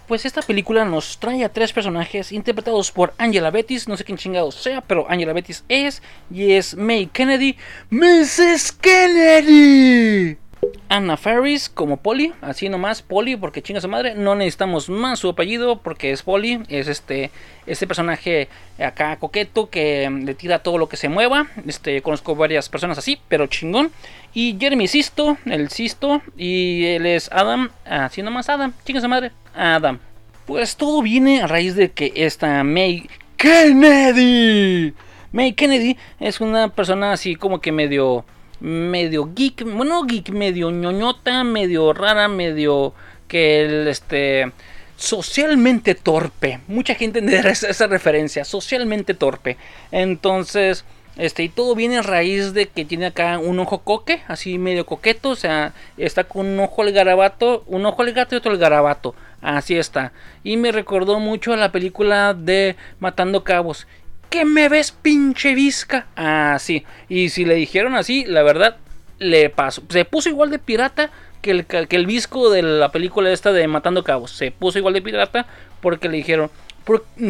Pues 0.08 0.26
esta 0.26 0.42
película 0.42 0.84
nos 0.84 1.18
trae 1.18 1.44
a 1.44 1.52
tres 1.52 1.72
personajes 1.72 2.32
interpretados 2.32 2.90
por 2.90 3.14
Angela 3.16 3.52
Bettis, 3.52 3.86
no 3.86 3.96
sé 3.96 4.04
quién 4.04 4.18
chingado 4.18 4.50
sea, 4.50 4.80
pero 4.80 5.06
Angela 5.08 5.32
Bettis 5.32 5.64
es, 5.68 6.02
y 6.32 6.52
es 6.52 6.76
May 6.76 7.06
Kennedy, 7.06 7.56
Mrs. 7.90 8.72
Kennedy. 8.72 10.39
Anna 10.88 11.16
Ferris 11.16 11.68
como 11.68 11.98
Polly, 11.98 12.32
así 12.40 12.68
nomás, 12.68 13.00
Polly, 13.00 13.36
porque 13.36 13.62
chinga 13.62 13.80
su 13.80 13.88
madre, 13.88 14.14
no 14.16 14.34
necesitamos 14.34 14.88
más 14.88 15.20
su 15.20 15.28
apellido 15.28 15.78
porque 15.78 16.10
es 16.10 16.22
Polly, 16.22 16.64
es 16.68 16.88
este, 16.88 17.30
este 17.66 17.86
personaje 17.86 18.48
acá 18.78 19.16
coqueto 19.16 19.70
que 19.70 20.10
le 20.10 20.34
tira 20.34 20.58
todo 20.58 20.78
lo 20.78 20.88
que 20.88 20.96
se 20.96 21.08
mueva, 21.08 21.46
este, 21.64 22.02
conozco 22.02 22.34
varias 22.34 22.68
personas 22.68 22.98
así, 22.98 23.20
pero 23.28 23.46
chingón, 23.46 23.92
y 24.34 24.56
Jeremy 24.58 24.88
Sisto, 24.88 25.38
el 25.46 25.70
Sisto, 25.70 26.22
y 26.36 26.86
él 26.86 27.06
es 27.06 27.30
Adam, 27.32 27.70
así 27.84 28.22
nomás 28.22 28.48
Adam, 28.48 28.72
chinga 28.84 29.00
su 29.00 29.08
madre, 29.08 29.30
Adam. 29.54 30.00
Pues 30.44 30.76
todo 30.76 31.02
viene 31.02 31.42
a 31.42 31.46
raíz 31.46 31.76
de 31.76 31.92
que 31.92 32.12
esta 32.16 32.64
May 32.64 33.08
Kennedy, 33.36 34.92
May 35.30 35.52
Kennedy 35.52 35.96
es 36.18 36.40
una 36.40 36.68
persona 36.68 37.12
así 37.12 37.36
como 37.36 37.60
que 37.60 37.70
medio 37.70 38.24
medio 38.60 39.30
geek, 39.34 39.64
bueno, 39.64 40.04
geek, 40.04 40.30
medio 40.30 40.70
ñoñota, 40.70 41.44
medio 41.44 41.92
rara, 41.92 42.28
medio 42.28 42.94
que 43.28 43.64
el 43.64 43.88
este 43.88 44.52
socialmente 45.00 45.94
torpe. 45.94 46.60
Mucha 46.68 46.94
gente 46.94 47.18
entenderá 47.20 47.50
esa, 47.50 47.86
referencia, 47.86 48.44
socialmente 48.44 49.14
torpe. 49.14 49.56
Entonces, 49.90 50.84
este, 51.16 51.42
y 51.42 51.48
todo 51.48 51.74
viene 51.74 51.98
a 51.98 52.02
raíz 52.02 52.52
de 52.52 52.68
que 52.68 52.84
tiene 52.84 53.06
acá 53.06 53.38
un 53.38 53.58
ojo 53.58 53.78
coque, 53.78 54.22
así 54.28 54.58
medio 54.58 54.86
coqueto, 54.86 55.30
o 55.30 55.36
sea, 55.36 55.72
está 55.96 56.24
con 56.24 56.46
un 56.46 56.60
ojo 56.60 56.82
al 56.82 56.92
garabato, 56.92 57.64
un 57.66 57.84
ojo 57.86 58.02
al 58.02 58.12
gato 58.12 58.34
y 58.34 58.38
otro 58.38 58.52
al 58.52 58.58
garabato. 58.58 59.14
Así 59.40 59.76
está. 59.76 60.12
Y 60.44 60.58
me 60.58 60.70
recordó 60.70 61.18
mucho 61.18 61.54
a 61.54 61.56
la 61.56 61.72
película 61.72 62.34
de 62.34 62.76
Matando 63.00 63.42
Cabos. 63.42 63.86
¿Qué 64.30 64.44
me 64.44 64.68
ves, 64.68 64.92
pinche 64.92 65.54
visca? 65.54 66.06
Ah, 66.14 66.56
sí. 66.60 66.84
Y 67.08 67.30
si 67.30 67.44
le 67.44 67.56
dijeron 67.56 67.96
así, 67.96 68.24
la 68.24 68.44
verdad, 68.44 68.76
le 69.18 69.50
pasó. 69.50 69.82
Se 69.88 70.04
puso 70.04 70.28
igual 70.28 70.50
de 70.50 70.60
pirata 70.60 71.10
que 71.42 71.50
el, 71.50 71.66
que 71.66 71.96
el 71.96 72.06
visco 72.06 72.48
de 72.48 72.62
la 72.62 72.92
película 72.92 73.32
esta 73.32 73.52
de 73.52 73.66
Matando 73.66 74.04
Cabos. 74.04 74.30
Se 74.30 74.52
puso 74.52 74.78
igual 74.78 74.94
de 74.94 75.02
pirata 75.02 75.46
porque 75.80 76.08
le 76.08 76.18
dijeron, 76.18 76.48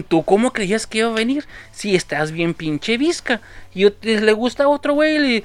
¿tú 0.09 0.25
cómo 0.25 0.53
creías 0.53 0.87
que 0.87 0.99
iba 0.99 1.09
a 1.09 1.15
venir? 1.15 1.47
Si 1.73 1.95
estás 1.95 2.33
bien 2.33 2.53
pinche 2.53 2.99
visca. 2.99 3.41
Y 3.75 3.89
le 4.03 4.33
gusta 4.35 4.65
a 4.65 4.69
otro 4.69 4.93
güey. 4.93 5.43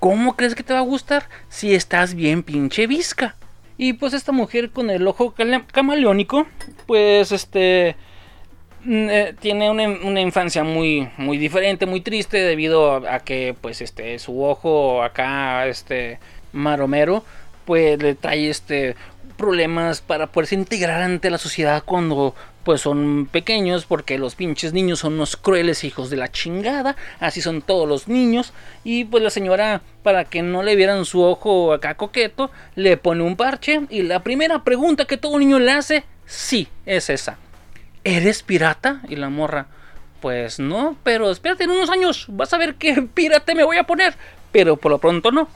¿Cómo 0.00 0.34
crees 0.34 0.56
que 0.56 0.64
te 0.64 0.74
va 0.74 0.80
a 0.80 0.82
gustar 0.82 1.28
si 1.48 1.72
estás 1.72 2.14
bien 2.14 2.42
pinche 2.42 2.88
visca? 2.88 3.36
Y 3.78 3.92
pues 3.92 4.12
esta 4.12 4.32
mujer 4.32 4.70
con 4.70 4.90
el 4.90 5.06
ojo 5.06 5.34
camaleónico, 5.72 6.46
pues 6.86 7.30
este 7.30 7.94
tiene 9.40 9.70
una, 9.70 10.20
infancia 10.20 10.62
muy, 10.62 11.08
muy 11.16 11.38
diferente, 11.38 11.86
muy 11.86 12.00
triste 12.00 12.38
debido 12.38 13.08
a, 13.08 13.18
que 13.20 13.54
pues 13.60 13.80
este 13.80 14.18
su 14.20 14.44
ojo 14.44 15.02
acá 15.02 15.66
este 15.66 16.20
maromero 16.52 17.24
pues 17.64 18.00
le 18.00 18.14
trae 18.14 18.48
este 18.48 18.94
problemas 19.36 20.00
para 20.00 20.28
poderse 20.28 20.54
integrar 20.54 21.02
ante 21.02 21.30
la 21.30 21.38
sociedad 21.38 21.82
cuando 21.84 22.34
pues 22.62 22.80
son 22.80 23.28
pequeños 23.30 23.86
porque 23.86 24.18
los 24.18 24.36
pinches 24.36 24.72
niños 24.72 25.00
son 25.00 25.14
unos 25.14 25.36
crueles 25.36 25.84
hijos 25.84 26.08
de 26.08 26.16
la 26.16 26.30
chingada, 26.30 26.96
así 27.18 27.40
son 27.40 27.62
todos 27.62 27.88
los 27.88 28.06
niños 28.06 28.52
y 28.84 29.04
pues 29.04 29.22
la 29.22 29.30
señora 29.30 29.82
para 30.04 30.24
que 30.24 30.42
no 30.42 30.62
le 30.62 30.76
vieran 30.76 31.04
su 31.04 31.22
ojo 31.22 31.72
acá 31.72 31.96
coqueto 31.96 32.50
le 32.76 32.96
pone 32.96 33.24
un 33.24 33.36
parche 33.36 33.80
y 33.90 34.02
la 34.02 34.20
primera 34.22 34.62
pregunta 34.62 35.06
que 35.06 35.16
todo 35.16 35.38
niño 35.38 35.58
le 35.58 35.72
hace 35.72 36.04
sí 36.24 36.68
es 36.86 37.10
esa 37.10 37.38
¿Eres 38.06 38.44
pirata? 38.44 39.00
Y 39.08 39.16
la 39.16 39.30
morra, 39.30 39.66
pues 40.20 40.60
no, 40.60 40.96
pero 41.02 41.28
espérate 41.28 41.64
en 41.64 41.72
unos 41.72 41.90
años, 41.90 42.26
vas 42.28 42.52
a 42.52 42.56
ver 42.56 42.76
qué 42.76 43.02
pirata 43.14 43.52
me 43.52 43.64
voy 43.64 43.78
a 43.78 43.82
poner. 43.82 44.14
Pero 44.52 44.76
por 44.76 44.92
lo 44.92 44.98
pronto 44.98 45.32
no. 45.32 45.48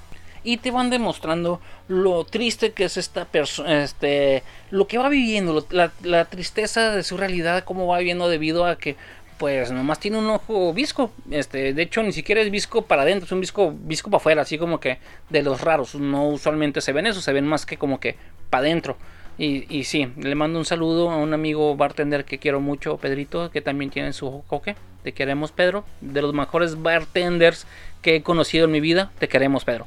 Y 0.43 0.57
te 0.57 0.73
van 0.73 0.91
demostrando 0.91 1.61
lo 1.87 2.25
triste 2.25 2.73
que 2.73 2.87
es 2.87 2.97
esta 2.97 3.25
persona, 3.25 3.85
este, 3.85 4.43
lo 4.73 4.89
que 4.89 4.99
va 4.99 5.09
viviendo, 5.09 5.65
la, 5.71 5.93
la, 6.03 6.25
tristeza 6.25 6.91
de 6.91 7.05
su 7.05 7.17
realidad, 7.17 7.63
cómo 7.63 7.87
va 7.87 7.99
viviendo 7.99 8.29
debido 8.29 8.67
a 8.67 8.77
que, 8.77 8.97
pues, 9.39 9.71
nomás 9.71 10.01
tiene 10.01 10.19
un 10.19 10.29
ojo 10.29 10.73
visco. 10.75 11.13
Este, 11.31 11.73
de 11.73 11.83
hecho, 11.83 12.03
ni 12.03 12.13
siquiera 12.13 12.41
es 12.41 12.51
visco 12.51 12.83
para 12.83 13.03
adentro, 13.03 13.27
es 13.27 13.33
un 13.33 13.41
visco, 13.41 13.73
visco 13.79 14.11
para 14.11 14.17
afuera, 14.17 14.43
así 14.43 14.59
como 14.59 14.81
que 14.81 14.99
de 15.29 15.45
los 15.45 15.61
raros. 15.61 15.95
No 15.95 16.27
usualmente 16.27 16.81
se 16.81 16.93
ven 16.93 17.07
eso, 17.07 17.21
se 17.21 17.33
ven 17.33 17.47
más 17.47 17.65
que 17.65 17.77
como 17.77 18.01
que 18.01 18.17
para 18.51 18.63
adentro. 18.63 18.97
Y, 19.43 19.85
sí, 19.85 20.07
le 20.19 20.35
mando 20.35 20.59
un 20.59 20.67
saludo 20.67 21.11
a 21.11 21.17
un 21.17 21.33
amigo 21.33 21.75
bartender 21.75 22.27
que 22.27 22.37
quiero 22.37 22.61
mucho, 22.61 22.99
Pedrito, 22.99 23.51
que 23.51 23.63
también 23.63 23.91
tiene 23.91 24.13
su 24.13 24.43
coque. 24.47 24.77
Te 25.03 25.13
queremos, 25.13 25.51
Pedro. 25.51 25.87
De 26.03 26.21
los 26.21 26.35
mejores 26.35 26.83
bartenders 26.83 27.67
que 28.03 28.17
he 28.17 28.23
conocido 28.23 28.67
en 28.67 28.73
mi 28.73 28.81
vida, 28.81 29.11
te 29.19 29.29
queremos, 29.29 29.65
Pedro. 29.65 29.87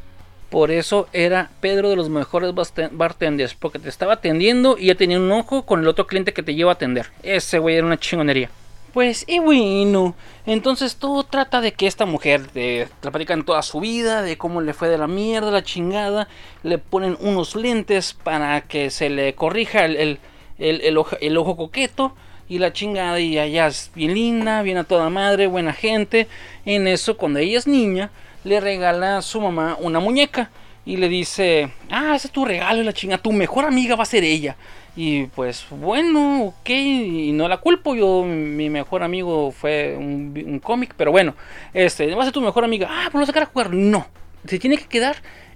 Por 0.49 0.71
eso 0.71 1.07
era 1.13 1.51
Pedro 1.61 1.91
de 1.91 1.95
los 1.95 2.09
mejores 2.09 2.51
bartenders, 2.93 3.53
porque 3.53 3.77
te 3.77 3.89
estaba 3.89 4.13
atendiendo 4.13 4.75
y 4.79 4.87
ya 4.87 4.95
tenía 4.95 5.19
un 5.19 5.31
ojo 5.31 5.67
con 5.67 5.81
el 5.81 5.87
otro 5.87 6.07
cliente 6.07 6.33
que 6.33 6.41
te 6.41 6.55
lleva 6.55 6.71
a 6.71 6.73
atender. 6.73 7.11
Ese 7.21 7.59
güey 7.59 7.75
era 7.75 7.85
una 7.85 7.99
chingonería. 7.99 8.49
Pues, 8.93 9.25
y 9.27 9.39
bueno, 9.39 10.13
entonces 10.45 10.97
todo 10.97 11.23
trata 11.23 11.61
de 11.61 11.73
que 11.73 11.87
esta 11.87 12.05
mujer 12.05 12.45
te, 12.45 12.87
te 12.99 13.09
platican 13.09 13.43
toda 13.43 13.63
su 13.63 13.79
vida, 13.79 14.21
de 14.21 14.37
cómo 14.37 14.61
le 14.61 14.75
fue 14.75 14.87
de 14.87 14.99
la 14.99 15.07
mierda, 15.07 15.49
la 15.49 15.63
chingada, 15.63 16.27
le 16.61 16.77
ponen 16.77 17.17
unos 17.19 17.55
lentes 17.55 18.13
para 18.13 18.61
que 18.61 18.91
se 18.91 19.09
le 19.09 19.33
corrija 19.33 19.85
el, 19.85 20.19
el, 20.59 20.97
ojo, 20.97 21.17
el 21.21 21.37
ojo 21.37 21.57
coqueto 21.57 22.13
y 22.47 22.59
la 22.59 22.71
chingada 22.71 23.19
y 23.19 23.39
allá 23.39 23.65
es 23.65 23.89
bien 23.95 24.13
linda, 24.13 24.61
bien 24.61 24.77
a 24.77 24.83
toda 24.83 25.09
madre, 25.09 25.47
buena 25.47 25.73
gente. 25.73 26.27
En 26.63 26.87
eso, 26.87 27.17
cuando 27.17 27.39
ella 27.39 27.57
es 27.57 27.65
niña, 27.65 28.11
le 28.43 28.59
regala 28.59 29.17
a 29.17 29.21
su 29.23 29.41
mamá 29.41 29.75
una 29.79 29.99
muñeca 29.99 30.51
y 30.85 30.97
le 30.97 31.09
dice, 31.09 31.71
ah, 31.89 32.13
ese 32.15 32.27
es 32.27 32.31
tu 32.31 32.45
regalo, 32.45 32.83
la 32.83 32.93
chingada, 32.93 33.23
tu 33.23 33.31
mejor 33.31 33.65
amiga 33.65 33.95
va 33.95 34.03
a 34.03 34.05
ser 34.05 34.23
ella. 34.23 34.55
Y 34.95 35.25
pues 35.27 35.65
bueno, 35.71 36.43
ok, 36.45 36.69
y 36.69 37.31
no 37.31 37.47
la 37.47 37.57
culpo, 37.57 37.95
yo, 37.95 38.23
mi 38.23 38.69
mejor 38.69 39.01
amigo 39.01 39.51
fue 39.51 39.95
un, 39.97 40.61
cómic, 40.63 40.93
pero 40.95 41.11
bueno, 41.11 41.33
este, 41.73 42.13
va 42.13 42.21
a 42.21 42.25
ser 42.25 42.33
tu 42.33 42.41
mejor 42.41 42.63
amiga, 42.63 42.87
ah, 42.91 43.09
pues 43.11 43.19
lo 43.19 43.25
sacar 43.25 43.43
a 43.43 43.47
jugar, 43.47 43.73
no, 43.73 44.05
se 44.45 44.59
tiene 44.59 44.77
que 44.77 44.85
quedar 44.85 45.15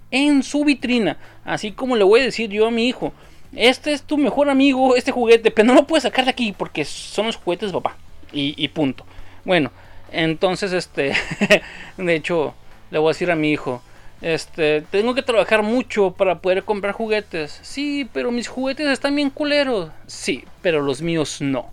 en 0.10 0.42
su 0.42 0.66
vitrina, 0.66 1.18
así 1.46 1.72
como 1.72 1.96
le 1.96 2.04
voy 2.04 2.22
a 2.22 2.24
decir 2.24 2.50
yo 2.50 2.66
a 2.66 2.72
mi 2.72 2.88
hijo, 2.88 3.14
este 3.56 3.94
es 3.94 4.02
tu 4.02 4.18
mejor 4.18 4.50
amigo, 4.50 4.96
este 4.96 5.12
juguete, 5.12 5.52
pero 5.52 5.68
no 5.68 5.76
lo 5.76 5.86
puedes 5.86 6.04
sacar 6.04 6.26
de 6.26 6.32
aquí 6.32 6.52
porque 6.58 6.84
son 6.84 7.28
los 7.28 7.36
juguetes 7.36 7.72
papá, 7.72 7.96
y, 8.34 8.56
y 8.58 8.70
punto. 8.70 9.06
Bueno, 9.46 9.72
entonces, 10.12 10.74
este, 10.74 11.14
de 11.98 12.16
hecho, 12.16 12.56
le 12.90 13.00
voy 13.00 13.10
a 13.10 13.14
decir 13.14 13.30
a 13.30 13.36
mi 13.36 13.52
hijo, 13.52 13.82
este, 14.22 14.82
tengo 14.90 15.14
que 15.14 15.22
trabajar 15.22 15.64
mucho 15.64 16.12
para 16.12 16.40
poder 16.40 16.64
comprar 16.64 16.94
juguetes. 16.94 17.60
Sí, 17.62 18.10
pero 18.14 18.32
mis 18.32 18.48
juguetes 18.48 18.88
están 18.88 19.16
bien 19.16 19.30
culeros. 19.30 19.90
Sí, 20.08 20.44
pero 20.62 20.82
los 20.82 21.02
míos 21.02 21.38
no. 21.42 21.72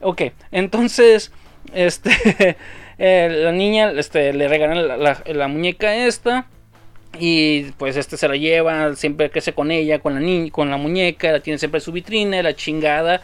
Ok, 0.00 0.22
entonces, 0.50 1.32
este, 1.72 2.56
eh, 2.98 3.40
la 3.44 3.52
niña, 3.52 3.90
este, 3.92 4.32
le 4.32 4.46
regalan 4.48 4.98
la, 4.98 5.48
muñeca 5.48 5.94
esta. 5.94 6.46
Y 7.18 7.72
pues 7.78 7.96
este 7.96 8.18
se 8.18 8.28
la 8.28 8.36
lleva, 8.36 8.94
siempre 8.94 9.30
crece 9.30 9.54
con 9.54 9.70
ella, 9.70 10.00
con 10.00 10.12
la 10.12 10.20
niña, 10.20 10.50
con 10.50 10.70
la 10.70 10.76
muñeca, 10.76 11.32
la 11.32 11.40
tiene 11.40 11.58
siempre 11.58 11.78
en 11.78 11.84
su 11.84 11.92
vitrina, 11.92 12.42
la 12.42 12.54
chingada. 12.54 13.22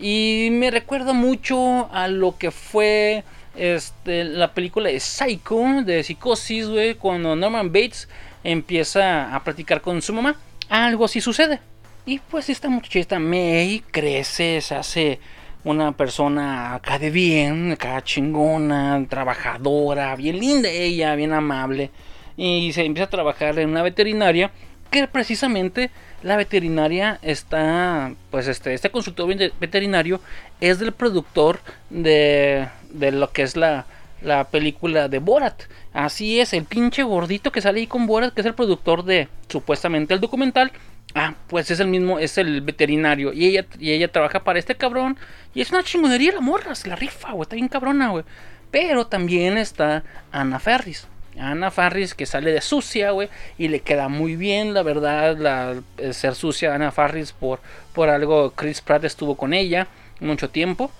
Y 0.00 0.48
me 0.52 0.70
recuerda 0.70 1.12
mucho 1.12 1.90
a 1.92 2.08
lo 2.08 2.38
que 2.38 2.50
fue 2.50 3.24
este, 3.56 4.24
la 4.24 4.52
película 4.52 4.88
de 4.88 5.00
Psycho, 5.00 5.82
de 5.84 6.02
Psicosis, 6.02 6.68
güey, 6.68 6.94
cuando 6.94 7.34
Norman 7.36 7.68
Bates 7.68 8.08
empieza 8.44 9.34
a 9.34 9.42
platicar 9.42 9.80
con 9.80 10.02
su 10.02 10.12
mamá, 10.12 10.36
algo 10.68 11.04
así 11.04 11.20
sucede. 11.20 11.60
Y 12.04 12.20
pues 12.20 12.48
esta 12.48 12.68
muchachita 12.68 13.18
May 13.18 13.82
crece, 13.90 14.60
se 14.60 14.74
hace 14.74 15.20
una 15.64 15.92
persona 15.92 16.74
acá 16.74 16.98
de 16.98 17.10
bien, 17.10 17.72
acá 17.72 18.02
chingona, 18.04 19.04
trabajadora, 19.08 20.14
bien 20.14 20.38
linda 20.38 20.68
ella, 20.68 21.16
bien 21.16 21.32
amable. 21.32 21.90
Y 22.36 22.72
se 22.72 22.84
empieza 22.84 23.06
a 23.06 23.10
trabajar 23.10 23.58
en 23.58 23.70
una 23.70 23.82
veterinaria 23.82 24.52
que 24.86 25.06
precisamente 25.06 25.90
la 26.22 26.36
veterinaria 26.36 27.18
está, 27.22 28.12
pues 28.30 28.48
este, 28.48 28.74
este 28.74 28.90
consultorio 28.90 29.52
veterinario 29.60 30.20
es 30.60 30.78
del 30.78 30.92
productor 30.92 31.60
de, 31.90 32.68
de 32.90 33.12
lo 33.12 33.30
que 33.32 33.42
es 33.42 33.56
la, 33.56 33.86
la 34.22 34.44
película 34.44 35.08
de 35.08 35.18
Borat. 35.18 35.62
Así 35.92 36.40
es, 36.40 36.52
el 36.52 36.64
pinche 36.64 37.02
gordito 37.02 37.52
que 37.52 37.60
sale 37.60 37.80
ahí 37.80 37.86
con 37.86 38.06
Borat, 38.06 38.34
que 38.34 38.40
es 38.40 38.46
el 38.46 38.54
productor 38.54 39.04
de 39.04 39.28
supuestamente 39.48 40.14
el 40.14 40.20
documental. 40.20 40.72
Ah, 41.14 41.34
pues 41.46 41.70
es 41.70 41.80
el 41.80 41.86
mismo, 41.86 42.18
es 42.18 42.36
el 42.36 42.60
veterinario. 42.60 43.32
Y 43.32 43.46
ella, 43.46 43.64
y 43.78 43.92
ella 43.92 44.12
trabaja 44.12 44.44
para 44.44 44.58
este 44.58 44.74
cabrón. 44.74 45.16
Y 45.54 45.62
es 45.62 45.70
una 45.70 45.82
chingonería 45.82 46.32
la 46.32 46.40
morra, 46.40 46.74
se 46.74 46.88
la 46.88 46.96
rifa, 46.96 47.32
güey. 47.32 47.42
Está 47.42 47.56
bien 47.56 47.68
cabrona, 47.68 48.08
güey. 48.08 48.24
Pero 48.70 49.06
también 49.06 49.56
está 49.56 50.04
Ana 50.32 50.58
Ferris. 50.58 51.06
Ana 51.38 51.70
Farris 51.70 52.14
que 52.14 52.26
sale 52.26 52.52
de 52.52 52.60
sucia, 52.60 53.10
güey, 53.10 53.28
y 53.58 53.68
le 53.68 53.80
queda 53.80 54.08
muy 54.08 54.36
bien, 54.36 54.74
la 54.74 54.82
verdad, 54.82 55.36
la, 55.36 55.74
ser 56.12 56.34
sucia 56.34 56.74
Ana 56.74 56.92
Farris 56.92 57.32
por, 57.32 57.60
por 57.94 58.08
algo 58.08 58.52
Chris 58.52 58.80
Pratt 58.80 59.04
estuvo 59.04 59.36
con 59.36 59.54
ella 59.54 59.86
mucho 60.20 60.50
tiempo. 60.50 60.90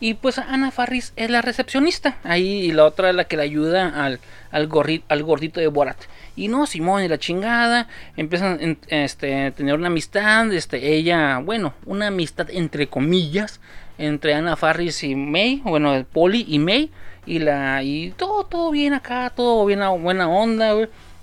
Y 0.00 0.14
pues 0.14 0.38
Ana 0.38 0.70
Farris 0.70 1.12
es 1.16 1.30
la 1.30 1.40
recepcionista. 1.40 2.18
Ahí 2.24 2.46
y 2.46 2.72
la 2.72 2.84
otra 2.84 3.12
la 3.12 3.24
que 3.24 3.36
le 3.36 3.44
ayuda 3.44 4.04
al, 4.04 4.20
al, 4.50 4.66
gordito 5.22 5.60
de 5.60 5.68
Borat. 5.68 5.96
Y 6.36 6.48
no, 6.48 6.66
Simón 6.66 7.04
y 7.04 7.08
la 7.08 7.18
chingada. 7.18 7.88
Empiezan 8.16 8.78
este, 8.88 9.46
a 9.46 9.50
tener 9.52 9.74
una 9.74 9.86
amistad. 9.86 10.52
Este, 10.52 10.94
ella, 10.94 11.38
bueno, 11.38 11.74
una 11.86 12.08
amistad 12.08 12.50
entre 12.50 12.88
comillas. 12.88 13.60
Entre 13.98 14.34
Ana 14.34 14.56
Farris 14.56 15.04
y 15.04 15.14
May. 15.14 15.60
Bueno, 15.64 16.04
Polly 16.12 16.44
y 16.48 16.58
May. 16.58 16.90
Y 17.26 17.38
la. 17.38 17.82
Y 17.82 18.12
todo, 18.16 18.44
todo 18.44 18.70
bien 18.70 18.94
acá. 18.94 19.32
Todo 19.34 19.64
bien 19.66 19.80
buena 20.02 20.28
onda, 20.28 20.72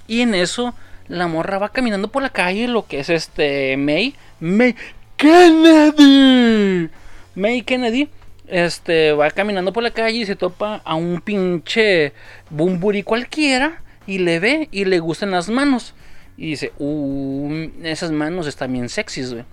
Y 0.08 0.22
en 0.22 0.36
eso. 0.36 0.74
La 1.08 1.28
morra 1.28 1.58
va 1.58 1.70
caminando 1.70 2.08
por 2.08 2.22
la 2.24 2.30
calle. 2.30 2.68
Lo 2.68 2.86
que 2.86 3.00
es 3.00 3.10
este. 3.10 3.76
May. 3.78 4.16
May 4.40 4.76
Kennedy. 5.18 6.90
May 7.36 7.62
Kennedy 7.64 8.10
este, 8.52 9.14
va 9.14 9.32
caminando 9.32 9.72
por 9.72 9.82
la 9.82 9.92
calle 9.92 10.18
y 10.18 10.26
se 10.26 10.36
topa 10.36 10.82
a 10.84 10.96
un 10.96 11.22
pinche 11.22 12.14
bumburi 12.50 13.02
cualquiera 13.02 13.82
y 14.06 14.20
le 14.20 14.40
ve 14.40 14.68
y 14.72 14.86
le 14.86 15.00
gustan 15.00 15.32
las 15.32 15.50
manos. 15.50 15.94
Y 16.38 16.48
dice, 16.48 16.74
uh, 16.78 17.70
esas 17.84 18.12
manos 18.12 18.48
están 18.48 18.74
bien 18.74 18.90
sexys, 18.90 19.34
güey. 19.34 19.46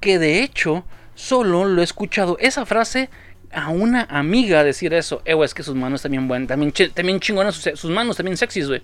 Que 0.00 0.18
de 0.18 0.42
hecho, 0.42 0.84
solo 1.16 1.64
lo 1.64 1.80
he 1.80 1.84
escuchado 1.84 2.36
esa 2.38 2.64
frase 2.64 3.10
a 3.52 3.70
una 3.70 4.02
amiga 4.02 4.62
decir 4.62 4.94
eso. 4.94 5.22
Eh, 5.24 5.34
es 5.42 5.54
que 5.54 5.64
sus 5.64 5.74
manos 5.74 6.02
también 6.02 6.28
buenas, 6.28 6.48
también, 6.48 6.72
también 6.94 7.18
chingonas, 7.18 7.56
sus, 7.56 7.90
manos 7.90 8.16
también 8.16 8.36
sexys, 8.36 8.68
güey. 8.68 8.82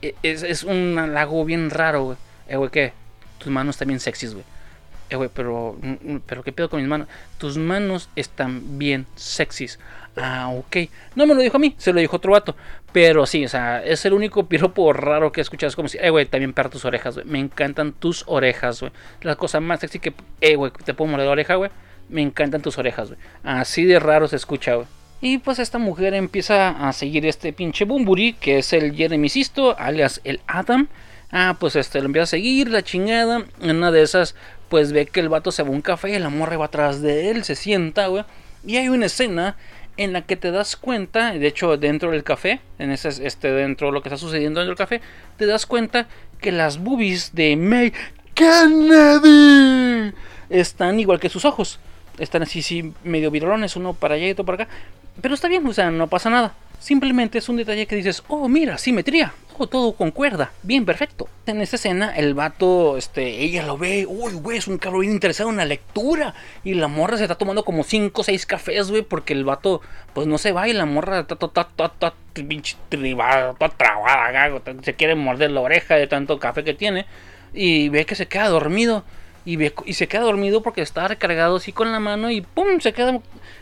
E, 0.00 0.14
es, 0.22 0.42
es, 0.42 0.64
un 0.64 0.96
halago 0.98 1.44
bien 1.44 1.68
raro, 1.68 2.04
güey. 2.04 2.16
Eh, 2.48 2.56
güey, 2.56 2.70
¿qué? 2.70 2.92
Tus 3.38 3.48
manos 3.48 3.76
también 3.76 4.00
sexys, 4.00 4.32
güey. 4.32 4.44
Eh, 5.10 5.16
güey, 5.16 5.28
pero, 5.34 5.76
mm, 5.82 6.14
mm, 6.14 6.22
pero 6.26 6.42
¿qué 6.42 6.52
pedo 6.52 6.70
con 6.70 6.80
mis 6.80 6.88
manos? 6.88 7.08
Tus 7.38 7.58
manos 7.58 8.08
están 8.14 8.78
bien 8.78 9.06
sexys. 9.16 9.78
Ah, 10.20 10.50
ok. 10.50 10.76
No 11.14 11.26
me 11.26 11.34
lo 11.34 11.40
dijo 11.40 11.56
a 11.56 11.60
mí, 11.60 11.74
se 11.78 11.92
lo 11.92 12.00
dijo 12.00 12.16
otro 12.16 12.32
vato. 12.32 12.56
Pero 12.92 13.26
sí, 13.26 13.44
o 13.44 13.48
sea, 13.48 13.84
es 13.84 14.04
el 14.04 14.12
único 14.12 14.46
piropo 14.48 14.92
raro 14.92 15.32
que 15.32 15.40
he 15.40 15.42
escuchado. 15.42 15.68
Es 15.68 15.76
como 15.76 15.88
si, 15.88 15.98
eh, 15.98 16.10
güey, 16.10 16.26
también 16.26 16.52
perra 16.52 16.70
tus 16.70 16.84
orejas, 16.84 17.14
güey. 17.14 17.26
Me 17.26 17.38
encantan 17.38 17.92
tus 17.92 18.24
orejas, 18.26 18.80
güey. 18.80 18.92
La 19.22 19.36
cosa 19.36 19.60
más 19.60 19.80
sexy 19.80 19.98
que, 19.98 20.14
eh, 20.40 20.56
güey, 20.56 20.72
te 20.84 20.94
puedo 20.94 21.10
morder 21.10 21.26
la 21.26 21.32
oreja, 21.32 21.54
güey. 21.56 21.70
Me 22.08 22.22
encantan 22.22 22.62
tus 22.62 22.78
orejas, 22.78 23.08
güey. 23.08 23.20
Así 23.44 23.84
de 23.84 23.98
raro 23.98 24.28
se 24.28 24.36
escucha, 24.36 24.74
güey. 24.74 24.86
Y 25.20 25.38
pues 25.38 25.58
esta 25.58 25.78
mujer 25.78 26.14
empieza 26.14 26.70
a 26.70 26.92
seguir 26.92 27.26
este 27.26 27.52
pinche 27.52 27.84
Bumburi, 27.84 28.34
que 28.34 28.58
es 28.58 28.72
el 28.72 28.94
Jeremy 28.94 29.28
Sisto, 29.28 29.76
alias 29.76 30.20
el 30.24 30.40
Adam. 30.46 30.88
Ah, 31.30 31.56
pues 31.58 31.76
este 31.76 31.98
lo 32.00 32.06
empieza 32.06 32.22
a 32.22 32.26
seguir, 32.26 32.70
la 32.70 32.82
chingada. 32.82 33.44
En 33.60 33.76
una 33.76 33.90
de 33.90 34.02
esas, 34.02 34.36
pues 34.68 34.92
ve 34.92 35.06
que 35.06 35.20
el 35.20 35.28
vato 35.28 35.50
se 35.50 35.62
va 35.62 35.68
a 35.70 35.72
un 35.72 35.82
café 35.82 36.10
y 36.10 36.18
la 36.18 36.28
morra 36.28 36.56
va 36.56 36.66
atrás 36.66 37.02
de 37.02 37.30
él, 37.30 37.44
se 37.44 37.56
sienta, 37.56 38.06
güey. 38.06 38.24
Y 38.64 38.76
hay 38.76 38.88
una 38.88 39.06
escena 39.06 39.56
en 39.98 40.14
la 40.14 40.22
que 40.22 40.36
te 40.36 40.50
das 40.50 40.76
cuenta, 40.76 41.32
de 41.32 41.46
hecho 41.46 41.76
dentro 41.76 42.12
del 42.12 42.24
café, 42.24 42.60
en 42.78 42.90
ese, 42.92 43.08
este, 43.26 43.50
dentro 43.52 43.88
de 43.88 43.92
lo 43.92 44.00
que 44.00 44.08
está 44.08 44.16
sucediendo 44.16 44.60
dentro 44.60 44.70
del 44.70 44.78
café, 44.78 45.02
te 45.36 45.44
das 45.44 45.66
cuenta 45.66 46.06
que 46.40 46.52
las 46.52 46.78
boobies 46.78 47.34
de 47.34 47.56
May 47.56 47.92
Kennedy 48.34 50.14
están 50.48 51.00
igual 51.00 51.20
que 51.20 51.28
sus 51.28 51.44
ojos. 51.44 51.80
Están 52.18 52.42
así, 52.42 52.62
sí, 52.62 52.94
medio 53.04 53.30
virolones, 53.30 53.76
uno 53.76 53.92
para 53.92 54.14
allá 54.14 54.28
y 54.28 54.30
otro 54.30 54.44
para 54.44 54.64
acá. 54.64 54.72
Pero 55.20 55.34
está 55.34 55.48
bien, 55.48 55.66
o 55.66 55.72
sea, 55.72 55.90
no 55.90 56.06
pasa 56.06 56.30
nada. 56.30 56.54
Simplemente 56.78 57.38
es 57.38 57.48
un 57.48 57.56
detalle 57.56 57.86
que 57.86 57.96
dices, 57.96 58.22
oh, 58.28 58.48
mira, 58.48 58.78
simetría. 58.78 59.32
Oh, 59.60 59.66
todo 59.66 59.92
concuerda. 59.92 60.52
Bien, 60.62 60.84
perfecto. 60.84 61.28
En 61.46 61.60
esta 61.60 61.74
escena, 61.74 62.16
el 62.16 62.34
vato, 62.34 62.96
este, 62.96 63.40
ella 63.40 63.66
lo 63.66 63.76
ve, 63.76 64.06
uy, 64.08 64.34
güey, 64.34 64.58
es 64.58 64.68
un 64.68 64.78
cabrón 64.78 65.00
bien 65.00 65.12
interesado 65.14 65.50
en 65.50 65.56
la 65.56 65.64
lectura. 65.64 66.34
Y 66.62 66.74
la 66.74 66.86
morra 66.86 67.16
se 67.16 67.24
está 67.24 67.34
tomando 67.34 67.64
como 67.64 67.82
5 67.82 68.20
o 68.20 68.24
6 68.24 68.46
cafés, 68.46 68.90
güey, 68.90 69.02
porque 69.02 69.32
el 69.32 69.44
vato, 69.44 69.80
pues 70.12 70.28
no 70.28 70.38
se 70.38 70.52
va 70.52 70.68
y 70.68 70.72
la 70.72 70.86
morra 70.86 71.20
está 71.20 71.34
toda, 71.34 71.68
trabada, 73.76 74.52
se 74.82 74.94
quiere 74.94 75.16
morder 75.16 75.50
la 75.50 75.60
oreja 75.60 75.96
de 75.96 76.06
tanto 76.06 76.38
café 76.38 76.62
que 76.62 76.74
tiene. 76.74 77.06
Y 77.52 77.88
ve 77.88 78.06
que 78.06 78.14
se 78.14 78.28
queda 78.28 78.48
dormido. 78.48 79.04
Y, 79.44 79.58
se 79.94 80.08
queda 80.08 80.22
dormido 80.22 80.62
porque 80.62 80.82
está 80.82 81.08
recargado 81.08 81.56
así 81.56 81.72
con 81.72 81.90
la 81.90 82.00
mano 82.00 82.30
y 82.30 82.42
pum, 82.42 82.80
se 82.80 82.92
queda, 82.92 83.18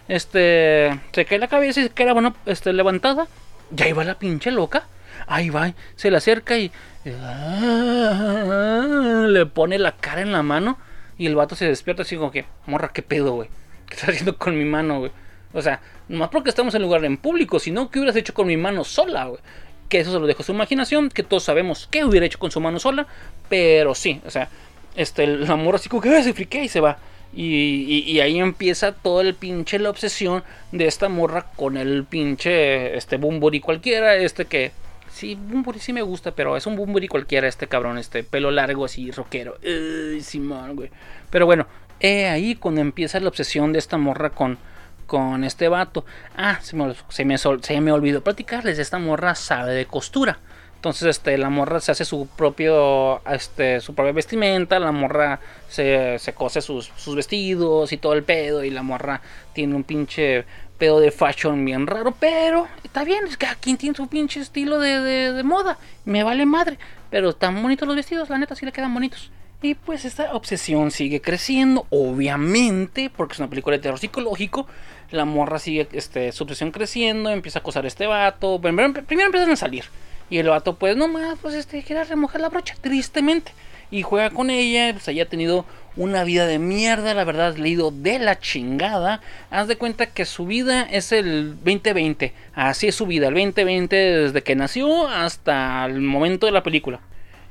este, 0.08 0.98
se 1.12 1.24
cae 1.24 1.38
la 1.38 1.48
cabeza 1.48 1.80
y 1.80 1.84
se 1.84 1.90
queda, 1.90 2.12
bueno, 2.12 2.34
este, 2.44 2.72
levantada. 2.72 3.28
Y 3.76 3.82
ahí 3.82 3.92
va 3.92 4.04
la 4.04 4.18
pinche 4.18 4.50
loca. 4.50 4.88
Ahí 5.28 5.50
va, 5.50 5.72
se 5.94 6.10
le 6.10 6.18
acerca 6.18 6.58
y 6.58 6.72
le 9.32 9.46
pone 9.46 9.78
la 9.78 9.92
cara 9.92 10.22
en 10.22 10.32
la 10.32 10.42
mano. 10.42 10.78
Y 11.18 11.26
el 11.26 11.36
vato 11.36 11.54
se 11.54 11.66
despierta 11.66 12.02
así 12.02 12.16
como 12.16 12.30
que, 12.30 12.44
morra, 12.66 12.90
qué 12.92 13.02
pedo, 13.02 13.32
güey. 13.32 13.48
¿Qué 13.88 13.94
estás 13.94 14.10
haciendo 14.10 14.36
con 14.36 14.58
mi 14.58 14.64
mano, 14.64 14.98
güey? 14.98 15.12
O 15.52 15.62
sea, 15.62 15.80
más 16.08 16.28
porque 16.28 16.50
estamos 16.50 16.74
en 16.74 16.82
lugar 16.82 17.04
en 17.04 17.16
público, 17.16 17.58
sino 17.58 17.90
que 17.90 17.98
hubieras 17.98 18.16
hecho 18.16 18.34
con 18.34 18.46
mi 18.46 18.56
mano 18.56 18.84
sola, 18.84 19.26
güey. 19.26 19.40
Que 19.88 20.00
eso 20.00 20.12
se 20.12 20.18
lo 20.18 20.26
dejo 20.26 20.42
a 20.42 20.46
su 20.46 20.52
imaginación, 20.52 21.08
que 21.08 21.22
todos 21.22 21.44
sabemos 21.44 21.88
qué 21.90 22.04
hubiera 22.04 22.26
hecho 22.26 22.38
con 22.38 22.50
su 22.50 22.60
mano 22.60 22.78
sola, 22.78 23.06
pero 23.48 23.94
sí, 23.94 24.20
o 24.26 24.30
sea, 24.30 24.48
este, 24.96 25.24
el 25.24 25.50
amor 25.50 25.76
así 25.76 25.88
como 25.88 26.02
que 26.02 26.22
se 26.22 26.32
friquea 26.32 26.64
y 26.64 26.68
se 26.68 26.80
va. 26.80 26.98
Y, 27.34 28.18
ahí 28.20 28.38
empieza 28.38 28.92
todo 28.92 29.20
el 29.20 29.34
pinche 29.34 29.78
la 29.78 29.90
obsesión 29.90 30.42
de 30.72 30.86
esta 30.86 31.08
morra 31.08 31.46
con 31.54 31.76
el 31.76 32.04
pinche 32.04 32.96
este 32.96 33.18
Bumburi 33.18 33.60
cualquiera, 33.60 34.14
este 34.16 34.46
que 34.46 34.72
sí, 35.12 35.34
Bumburi 35.34 35.78
sí 35.78 35.92
me 35.92 36.00
gusta, 36.00 36.30
pero 36.30 36.56
es 36.56 36.66
un 36.66 36.76
Bumburi 36.76 37.08
cualquiera 37.08 37.46
este 37.46 37.66
cabrón, 37.66 37.98
este 37.98 38.24
pelo 38.24 38.50
largo 38.50 38.86
así 38.86 39.10
rockero. 39.10 39.58
Simón, 40.22 40.76
güey. 40.76 40.90
Pero 41.30 41.44
bueno, 41.44 41.66
ahí 42.02 42.54
cuando 42.54 42.80
empieza 42.80 43.20
la 43.20 43.28
obsesión 43.28 43.72
de 43.72 43.80
esta 43.80 43.98
morra 43.98 44.30
con 44.30 44.58
con 45.06 45.44
este 45.44 45.68
vato. 45.68 46.04
Ah, 46.36 46.58
se 46.60 46.76
me, 46.76 46.94
se 47.38 47.80
me 47.80 47.92
olvidó 47.92 48.22
platicarles, 48.22 48.78
esta 48.78 48.98
morra 48.98 49.34
sabe 49.34 49.72
de 49.72 49.86
costura. 49.86 50.38
Entonces, 50.76 51.08
este, 51.08 51.36
la 51.36 51.50
morra 51.50 51.80
se 51.80 51.92
hace 51.92 52.04
su 52.04 52.28
propio, 52.28 53.20
este, 53.26 53.80
su 53.80 53.94
propia 53.94 54.12
vestimenta, 54.12 54.78
la 54.78 54.92
morra 54.92 55.40
se, 55.68 56.18
se 56.18 56.32
cose 56.32 56.60
sus, 56.60 56.92
sus, 56.96 57.16
vestidos 57.16 57.92
y 57.92 57.96
todo 57.96 58.12
el 58.12 58.22
pedo, 58.22 58.62
y 58.62 58.70
la 58.70 58.82
morra 58.82 59.20
tiene 59.52 59.74
un 59.74 59.82
pinche 59.82 60.44
pedo 60.78 61.00
de 61.00 61.10
fashion 61.10 61.64
bien 61.64 61.86
raro, 61.86 62.14
pero 62.20 62.68
está 62.84 63.02
bien, 63.04 63.26
es 63.26 63.36
que 63.36 63.46
quien 63.60 63.78
tiene 63.78 63.96
su 63.96 64.06
pinche 64.06 64.40
estilo 64.40 64.78
de, 64.78 65.00
de, 65.00 65.32
de, 65.32 65.42
moda, 65.42 65.78
me 66.04 66.22
vale 66.22 66.46
madre, 66.46 66.78
pero 67.10 67.30
están 67.30 67.60
bonitos 67.60 67.88
los 67.88 67.96
vestidos, 67.96 68.28
la 68.28 68.38
neta 68.38 68.54
sí 68.54 68.64
le 68.64 68.72
quedan 68.72 68.94
bonitos. 68.94 69.30
Y 69.62 69.74
pues 69.74 70.04
esta 70.04 70.34
obsesión 70.34 70.90
sigue 70.90 71.22
creciendo, 71.22 71.86
obviamente, 71.88 73.10
porque 73.10 73.32
es 73.32 73.38
una 73.38 73.48
película 73.48 73.76
de 73.76 73.82
terror 73.82 73.98
psicológico, 73.98 74.66
la 75.10 75.24
morra 75.24 75.58
sigue, 75.58 75.88
este, 75.92 76.30
su 76.32 76.44
obsesión 76.44 76.70
creciendo, 76.70 77.30
empieza 77.30 77.58
a 77.58 77.60
acosar 77.60 77.84
a 77.84 77.88
este 77.88 78.06
vato, 78.06 78.60
primero, 78.60 78.92
primero 78.92 79.26
empiezan 79.26 79.50
a 79.50 79.56
salir. 79.56 79.84
Y 80.28 80.38
el 80.38 80.48
vato, 80.48 80.76
pues 80.76 80.96
nomás, 80.96 81.38
pues 81.40 81.54
este, 81.54 81.82
quiere 81.82 82.04
remojar 82.04 82.40
la 82.40 82.48
brocha, 82.48 82.74
tristemente. 82.80 83.52
Y 83.90 84.02
juega 84.02 84.30
con 84.30 84.50
ella, 84.50 84.92
pues 84.92 85.06
haya 85.08 85.28
tenido 85.28 85.64
una 85.96 86.24
vida 86.24 86.46
de 86.46 86.58
mierda, 86.58 87.14
la 87.14 87.24
verdad, 87.24 87.56
leído 87.56 87.90
de 87.90 88.18
la 88.18 88.38
chingada. 88.38 89.20
Haz 89.50 89.68
de 89.68 89.76
cuenta 89.76 90.06
que 90.06 90.24
su 90.24 90.46
vida 90.46 90.82
es 90.82 91.12
el 91.12 91.54
2020. 91.56 92.32
Así 92.54 92.88
es 92.88 92.96
su 92.96 93.06
vida, 93.06 93.28
el 93.28 93.34
2020 93.34 93.96
desde 93.96 94.42
que 94.42 94.56
nació 94.56 95.08
hasta 95.08 95.86
el 95.86 96.00
momento 96.00 96.46
de 96.46 96.52
la 96.52 96.62
película. 96.62 97.00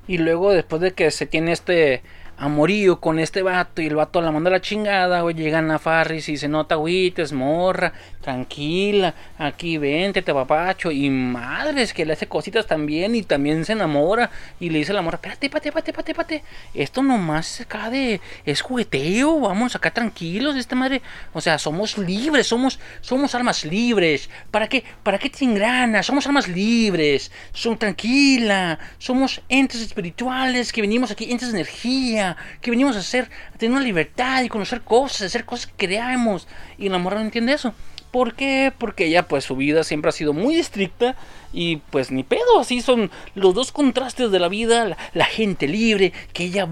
Y 0.07 0.17
luego, 0.17 0.51
después 0.51 0.81
de 0.81 0.91
que 0.91 1.09
se 1.09 1.25
tiene 1.25 1.53
este 1.53 2.03
amorío 2.37 2.99
con 2.99 3.19
este 3.19 3.41
vato 3.41 3.81
y 3.81 3.87
el 3.87 3.95
vato 3.95 4.21
la 4.21 4.31
manda 4.31 4.49
a 4.49 4.53
la 4.53 4.61
chingada, 4.61 5.21
güey, 5.21 5.35
llegan 5.35 5.71
a 5.71 5.79
Farris 5.79 6.29
y 6.29 6.37
se 6.37 6.47
nota, 6.47 6.75
es 6.85 7.31
morra, 7.31 7.93
tranquila, 8.21 9.13
aquí 9.37 9.77
vente, 9.77 10.21
te 10.21 10.33
papacho, 10.33 10.91
y 10.91 11.09
madres 11.09 11.93
que 11.93 12.05
le 12.05 12.13
hace 12.13 12.27
cositas 12.27 12.65
también 12.65 13.15
y 13.15 13.23
también 13.23 13.63
se 13.65 13.73
enamora 13.73 14.29
y 14.59 14.69
le 14.69 14.79
dice 14.79 14.91
a 14.91 14.95
la 14.95 15.01
morra, 15.01 15.17
espérate, 15.17 15.45
espérate, 15.45 15.69
espérate, 15.69 15.91
espérate, 15.91 16.11
espérate, 16.11 16.43
esto 16.73 17.03
nomás 17.03 17.61
acá 17.61 17.89
de, 17.89 18.19
es 18.45 18.61
jugueteo, 18.61 19.39
vamos 19.39 19.75
acá 19.75 19.91
tranquilos, 19.91 20.55
esta 20.55 20.75
madre, 20.75 21.01
o 21.33 21.41
sea, 21.41 21.57
somos 21.57 21.97
libres, 21.97 22.47
somos, 22.47 22.79
somos 23.01 23.35
almas 23.35 23.63
libres, 23.63 24.29
¿para 24.51 24.67
qué, 24.67 24.83
para 25.03 25.19
qué 25.19 25.29
te 25.29 25.45
engranas? 25.45 26.05
Somos 26.05 26.25
almas 26.25 26.47
libres, 26.47 27.31
son 27.53 27.77
tranquila, 27.77 28.79
somos 28.97 29.41
entes 29.49 29.81
espirituales 29.81 30.73
que 30.73 30.81
venimos 30.81 31.11
aquí, 31.11 31.31
entes 31.31 31.51
de 31.51 31.59
energía, 31.59 32.24
que 32.61 32.71
venimos 32.71 32.95
a 32.95 32.99
hacer, 32.99 33.29
a 33.53 33.57
tener 33.57 33.75
una 33.75 33.85
libertad 33.85 34.43
y 34.43 34.49
conocer 34.49 34.81
cosas, 34.81 35.23
hacer 35.23 35.45
cosas 35.45 35.67
que 35.67 35.87
creamos. 35.87 36.47
Y 36.77 36.89
la 36.89 36.97
morra 36.97 37.19
no 37.19 37.25
entiende 37.25 37.53
eso. 37.53 37.73
¿Por 38.11 38.33
qué? 38.33 38.71
Porque 38.77 39.07
ella, 39.07 39.27
pues 39.27 39.43
su 39.43 39.57
vida 39.57 39.83
siempre 39.83 40.09
ha 40.09 40.13
sido 40.13 40.31
muy 40.31 40.55
estricta 40.55 41.15
y 41.51 41.77
pues 41.89 42.11
ni 42.11 42.23
pedo, 42.23 42.59
así 42.61 42.81
son 42.81 43.11
los 43.33 43.53
dos 43.53 43.73
contrastes 43.73 44.31
de 44.31 44.39
la 44.39 44.47
vida, 44.47 44.95
la, 45.13 45.25
gente 45.25 45.67
libre, 45.67 46.13
que 46.31 46.45
ella 46.45 46.65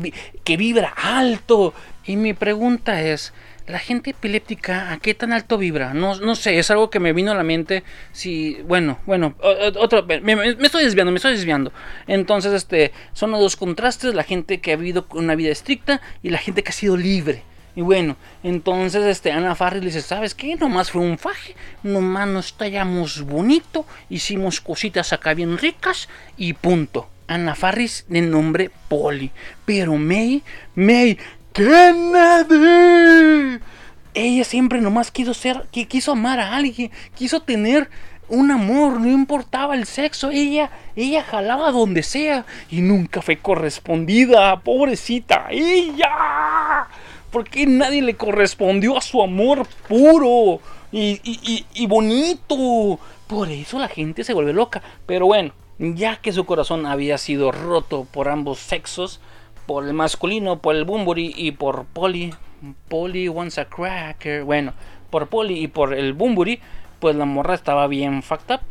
que 0.45 0.55
vibra 0.55 0.93
alto. 0.95 1.73
Y 2.05 2.15
mi 2.15 2.33
pregunta 2.33 3.01
es, 3.01 3.33
la 3.67 3.79
gente 3.79 4.11
epiléptica, 4.11 4.91
¿a 4.91 4.97
qué 4.97 5.13
tan 5.13 5.31
alto 5.31 5.57
vibra? 5.57 5.93
No, 5.93 6.15
no 6.15 6.35
sé, 6.35 6.59
es 6.59 6.69
algo 6.71 6.89
que 6.89 6.99
me 6.99 7.13
vino 7.13 7.31
a 7.31 7.35
la 7.35 7.43
mente. 7.43 7.83
Si, 8.11 8.57
bueno, 8.65 8.99
bueno, 9.05 9.35
otro, 9.79 10.05
me, 10.05 10.33
estoy 10.61 10.83
desviando, 10.83 11.11
me 11.11 11.17
estoy 11.17 11.33
desviando. 11.33 11.71
Entonces, 12.07 12.53
este, 12.53 12.91
son 13.13 13.31
los 13.31 13.39
dos 13.39 13.55
contrastes: 13.55 14.13
la 14.13 14.23
gente 14.23 14.59
que 14.59 14.73
ha 14.73 14.75
vivido 14.75 15.05
una 15.11 15.35
vida 15.35 15.51
estricta 15.51 16.01
y 16.21 16.29
la 16.29 16.39
gente 16.39 16.63
que 16.63 16.69
ha 16.69 16.73
sido 16.73 16.97
libre. 16.97 17.43
Y 17.75 17.81
bueno, 17.81 18.17
entonces 18.43 19.03
este, 19.05 19.31
Ana 19.31 19.55
Farris 19.55 19.81
dice, 19.81 20.01
¿sabes 20.01 20.35
qué? 20.35 20.55
Nomás 20.55 20.91
fue 20.91 21.01
un 21.01 21.17
faje, 21.17 21.55
nomás 21.81 22.27
nos 22.27 22.53
tallamos 22.53 23.23
bonito, 23.23 23.87
hicimos 24.09 24.61
cositas 24.61 25.11
acá 25.11 25.33
bien 25.33 25.57
ricas 25.57 26.07
y 26.37 26.53
punto. 26.53 27.07
Ana 27.25 27.55
Farris 27.55 28.05
de 28.09 28.21
nombre 28.21 28.69
Polly. 28.89 29.31
Pero 29.65 29.95
May, 29.95 30.43
May, 30.75 31.17
Kennedy. 31.53 32.59
Ella 34.15 34.43
siempre 34.43 34.81
nomás 34.81 35.11
quiso 35.11 35.33
ser, 35.33 35.67
que 35.71 35.87
quiso 35.87 36.11
amar 36.11 36.39
a 36.39 36.55
alguien, 36.55 36.91
quiso 37.15 37.41
tener 37.41 37.89
un 38.27 38.51
amor, 38.51 38.99
no 38.99 39.09
importaba 39.09 39.75
el 39.75 39.85
sexo, 39.85 40.31
ella, 40.31 40.69
ella 40.95 41.23
jalaba 41.23 41.71
donde 41.71 42.03
sea 42.03 42.45
y 42.69 42.81
nunca 42.81 43.21
fue 43.21 43.37
correspondida, 43.37 44.59
pobrecita, 44.61 45.47
ella. 45.49 46.87
Porque 47.31 47.65
nadie 47.65 48.01
le 48.01 48.15
correspondió 48.15 48.97
a 48.97 49.01
su 49.01 49.21
amor 49.21 49.67
puro 49.87 50.59
y, 50.91 51.65
y 51.73 51.87
bonito? 51.87 52.99
Por 53.27 53.49
eso 53.49 53.79
la 53.79 53.87
gente 53.87 54.23
se 54.23 54.33
vuelve 54.33 54.53
loca. 54.53 54.83
Pero 55.07 55.25
bueno, 55.25 55.53
ya 55.79 56.17
que 56.17 56.31
su 56.31 56.45
corazón 56.45 56.85
había 56.85 57.17
sido 57.17 57.51
roto 57.51 58.05
por 58.11 58.29
ambos 58.29 58.59
sexos, 58.59 59.19
por 59.65 59.85
el 59.85 59.93
masculino, 59.93 60.59
por 60.59 60.75
el 60.75 60.85
Bumburi 60.85 61.33
y 61.35 61.51
por 61.51 61.85
Polly, 61.85 62.33
Polly 62.89 63.29
wants 63.29 63.57
a 63.57 63.65
cracker, 63.65 64.43
bueno, 64.43 64.73
por 65.09 65.27
Polly 65.27 65.63
y 65.63 65.67
por 65.67 65.93
el 65.93 66.13
Bumburi, 66.13 66.59
pues 66.99 67.15
la 67.15 67.25
morra 67.25 67.55
estaba 67.55 67.87
bien 67.87 68.23
fucked 68.23 68.55
up. 68.55 68.61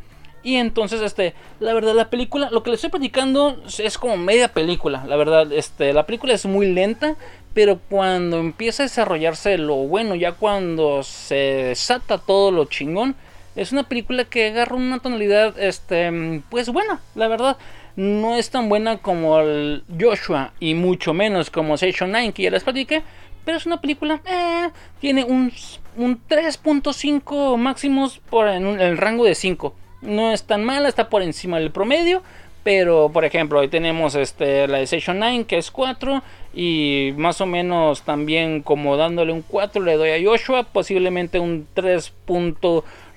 Y 0.45 0.57
entonces, 0.57 1.01
este, 1.03 1.34
la 1.61 1.72
verdad, 1.72 1.95
la 1.95 2.11
película, 2.11 2.51
lo 2.51 2.62
que 2.62 2.70
le 2.70 2.76
estoy 2.76 2.90
platicando 2.90 3.62
es 3.78 3.97
como 3.97 4.16
media 4.16 4.49
película. 4.49 5.05
La 5.07 5.16
verdad, 5.16 5.53
este, 5.53 5.93
la 5.93 6.05
película 6.05 6.34
es 6.34 6.47
muy 6.47 6.72
lenta, 6.72 7.14
pero 7.55 7.78
cuando 7.88 8.38
empieza 8.38 8.82
a 8.82 8.86
desarrollarse 8.86 9.57
lo 9.59 9.76
bueno, 9.76 10.14
ya 10.14 10.32
cuando 10.32 11.03
se 11.05 11.34
desata 11.34 12.18
todo 12.18 12.51
lo 12.51 12.64
chingón, 12.64 13.14
es 13.55 13.70
una 13.70 13.84
película 13.84 14.24
que 14.24 14.49
agarra 14.49 14.76
una 14.76 14.99
tonalidad, 14.99 15.59
este, 15.59 16.43
pues 16.51 16.70
buena, 16.70 17.01
la 17.14 17.28
verdad. 17.28 17.57
No 17.97 18.36
es 18.36 18.51
tan 18.51 18.68
buena 18.68 18.99
como 18.99 19.38
el 19.40 19.84
Joshua 20.01 20.53
y 20.61 20.74
mucho 20.74 21.12
menos 21.12 21.51
como 21.51 21.74
Station 21.74 22.11
9 22.11 22.32
que 22.32 22.45
ya 22.45 22.51
les 22.51 22.64
platiqué, 22.64 23.03
pero 23.45 23.59
es 23.59 23.66
una 23.66 23.80
película, 23.80 24.20
eh, 24.24 24.70
tiene 25.01 25.24
un, 25.24 25.53
un 25.97 26.20
3.5 26.28 27.57
máximos 27.59 28.20
por 28.30 28.49
en, 28.49 28.80
el 28.80 28.97
rango 28.97 29.24
de 29.24 29.34
5. 29.34 29.74
No 30.03 30.32
es 30.32 30.45
tan 30.45 30.64
mala, 30.64 30.88
está 30.88 31.09
por 31.09 31.22
encima 31.22 31.59
del 31.59 31.70
promedio. 31.70 32.22
Pero, 32.64 33.11
por 33.12 33.24
ejemplo, 33.24 33.59
ahí 33.59 33.66
tenemos 33.66 34.14
este, 34.14 34.68
la 34.68 34.78
de 34.78 34.86
Session 34.86 35.18
9, 35.18 35.47
que 35.47 35.59
es 35.59 35.72
4. 35.72 36.22
Y 36.55 37.12
más 37.16 37.40
o 37.40 37.47
menos 37.47 38.03
también 38.03 38.62
como 38.62 38.97
dándole 38.97 39.32
un 39.32 39.43
4 39.43 39.82
le 39.82 39.97
doy 39.97 40.11
a 40.11 40.24
Joshua. 40.24 40.62
Posiblemente 40.62 41.40
un 41.40 41.66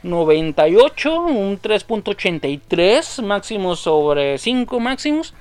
3.98, 0.06 1.26
un 1.26 1.60
3.83 1.60 3.24
máximos 3.24 3.80
sobre 3.80 4.38
5 4.38 4.80
máximos. 4.80 5.34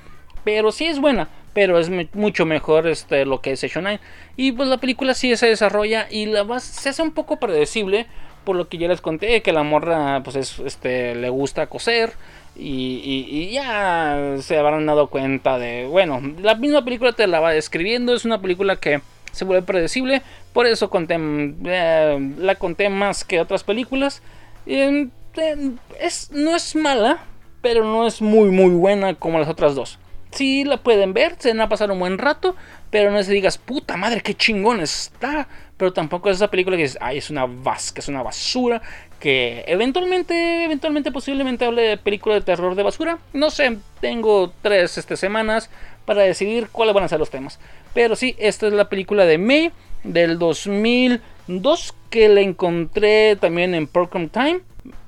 Pero 0.43 0.71
sí 0.71 0.85
es 0.85 0.99
buena 0.99 1.29
pero 1.55 1.79
es 1.79 1.89
mucho 2.13 2.45
mejor 2.45 2.85
este, 2.85 3.23
lo 3.23 3.39
que 3.39 3.53
es 3.53 3.61
Session 3.61 3.85
9. 3.85 4.01
Y 4.35 4.51
pues 4.51 4.67
la 4.67 4.77
película 4.77 5.13
sí 5.13 5.33
se 5.37 5.47
desarrolla 5.47 6.05
y 6.11 6.25
la 6.25 6.59
se 6.59 6.89
hace 6.89 7.01
un 7.01 7.13
poco 7.13 7.37
predecible, 7.37 8.07
por 8.43 8.57
lo 8.57 8.67
que 8.67 8.77
ya 8.77 8.89
les 8.89 8.99
conté, 8.99 9.41
que 9.41 9.53
la 9.53 9.63
morra 9.63 10.21
pues 10.21 10.35
es, 10.35 10.59
este, 10.59 11.15
le 11.15 11.29
gusta 11.29 11.67
coser. 11.67 12.11
Y, 12.57 13.51
ya 13.51 14.35
se 14.39 14.57
habrán 14.57 14.85
dado 14.85 15.07
cuenta 15.07 15.57
de, 15.57 15.87
bueno, 15.87 16.21
la 16.41 16.55
misma 16.55 16.83
película 16.83 17.13
te 17.13 17.25
la 17.25 17.39
va 17.39 17.51
describiendo, 17.51 18.13
es 18.13 18.25
una 18.25 18.41
película 18.41 18.75
que 18.75 18.99
se 19.31 19.45
vuelve 19.45 19.65
predecible, 19.65 20.23
por 20.51 20.65
eso 20.65 20.89
conté, 20.89 21.17
eh, 21.17 22.33
la 22.37 22.55
conté 22.55 22.89
más 22.89 23.23
que 23.23 23.39
otras 23.39 23.63
películas. 23.63 24.21
Es, 24.65 26.31
no 26.31 26.55
es 26.55 26.75
mala, 26.75 27.19
pero 27.61 27.83
no 27.83 28.07
es 28.07 28.21
muy 28.21 28.49
muy 28.49 28.71
buena 28.71 29.15
como 29.15 29.39
las 29.39 29.49
otras 29.49 29.75
dos 29.75 29.99
sí 30.35 30.63
la 30.63 30.77
pueden 30.77 31.13
ver, 31.13 31.35
se 31.39 31.49
van 31.49 31.61
a 31.61 31.69
pasar 31.69 31.89
un 31.91 31.99
buen 31.99 32.17
rato, 32.17 32.55
pero 32.89 33.11
no 33.11 33.23
se 33.23 33.31
digas, 33.31 33.57
puta 33.57 33.97
madre, 33.97 34.21
qué 34.21 34.35
chingón 34.35 34.81
está. 34.81 35.47
Pero 35.77 35.91
tampoco 35.91 36.29
es 36.29 36.37
esa 36.37 36.49
película 36.49 36.77
que 36.77 36.83
es, 36.83 36.97
ay, 37.01 37.17
es 37.17 37.29
una 37.29 37.45
vasca, 37.45 37.99
es 37.99 38.07
una 38.07 38.23
basura. 38.23 38.81
Que 39.19 39.63
eventualmente, 39.67 40.63
eventualmente, 40.63 41.11
posiblemente 41.11 41.65
hable 41.65 41.81
de 41.81 41.97
película 41.97 42.35
de 42.35 42.41
terror 42.41 42.75
de 42.75 42.83
basura. 42.83 43.17
No 43.33 43.49
sé, 43.49 43.77
tengo 43.99 44.53
tres 44.61 44.97
este, 44.97 45.17
semanas 45.17 45.69
para 46.05 46.21
decidir 46.21 46.69
cuáles 46.71 46.95
van 46.95 47.03
a 47.03 47.09
ser 47.09 47.19
los 47.19 47.29
temas. 47.29 47.59
Pero 47.93 48.15
sí, 48.15 48.35
esta 48.37 48.67
es 48.67 48.73
la 48.73 48.87
película 48.87 49.25
de 49.25 49.37
May 49.37 49.71
del 50.03 50.39
2002 50.39 51.93
que 52.15 52.29
la 52.29 52.39
encontré 52.39 53.35
también 53.35 53.75
en 53.75 53.87
Procom 53.87 54.29
Time. 54.29 54.61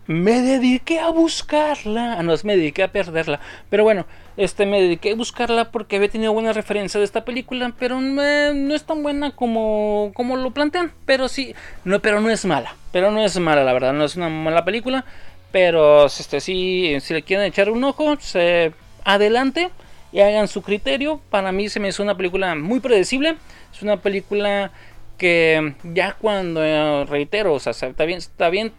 Me 0.07 0.41
dediqué 0.41 0.99
a 0.99 1.07
buscarla. 1.07 2.19
Ah, 2.19 2.23
no, 2.23 2.33
me 2.43 2.57
dediqué 2.57 2.83
a 2.83 2.91
perderla. 2.91 3.39
Pero 3.69 3.85
bueno, 3.85 4.05
este, 4.35 4.65
me 4.65 4.81
dediqué 4.81 5.11
a 5.11 5.15
buscarla 5.15 5.71
porque 5.71 5.95
había 5.95 6.09
tenido 6.09 6.33
buena 6.33 6.51
referencia 6.51 6.99
de 6.99 7.05
esta 7.05 7.23
película, 7.23 7.71
pero 7.79 8.01
no, 8.01 8.21
es 8.21 8.83
tan 8.83 9.03
buena 9.03 9.31
como, 9.31 10.11
como 10.15 10.35
lo 10.35 10.51
plantean. 10.51 10.91
Pero 11.05 11.29
sí, 11.29 11.55
no, 11.85 12.01
pero 12.01 12.19
no 12.19 12.29
es 12.29 12.43
mala. 12.43 12.75
Pero 12.91 13.09
no 13.09 13.23
es 13.23 13.39
mala, 13.39 13.63
la 13.63 13.71
verdad, 13.71 13.93
no 13.93 14.03
es 14.03 14.17
una 14.17 14.27
mala 14.27 14.65
película. 14.65 15.05
Pero 15.53 16.07
este, 16.07 16.41
sí, 16.41 16.97
si 16.99 17.13
le 17.13 17.23
quieren 17.23 17.45
echar 17.45 17.69
un 17.69 17.85
ojo, 17.85 18.17
se, 18.19 18.73
adelante 19.05 19.69
y 20.11 20.19
hagan 20.19 20.49
su 20.49 20.61
criterio. 20.61 21.21
Para 21.29 21.53
mí 21.53 21.69
se 21.69 21.79
me 21.79 21.87
hizo 21.87 22.03
una 22.03 22.17
película 22.17 22.53
muy 22.55 22.81
predecible. 22.81 23.37
Es 23.73 23.81
una 23.81 23.95
película 23.95 24.73
que 25.17 25.73
ya 25.83 26.13
cuando, 26.13 26.63
eh, 26.63 27.05
reitero, 27.05 27.53
o 27.53 27.59
sea, 27.59 27.73
bien, 28.05 28.19
está 28.19 28.49
bien, 28.49 28.71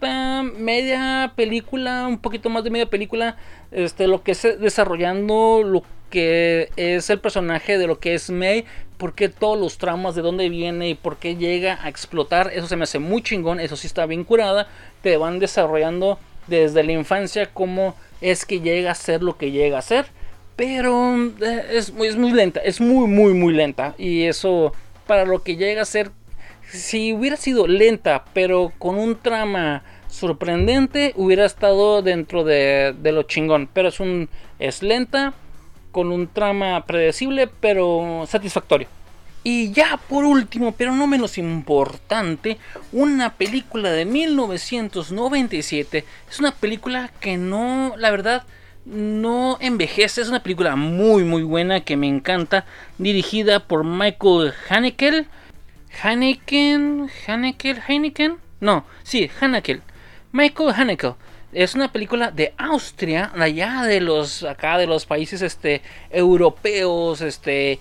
media 0.57 1.33
película, 1.35 2.07
un 2.07 2.19
poquito 2.19 2.49
más 2.49 2.63
de 2.63 2.69
media 2.69 2.89
película, 2.89 3.37
este, 3.71 4.07
lo 4.07 4.23
que 4.23 4.31
es 4.31 4.41
desarrollando 4.59 5.61
lo 5.63 5.83
que 6.09 6.69
es 6.75 7.09
el 7.09 7.19
personaje 7.19 7.77
de 7.77 7.87
lo 7.87 7.99
que 7.99 8.15
es 8.15 8.29
May, 8.29 8.65
por 8.97 9.13
qué 9.13 9.29
todos 9.29 9.59
los 9.59 9.77
traumas, 9.77 10.15
de 10.15 10.21
dónde 10.21 10.49
viene 10.49 10.89
y 10.89 10.95
por 10.95 11.17
qué 11.17 11.35
llega 11.35 11.79
a 11.83 11.89
explotar, 11.89 12.51
eso 12.53 12.67
se 12.67 12.75
me 12.75 12.83
hace 12.83 12.99
muy 12.99 13.21
chingón, 13.21 13.59
eso 13.59 13.75
sí 13.75 13.87
está 13.87 14.05
bien 14.05 14.23
curada, 14.23 14.67
te 15.01 15.17
van 15.17 15.39
desarrollando 15.39 16.19
desde 16.47 16.83
la 16.83 16.93
infancia 16.93 17.47
cómo 17.53 17.95
es 18.21 18.45
que 18.45 18.59
llega 18.59 18.91
a 18.91 18.95
ser 18.95 19.21
lo 19.21 19.37
que 19.37 19.51
llega 19.51 19.77
a 19.77 19.83
ser, 19.83 20.07
pero 20.55 21.15
eh, 21.15 21.65
es, 21.71 21.93
es 21.97 22.15
muy 22.17 22.31
lenta, 22.31 22.59
es 22.61 22.81
muy, 22.81 23.07
muy, 23.07 23.33
muy 23.33 23.53
lenta, 23.53 23.93
y 23.97 24.23
eso 24.23 24.73
para 25.05 25.25
lo 25.25 25.43
que 25.43 25.55
llega 25.55 25.81
a 25.81 25.85
ser 25.85 26.11
si 26.71 27.13
hubiera 27.13 27.35
sido 27.37 27.67
lenta, 27.67 28.25
pero 28.33 28.71
con 28.77 28.97
un 28.97 29.15
trama 29.15 29.83
sorprendente, 30.07 31.13
hubiera 31.15 31.45
estado 31.45 32.01
dentro 32.01 32.43
de, 32.43 32.95
lo 33.03 33.23
chingón. 33.23 33.69
Pero 33.71 33.89
es 33.89 33.99
un 33.99 34.29
es 34.59 34.83
lenta, 34.83 35.33
con 35.91 36.11
un 36.11 36.27
trama 36.27 36.85
predecible, 36.85 37.47
pero 37.47 38.25
satisfactorio. 38.27 38.87
Y 39.43 39.71
ya 39.71 39.97
por 40.09 40.25
último, 40.25 40.73
pero 40.73 40.93
no 40.93 41.07
menos 41.07 41.37
importante, 41.37 42.57
una 42.91 43.35
película 43.35 43.91
de 43.91 44.03
1997. 44.05 46.03
Es 46.29 46.39
una 46.39 46.51
película 46.51 47.09
que 47.21 47.37
no, 47.37 47.93
la 47.97 48.11
verdad, 48.11 48.43
no 48.85 49.57
envejece. 49.61 50.21
Es 50.21 50.27
una 50.29 50.43
película 50.43 50.75
muy, 50.75 51.23
muy 51.23 51.43
buena 51.43 51.79
que 51.81 51.95
me 51.95 52.07
encanta. 52.07 52.65
Dirigida 52.97 53.61
por 53.61 53.85
Michael 53.85 54.53
Haneke 54.69 55.25
Haneken, 56.01 57.09
Haneke, 57.27 57.75
Heineken, 57.87 58.37
no, 58.59 58.85
sí, 59.03 59.29
Haneke, 59.39 59.81
Michael 60.31 60.73
Haneke. 60.75 61.15
Es 61.51 61.73
una 61.73 61.91
película 61.91 62.29
de 62.29 62.53
Austria, 62.59 63.31
allá 63.35 63.81
de 63.81 64.01
los 64.01 64.43
acá 64.43 64.77
de 64.77 64.85
los 64.85 65.07
países 65.07 65.41
este 65.41 65.81
europeos, 66.11 67.21
este 67.21 67.79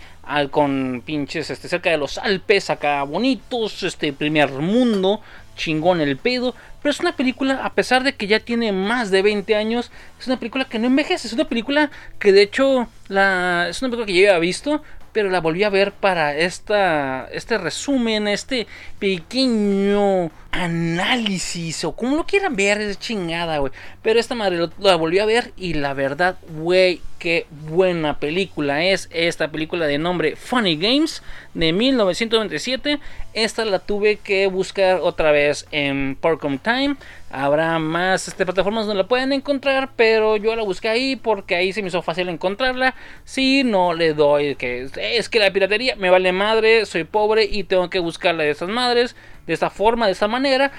con 0.50 1.02
pinches 1.04 1.50
este 1.50 1.68
cerca 1.68 1.90
de 1.90 1.98
los 1.98 2.16
Alpes, 2.16 2.70
acá 2.70 3.02
bonitos, 3.02 3.82
este 3.82 4.14
primer 4.14 4.50
mundo, 4.52 5.20
chingón 5.54 6.00
el 6.00 6.16
pedo, 6.16 6.54
pero 6.80 6.92
es 6.92 7.00
una 7.00 7.14
película 7.14 7.62
a 7.62 7.74
pesar 7.74 8.04
de 8.04 8.14
que 8.14 8.26
ya 8.26 8.40
tiene 8.40 8.72
más 8.72 9.10
de 9.10 9.20
20 9.20 9.54
años, 9.54 9.90
es 10.18 10.26
una 10.26 10.38
película 10.38 10.64
que 10.64 10.78
no 10.78 10.86
envejece, 10.86 11.26
es 11.26 11.34
una 11.34 11.48
película 11.48 11.90
que 12.18 12.32
de 12.32 12.40
hecho 12.40 12.88
la 13.08 13.66
es 13.68 13.82
una 13.82 13.90
película 13.90 14.06
que 14.06 14.14
yo 14.14 14.28
había 14.30 14.38
visto, 14.38 14.82
pero 15.18 15.30
la 15.30 15.40
volví 15.40 15.64
a 15.64 15.68
ver 15.68 15.90
para 15.90 16.36
esta, 16.36 17.28
este 17.32 17.58
resumen, 17.58 18.28
este 18.28 18.68
pequeño 19.00 20.30
análisis 20.52 21.84
o 21.84 21.90
como 21.90 22.14
lo 22.14 22.24
quieran 22.24 22.54
ver, 22.54 22.80
es 22.80 23.00
chingada, 23.00 23.58
güey. 23.58 23.72
Pero 24.00 24.20
esta 24.20 24.36
madre 24.36 24.68
la 24.78 24.94
volví 24.94 25.18
a 25.18 25.24
ver 25.24 25.52
y 25.56 25.74
la 25.74 25.92
verdad, 25.92 26.38
güey, 26.60 27.00
qué 27.18 27.46
buena 27.68 28.18
película 28.18 28.84
es 28.84 29.08
esta 29.12 29.48
película 29.50 29.86
de 29.86 29.98
nombre 29.98 30.36
Funny 30.36 30.76
Games 30.76 31.22
de 31.54 31.72
1997. 31.72 33.00
Esta 33.34 33.64
la 33.64 33.80
tuve 33.80 34.16
que 34.16 34.46
buscar 34.46 35.00
otra 35.00 35.32
vez 35.32 35.66
en 35.70 36.16
Porcom 36.20 36.58
Time. 36.58 36.96
Habrá 37.30 37.78
más 37.78 38.28
este, 38.28 38.44
plataformas 38.44 38.86
donde 38.86 39.02
la 39.02 39.08
pueden 39.08 39.32
encontrar, 39.32 39.90
pero 39.96 40.36
yo 40.36 40.56
la 40.56 40.62
busqué 40.62 40.88
ahí 40.88 41.16
porque 41.16 41.56
ahí 41.56 41.72
se 41.72 41.82
me 41.82 41.88
hizo 41.88 42.02
fácil 42.02 42.28
encontrarla. 42.28 42.94
Si 43.24 43.64
no 43.64 43.92
le 43.92 44.14
doy 44.14 44.54
que 44.54 44.88
es 44.96 45.28
que 45.28 45.38
la 45.38 45.52
piratería 45.52 45.96
me 45.96 46.10
vale 46.10 46.32
madre, 46.32 46.86
soy 46.86 47.04
pobre 47.04 47.44
y 47.44 47.64
tengo 47.64 47.90
que 47.90 47.98
buscarla 47.98 48.44
de 48.44 48.50
estas 48.50 48.68
madres, 48.68 49.16
de 49.46 49.54
esta 49.54 49.70
forma, 49.70 50.06
de 50.06 50.12
esta 50.12 50.28
manera. 50.28 50.72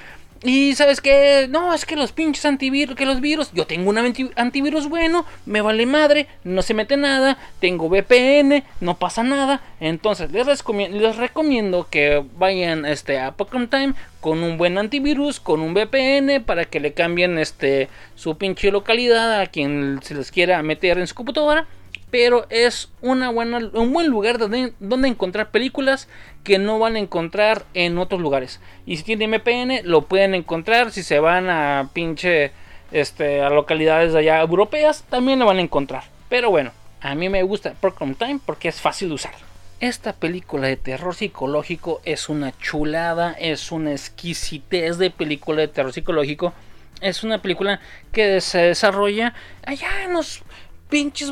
Y 0.44 0.74
sabes 0.76 1.02
que, 1.02 1.48
no, 1.50 1.74
es 1.74 1.86
que 1.86 1.98
los 1.98 2.14
pinches 2.14 2.46
antivirus, 2.46 2.96
que 2.96 3.06
los 3.06 3.20
virus, 3.20 3.52
yo 3.52 3.68
tengo 3.68 3.90
un 3.90 3.98
antivirus 4.36 4.88
bueno, 4.88 5.26
me 5.46 5.60
vale 5.60 5.86
madre, 5.86 6.28
no 6.46 6.62
se 6.62 6.74
mete 6.74 6.96
nada, 6.96 7.38
tengo 7.60 7.90
VPN, 7.90 8.64
no 8.80 8.98
pasa 8.98 9.22
nada. 9.24 9.62
Entonces 9.82 10.32
les, 10.32 10.48
les 10.48 11.16
recomiendo 11.18 11.88
que 11.90 12.24
vayan 12.38 12.86
este, 12.86 13.20
a 13.20 13.34
Pokémon 13.34 13.70
Time 13.70 13.94
con 14.22 14.42
un 14.42 14.58
buen 14.58 14.78
antivirus, 14.78 15.42
con 15.42 15.60
un 15.60 15.74
VPN, 15.74 16.42
para 16.46 16.64
que 16.64 16.80
le 16.80 16.94
cambien 16.94 17.38
este, 17.38 17.90
su 18.16 18.38
pinche 18.38 18.72
localidad 18.72 19.42
a 19.42 19.48
quien 19.48 20.00
se 20.04 20.16
les 20.16 20.32
quiera 20.32 20.64
meter 20.64 21.00
en 21.00 21.08
su 21.08 21.16
computadora 21.16 21.68
pero 22.12 22.47
es 22.49 22.89
una 23.01 23.30
buena, 23.30 23.60
un 23.74 23.93
buen 23.93 24.07
lugar 24.07 24.38
donde, 24.38 24.74
donde, 24.80 25.07
encontrar 25.07 25.51
películas 25.51 26.07
que 26.43 26.57
no 26.57 26.80
van 26.80 26.95
a 26.95 26.99
encontrar 26.99 27.66
en 27.74 27.97
otros 27.97 28.22
lugares. 28.22 28.60
Y 28.86 28.97
si 28.97 29.03
tienen 29.03 29.32
VPN, 29.32 29.82
lo 29.84 30.03
pueden 30.03 30.36
encontrar. 30.36 30.91
Si 30.91 31.03
se 31.03 31.20
van 31.20 31.49
a 31.49 31.89
pinche 31.93 32.51
este, 32.91 33.41
a 33.41 33.49
localidades 33.49 34.16
allá 34.16 34.41
europeas, 34.41 35.03
también 35.10 35.39
lo 35.39 35.45
van 35.45 35.57
a 35.57 35.62
encontrar. 35.62 36.03
Pero 36.30 36.49
bueno, 36.49 36.72
a 37.01 37.16
mí 37.16 37.30
me 37.30 37.43
gusta 37.43 37.74
Program 37.80 38.16
Time 38.16 38.39
porque 38.45 38.70
es 38.70 38.82
fácil 38.82 39.10
de 39.10 39.16
usar. 39.16 39.34
Esta 39.80 40.12
película 40.12 40.68
de 40.68 40.76
terror 40.76 41.16
psicológico 41.16 42.01
es 42.03 42.28
una 42.28 42.51
chulada, 42.57 43.32
es 43.39 43.72
una 43.72 43.91
exquisitez 43.91 44.97
de 44.97 45.10
película 45.10 45.62
de 45.62 45.70
terror 45.70 45.93
psicológico. 45.93 46.53
Es 46.99 47.24
una 47.24 47.41
película 47.41 47.80
que 48.12 48.41
se 48.41 48.57
desarrolla 48.57 49.34
allá 49.66 50.03
en 50.03 50.14
los 50.14 50.43
pinches 50.90 51.32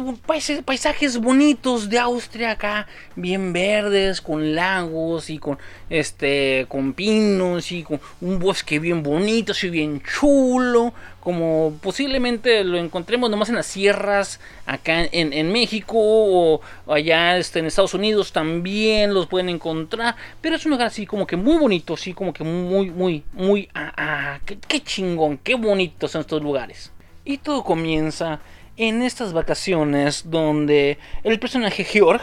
paisajes 0.63 1.17
bonitos 1.17 1.89
de 1.89 1.97
Austria 1.97 2.51
acá, 2.51 2.87
bien 3.15 3.51
verdes, 3.53 4.21
con 4.21 4.53
lagos 4.53 5.31
y 5.31 5.39
con 5.39 5.57
este 5.89 6.67
con 6.69 6.93
pinos 6.93 7.71
y 7.71 7.83
con 7.83 7.99
un 8.21 8.37
bosque 8.37 8.77
bien 8.77 9.01
bonito, 9.01 9.53
así 9.53 9.71
bien 9.71 10.01
chulo, 10.03 10.93
como 11.19 11.73
posiblemente 11.81 12.63
lo 12.63 12.77
encontremos 12.77 13.31
nomás 13.31 13.49
en 13.49 13.55
las 13.55 13.65
sierras 13.65 14.39
acá 14.67 15.03
en, 15.11 15.51
México 15.51 15.95
o 15.97 16.61
allá 16.85 17.37
este, 17.37 17.57
en 17.59 17.65
Estados 17.65 17.95
Unidos 17.95 18.31
también 18.31 19.13
los 19.13 19.25
pueden 19.25 19.49
encontrar, 19.49 20.15
pero 20.39 20.55
es 20.55 20.65
un 20.65 20.71
lugar 20.71 20.87
así 20.87 21.07
como 21.07 21.25
que 21.25 21.35
muy 21.35 21.57
bonito, 21.57 21.95
así 21.95 22.13
como 22.13 22.31
que 22.31 22.43
muy 22.43 22.91
muy 22.91 23.23
muy 23.33 23.69
ah, 23.73 23.91
ah 23.97 24.39
qué, 24.45 24.59
qué 24.67 24.83
chingón, 24.83 25.39
qué 25.39 25.55
bonitos 25.55 26.11
son 26.11 26.21
estos 26.21 26.43
lugares. 26.43 26.91
Y 27.25 27.39
todo 27.39 27.61
comienza 27.61 28.39
en 28.77 29.01
estas 29.01 29.33
vacaciones 29.33 30.29
donde 30.29 30.97
el 31.23 31.39
personaje 31.39 31.83
Georg, 31.83 32.21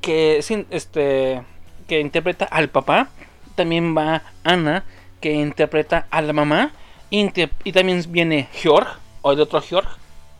que, 0.00 0.38
este, 0.70 1.42
que 1.86 2.00
interpreta 2.00 2.44
al 2.44 2.68
papá, 2.68 3.08
también 3.54 3.96
va 3.96 4.22
Ana, 4.44 4.84
que 5.20 5.32
interpreta 5.32 6.06
a 6.10 6.20
la 6.22 6.32
mamá, 6.32 6.72
y 7.10 7.72
también 7.72 8.04
viene 8.08 8.48
Georg, 8.52 8.88
o 9.22 9.32
el 9.32 9.40
otro 9.40 9.62
Georg, 9.62 9.88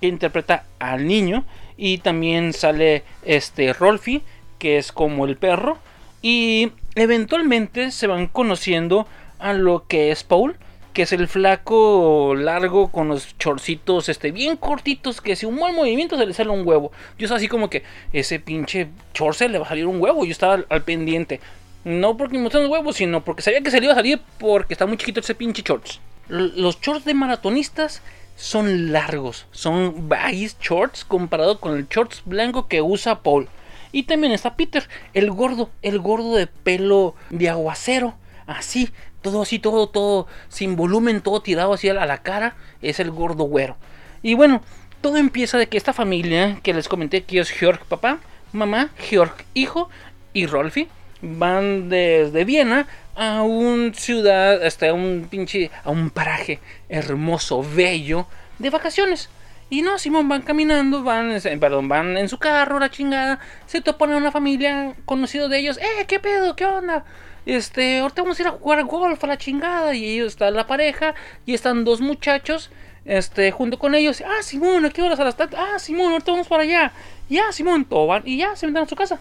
que 0.00 0.08
interpreta 0.08 0.64
al 0.78 1.06
niño, 1.06 1.44
y 1.76 1.98
también 1.98 2.52
sale 2.52 3.04
este 3.24 3.72
Rolfi, 3.72 4.22
que 4.58 4.78
es 4.78 4.92
como 4.92 5.26
el 5.26 5.36
perro, 5.36 5.78
y 6.22 6.72
eventualmente 6.96 7.92
se 7.92 8.06
van 8.06 8.26
conociendo 8.26 9.06
a 9.38 9.52
lo 9.52 9.86
que 9.86 10.10
es 10.10 10.24
Paul, 10.24 10.56
que 10.96 11.02
es 11.02 11.12
el 11.12 11.28
flaco 11.28 12.34
largo 12.34 12.88
con 12.88 13.08
los 13.08 13.36
chorcitos 13.36 14.08
este, 14.08 14.30
bien 14.30 14.56
cortitos, 14.56 15.20
que 15.20 15.36
si 15.36 15.44
un 15.44 15.56
buen 15.56 15.74
movimiento 15.74 16.16
se 16.16 16.24
le 16.24 16.32
sale 16.32 16.48
un 16.48 16.66
huevo. 16.66 16.90
Yo 17.18 17.26
estaba 17.26 17.36
así 17.36 17.48
como 17.48 17.68
que 17.68 17.82
ese 18.14 18.40
pinche 18.40 18.88
chor 19.12 19.34
se 19.34 19.50
le 19.50 19.58
va 19.58 19.66
a 19.66 19.68
salir 19.68 19.86
un 19.86 20.00
huevo. 20.00 20.24
Yo 20.24 20.32
estaba 20.32 20.64
al, 20.66 20.84
pendiente. 20.84 21.38
No 21.84 22.16
porque 22.16 22.38
me 22.38 22.48
los 22.48 22.70
huevos, 22.70 22.96
sino 22.96 23.22
porque 23.22 23.42
sabía 23.42 23.60
que 23.60 23.70
se 23.70 23.78
le 23.78 23.84
iba 23.84 23.92
a 23.92 23.96
salir 23.96 24.22
porque 24.38 24.72
está 24.72 24.86
muy 24.86 24.96
chiquito 24.96 25.20
ese 25.20 25.34
pinche 25.34 25.62
shorts. 25.62 26.00
Los 26.28 26.80
shorts 26.80 27.04
de 27.04 27.12
maratonistas 27.12 28.00
son 28.34 28.90
largos, 28.90 29.44
son 29.50 30.08
baggy 30.08 30.48
shorts 30.62 31.04
comparado 31.04 31.60
con 31.60 31.76
el 31.76 31.88
shorts 31.88 32.22
blanco 32.24 32.68
que 32.68 32.80
usa 32.80 33.22
Paul. 33.22 33.50
Y 33.92 34.04
también 34.04 34.32
está 34.32 34.56
Peter, 34.56 34.88
el 35.12 35.30
gordo, 35.30 35.68
el 35.82 35.98
gordo 35.98 36.36
de 36.36 36.46
pelo 36.46 37.14
de 37.28 37.50
aguacero, 37.50 38.14
así, 38.46 38.88
todo 39.30 39.42
así, 39.42 39.58
todo, 39.58 39.88
todo, 39.88 40.26
sin 40.48 40.76
volumen, 40.76 41.20
todo 41.20 41.40
tirado 41.40 41.72
así 41.72 41.88
a 41.88 41.94
la 41.94 42.18
cara, 42.22 42.56
es 42.82 43.00
el 43.00 43.10
gordo 43.10 43.44
güero. 43.44 43.76
Y 44.22 44.34
bueno, 44.34 44.62
todo 45.00 45.16
empieza 45.16 45.58
de 45.58 45.68
que 45.68 45.76
esta 45.76 45.92
familia 45.92 46.58
que 46.62 46.74
les 46.74 46.88
comenté 46.88 47.24
que 47.24 47.40
es 47.40 47.50
Georg 47.50 47.84
papá, 47.86 48.18
mamá, 48.52 48.90
Georg 48.98 49.34
hijo 49.54 49.88
y 50.32 50.46
Rolfi 50.46 50.88
van 51.22 51.88
desde 51.88 52.44
Viena 52.44 52.86
a 53.14 53.42
un 53.42 53.94
ciudad, 53.94 54.62
hasta 54.62 54.92
un 54.92 55.26
pinche, 55.30 55.70
a 55.84 55.90
un 55.90 56.10
paraje 56.10 56.60
hermoso, 56.88 57.64
bello, 57.74 58.26
de 58.58 58.70
vacaciones. 58.70 59.30
Y 59.68 59.82
no, 59.82 59.98
Simón 59.98 60.28
van 60.28 60.42
caminando, 60.42 61.02
van, 61.02 61.40
perdón, 61.58 61.88
van 61.88 62.16
en 62.16 62.28
su 62.28 62.38
carro, 62.38 62.78
la 62.78 62.90
chingada, 62.90 63.40
se 63.66 63.80
topan 63.80 64.12
a 64.12 64.16
una 64.16 64.30
familia 64.30 64.94
conocido 65.06 65.48
de 65.48 65.58
ellos, 65.58 65.78
eh, 65.78 66.04
qué 66.06 66.20
pedo, 66.20 66.54
qué 66.54 66.66
onda, 66.66 67.04
este, 67.46 68.00
ahorita 68.00 68.22
vamos 68.22 68.38
a 68.38 68.42
ir 68.42 68.48
a 68.48 68.52
jugar 68.52 68.84
golf 68.84 69.22
a 69.24 69.26
la 69.26 69.38
chingada. 69.38 69.94
Y 69.94 70.04
ellos 70.04 70.32
está 70.32 70.50
la 70.50 70.66
pareja 70.66 71.14
y 71.46 71.54
están 71.54 71.84
dos 71.84 72.00
muchachos, 72.00 72.70
este, 73.04 73.50
junto 73.52 73.78
con 73.78 73.94
ellos. 73.94 74.22
Ah, 74.26 74.42
Simón, 74.42 74.84
¿a 74.84 74.90
qué 74.90 75.02
horas 75.02 75.20
a 75.20 75.24
las 75.24 75.36
Ah, 75.40 75.78
Simón, 75.78 76.12
ahorita 76.12 76.32
vamos 76.32 76.48
para 76.48 76.64
allá. 76.64 76.92
Ya, 77.28 77.50
Simón, 77.52 77.84
todo 77.84 78.06
van 78.06 78.22
y 78.26 78.36
ya 78.36 78.54
se 78.56 78.66
meten 78.66 78.82
a 78.82 78.88
su 78.88 78.96
casa. 78.96 79.20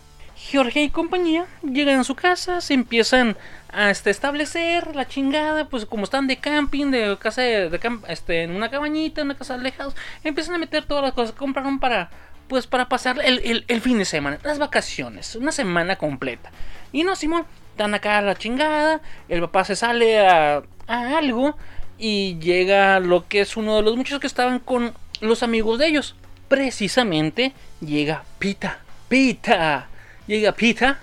Jorge 0.52 0.84
y 0.84 0.90
compañía 0.90 1.46
llegan 1.64 2.00
a 2.00 2.04
su 2.04 2.14
casa, 2.16 2.60
se 2.60 2.74
empiezan 2.74 3.38
a 3.72 3.90
este, 3.90 4.10
establecer 4.10 4.96
la 4.96 5.08
chingada, 5.08 5.70
pues 5.70 5.86
como 5.86 6.04
están 6.04 6.28
de 6.28 6.38
camping, 6.38 6.92
de 6.92 7.18
casa 7.20 7.42
de, 7.42 7.80
este, 8.10 8.44
en 8.44 8.52
una 8.52 8.70
cabañita, 8.70 9.22
en 9.22 9.28
una 9.28 9.38
casa 9.38 9.58
lejos, 9.58 9.96
empiezan 10.24 10.56
a 10.56 10.58
meter 10.58 10.86
todas 10.86 11.04
las 11.04 11.14
cosas 11.14 11.32
que 11.32 11.40
compraron 11.40 11.80
para, 11.80 12.10
pues 12.48 12.68
para 12.68 12.90
pasar 12.90 13.20
el, 13.24 13.66
el, 13.68 13.82
fin 13.82 13.98
de 13.98 14.06
semana, 14.06 14.40
las 14.44 14.60
vacaciones, 14.60 15.36
una 15.36 15.52
semana 15.52 15.96
completa. 15.96 16.52
Y 16.92 17.04
no, 17.04 17.16
Simón, 17.16 17.46
están 17.72 17.94
acá 17.94 18.20
a 18.20 18.22
la 18.22 18.36
chingada, 18.36 19.02
el 19.30 19.42
papá 19.42 19.66
se 19.66 19.76
sale 19.76 20.20
a, 20.20 20.64
algo 20.88 21.58
y 21.98 22.38
llega 22.40 23.00
lo 23.00 23.28
que 23.28 23.42
es 23.42 23.58
uno 23.58 23.78
de 23.78 23.82
los 23.82 23.98
muchos 23.98 24.20
que 24.20 24.28
estaban 24.28 24.60
con 24.60 24.94
los 25.22 25.44
amigos 25.44 25.80
de 25.80 25.88
ellos. 25.88 26.16
Precisamente 26.48 27.54
llega 27.82 28.24
Pita. 28.38 28.80
Pita. 29.08 29.88
Llega 30.28 30.52
Pita. 30.52 31.00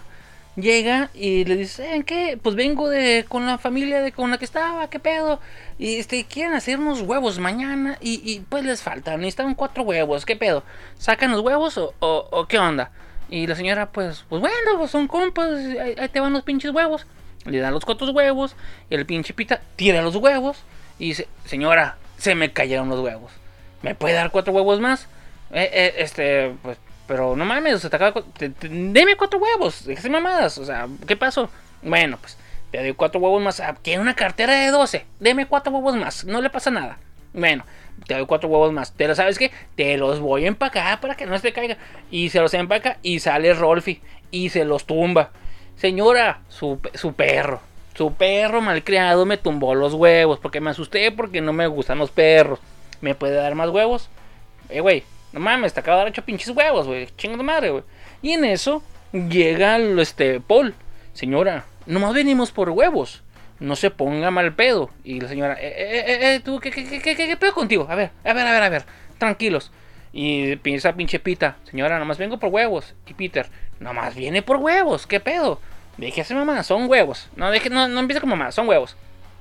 Llega 0.54 1.08
y 1.14 1.44
le 1.46 1.56
dice, 1.56 1.94
¿en 1.94 2.02
qué? 2.02 2.38
Pues 2.42 2.54
vengo 2.56 2.88
de 2.88 3.24
con 3.26 3.46
la 3.46 3.56
familia 3.56 4.02
de 4.02 4.12
con 4.12 4.30
la 4.30 4.36
que 4.36 4.44
estaba, 4.44 4.90
¿qué 4.90 4.98
pedo? 4.98 5.40
Y 5.78 5.96
este, 5.96 6.24
quieren 6.24 6.52
hacer 6.52 6.78
unos 6.78 7.00
huevos 7.00 7.38
mañana 7.38 7.96
y, 8.00 8.40
pues 8.50 8.64
les 8.64 8.82
faltan, 8.82 9.20
necesitan 9.20 9.54
cuatro 9.54 9.82
huevos, 9.82 10.26
¿qué 10.26 10.36
pedo? 10.36 10.62
¿Sacan 10.98 11.32
los 11.32 11.40
huevos 11.40 11.78
o, 11.78 11.94
o 12.00 12.46
qué 12.46 12.58
onda? 12.58 12.90
Y 13.32 13.46
la 13.46 13.54
señora, 13.54 13.90
pues, 13.90 14.26
pues 14.28 14.42
bueno, 14.42 14.76
pues 14.76 14.90
son 14.90 15.08
compas, 15.08 15.48
ahí, 15.80 15.96
te 16.12 16.20
van 16.20 16.34
los 16.34 16.42
pinches 16.42 16.70
huevos. 16.70 17.06
Le 17.46 17.60
dan 17.60 17.72
los 17.72 17.82
cuatro 17.82 18.10
huevos, 18.10 18.54
y 18.90 18.94
el 18.94 19.06
pinche 19.06 19.32
pita 19.32 19.62
tira 19.74 20.02
los 20.02 20.16
huevos 20.16 20.58
y 20.98 21.08
dice, 21.08 21.28
señora, 21.46 21.96
se 22.18 22.34
me 22.34 22.52
cayeron 22.52 22.90
los 22.90 23.00
huevos. 23.00 23.32
¿Me 23.80 23.94
puede 23.94 24.12
dar 24.12 24.30
cuatro 24.30 24.52
huevos 24.52 24.80
más? 24.80 25.08
Eh, 25.50 25.70
eh, 25.72 25.94
este, 25.96 26.54
pues, 26.62 26.76
pero 27.06 27.36
no 27.36 27.44
mames, 27.44 27.74
o 27.74 27.78
sea, 27.78 27.90
te 27.90 27.96
acaba, 27.96 28.22
deme 28.38 29.16
cuatro 29.16 29.38
huevos, 29.38 29.84
déjese 29.84 30.08
mamadas, 30.08 30.58
o 30.58 30.64
sea, 30.64 30.88
¿qué 31.06 31.16
pasó? 31.16 31.50
Bueno, 31.82 32.18
pues, 32.20 32.36
te 32.70 32.78
doy 32.78 32.94
cuatro 32.94 33.20
huevos 33.20 33.42
más, 33.42 33.62
tiene 33.82 33.98
ah, 33.98 34.02
una 34.02 34.14
cartera 34.14 34.54
de 34.54 34.70
12, 34.70 35.04
deme 35.20 35.46
cuatro 35.46 35.72
huevos 35.72 35.96
más, 35.96 36.24
no 36.24 36.40
le 36.40 36.50
pasa 36.50 36.70
nada. 36.70 36.98
Bueno, 37.34 37.64
te 38.06 38.14
doy 38.14 38.26
cuatro 38.26 38.48
huevos 38.48 38.72
más. 38.72 38.92
Pero 38.96 39.14
¿sabes 39.14 39.38
qué? 39.38 39.50
Te 39.76 39.96
los 39.96 40.20
voy 40.20 40.44
a 40.44 40.48
empacar 40.48 41.00
para 41.00 41.14
que 41.14 41.26
no 41.26 41.36
se 41.36 41.42
te 41.42 41.52
caiga. 41.52 41.76
Y 42.10 42.28
se 42.28 42.40
los 42.40 42.52
empaca 42.54 42.98
y 43.02 43.20
sale 43.20 43.54
Rolfi 43.54 44.00
y 44.30 44.50
se 44.50 44.64
los 44.64 44.84
tumba. 44.84 45.30
Señora, 45.76 46.40
su, 46.48 46.78
su 46.94 47.14
perro. 47.14 47.60
Su 47.94 48.14
perro 48.14 48.60
malcriado 48.60 49.26
me 49.26 49.36
tumbó 49.36 49.74
los 49.74 49.94
huevos 49.94 50.38
porque 50.38 50.60
me 50.60 50.70
asusté 50.70 51.12
porque 51.12 51.40
no 51.40 51.52
me 51.52 51.66
gustan 51.66 51.98
los 51.98 52.10
perros. 52.10 52.58
¿Me 53.00 53.14
puede 53.14 53.34
dar 53.34 53.54
más 53.54 53.68
huevos? 53.70 54.08
Eh, 54.68 54.80
güey, 54.80 55.04
no 55.32 55.40
mames, 55.40 55.74
te 55.74 55.80
acabo 55.80 55.98
de 55.98 56.04
dar 56.04 56.12
ocho 56.12 56.24
pinches 56.24 56.50
huevos, 56.50 56.86
güey. 56.86 57.08
Chingo 57.16 57.36
de 57.36 57.42
madre, 57.42 57.70
güey. 57.70 57.84
Y 58.20 58.32
en 58.32 58.44
eso 58.44 58.82
llega 59.12 59.78
este 59.78 60.40
Paul. 60.40 60.74
Señora, 61.12 61.64
nomás 61.86 62.14
venimos 62.14 62.52
por 62.52 62.70
huevos 62.70 63.22
no 63.62 63.76
se 63.76 63.90
ponga 63.90 64.30
mal 64.30 64.54
pedo. 64.54 64.90
Y 65.04 65.20
la 65.20 65.28
señora, 65.28 65.54
eh, 65.54 65.74
eh, 65.76 66.04
eh, 66.06 66.34
eh 66.34 66.40
tú, 66.40 66.60
¿qué, 66.60 66.70
qué, 66.70 66.84
qué, 66.84 67.16
qué, 67.16 67.36
pedo 67.36 67.54
contigo? 67.54 67.86
A 67.88 67.94
ver, 67.94 68.10
a 68.24 68.32
ver, 68.32 68.46
a 68.46 68.52
ver, 68.52 68.62
a 68.62 68.68
ver, 68.68 68.84
tranquilos. 69.18 69.70
Y 70.12 70.56
piensa 70.56 70.92
pinche 70.92 71.20
Pita, 71.20 71.56
señora, 71.70 71.98
nomás 71.98 72.18
vengo 72.18 72.38
por 72.38 72.50
huevos. 72.50 72.94
Y 73.06 73.14
Peter, 73.14 73.46
nomás 73.80 74.14
viene 74.14 74.42
por 74.42 74.58
huevos, 74.58 75.06
¿qué 75.06 75.20
pedo? 75.20 75.60
Déjese 75.96 76.34
mamá, 76.34 76.62
son 76.64 76.90
huevos. 76.90 77.28
No, 77.36 77.50
deje, 77.50 77.70
no, 77.70 77.88
no 77.88 78.00
empiece 78.00 78.20
como 78.20 78.36
mamá, 78.36 78.52
son 78.52 78.68
huevos. 78.68 78.96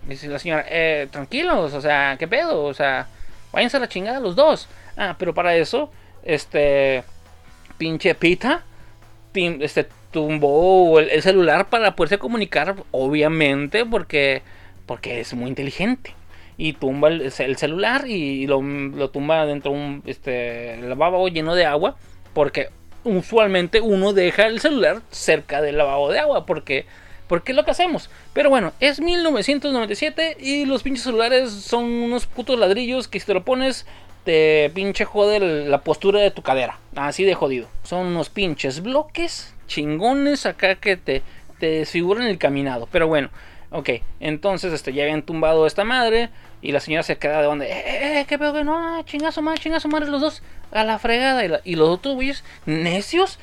Dice 0.08 0.28
la 0.28 0.40
señora, 0.40 0.66
eh, 0.70 1.08
tranquilos, 1.12 1.74
o 1.74 1.82
sea, 1.82 2.16
¿qué 2.18 2.28
pedo? 2.28 2.64
O 2.64 2.74
sea, 2.74 3.08
váyanse 3.52 3.78
a 3.78 3.80
la 3.82 3.90
chingada 3.90 4.20
los 4.20 4.36
dos. 4.36 4.68
Ah, 5.04 5.16
pero 5.18 5.34
para 5.34 5.56
eso, 5.56 5.90
este, 6.22 7.04
pinche 7.80 8.14
Pita, 8.14 8.64
este, 9.34 9.88
tumbó 10.12 11.00
el, 11.00 11.24
celular 11.24 11.70
para 11.70 11.96
poderse 11.96 12.20
comunicar, 12.20 12.76
obviamente, 12.92 13.84
porque, 13.84 14.44
porque 14.86 15.20
es 15.20 15.34
muy 15.34 15.50
inteligente. 15.50 16.14
Y 16.56 16.74
tumba 16.74 17.08
el, 17.08 17.32
celular 17.32 18.08
y 18.08 18.46
lo, 18.46 18.60
tumba 19.10 19.48
dentro 19.48 19.72
de 19.72 19.78
un 19.80 20.04
este, 20.06 20.78
lavabo 20.84 21.28
lleno 21.30 21.56
de 21.56 21.66
agua, 21.66 21.96
porque 22.36 22.70
usualmente 23.04 23.82
uno 23.82 24.14
deja 24.14 24.46
el 24.46 24.60
celular 24.60 25.02
cerca 25.10 25.64
del 25.64 25.80
lavabo 25.80 26.12
de 26.12 26.20
agua, 26.20 26.46
porque 26.46 26.86
porque 27.28 27.54
es 27.54 27.56
lo 27.56 27.64
que 27.64 27.72
hacemos. 27.72 28.12
Pero 28.34 28.50
bueno, 28.52 28.74
es 28.82 29.00
1997 29.00 30.38
y 30.40 30.66
los 30.66 30.84
pinches 30.84 31.06
celulares 31.06 31.50
son 31.50 31.86
unos 31.86 32.28
putos 32.28 32.60
ladrillos 32.60 33.08
que 33.08 33.20
si 33.20 33.26
te 33.26 33.34
lo 33.34 33.46
pones 33.46 33.88
te 34.24 34.72
pinche 34.74 35.06
jode 35.06 35.40
la 35.40 35.82
postura 35.82 36.20
de 36.20 36.32
tu 36.32 36.42
cadera. 36.42 36.80
Así 36.96 37.24
de 37.24 37.36
jodido. 37.36 37.68
Son 37.84 38.08
unos 38.08 38.30
pinches 38.30 38.82
bloques 38.82 39.54
chingones 39.68 40.46
acá 40.46 40.76
que 40.76 40.98
te, 40.98 41.24
te 41.60 41.68
desfiguran 41.68 42.28
el 42.28 42.38
caminado. 42.38 42.88
Pero 42.92 43.08
bueno, 43.08 43.30
ok. 43.72 43.90
Entonces 44.20 44.72
este, 44.74 44.94
ya 44.94 45.04
habían 45.04 45.24
tumbado 45.24 45.66
esta 45.66 45.84
madre. 45.84 46.30
Y 46.62 46.72
la 46.72 46.80
señora 46.80 47.02
se 47.02 47.18
queda 47.18 47.40
de 47.40 47.46
donde, 47.46 47.66
eh, 47.66 47.84
eh, 47.86 48.20
eh, 48.20 48.26
qué 48.28 48.38
pedo 48.38 48.54
que 48.54 48.64
no, 48.64 49.02
chingazo 49.04 49.42
madre, 49.42 49.60
chingazo 49.60 49.88
madre, 49.88 50.12
los 50.12 50.22
dos 50.22 50.44
a 50.72 50.84
la 50.84 51.00
fregada. 51.00 51.62
Y, 51.64 51.76
los 51.76 51.90
otros 51.90 52.14
güeyes, 52.16 52.44
necios, 52.68 53.40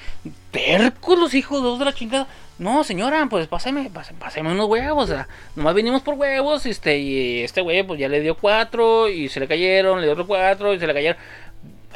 tercos, 0.52 1.18
los 1.18 1.34
hijos 1.34 1.62
dos 1.62 1.80
de 1.80 1.84
la 1.84 1.92
chingada. 1.92 2.28
No, 2.60 2.84
señora, 2.84 3.26
pues 3.28 3.46
páseme, 3.48 3.90
páseme, 3.90 4.52
unos 4.52 4.68
huevos. 4.68 5.04
O 5.04 5.06
sea, 5.06 5.28
nomás 5.56 5.74
vinimos 5.74 6.02
por 6.02 6.14
huevos. 6.14 6.64
Este, 6.66 6.98
y 6.98 7.40
este 7.42 7.60
güey, 7.60 7.82
pues 7.82 7.98
ya 7.98 8.08
le 8.08 8.20
dio 8.20 8.36
cuatro. 8.36 9.08
Y 9.08 9.28
se 9.28 9.40
le 9.40 9.48
cayeron, 9.48 10.00
le 10.00 10.06
dio 10.06 10.12
otro 10.12 10.26
cuatro. 10.26 10.72
Y 10.72 10.78
se 10.78 10.86
le 10.86 10.94
cayeron. 10.94 11.20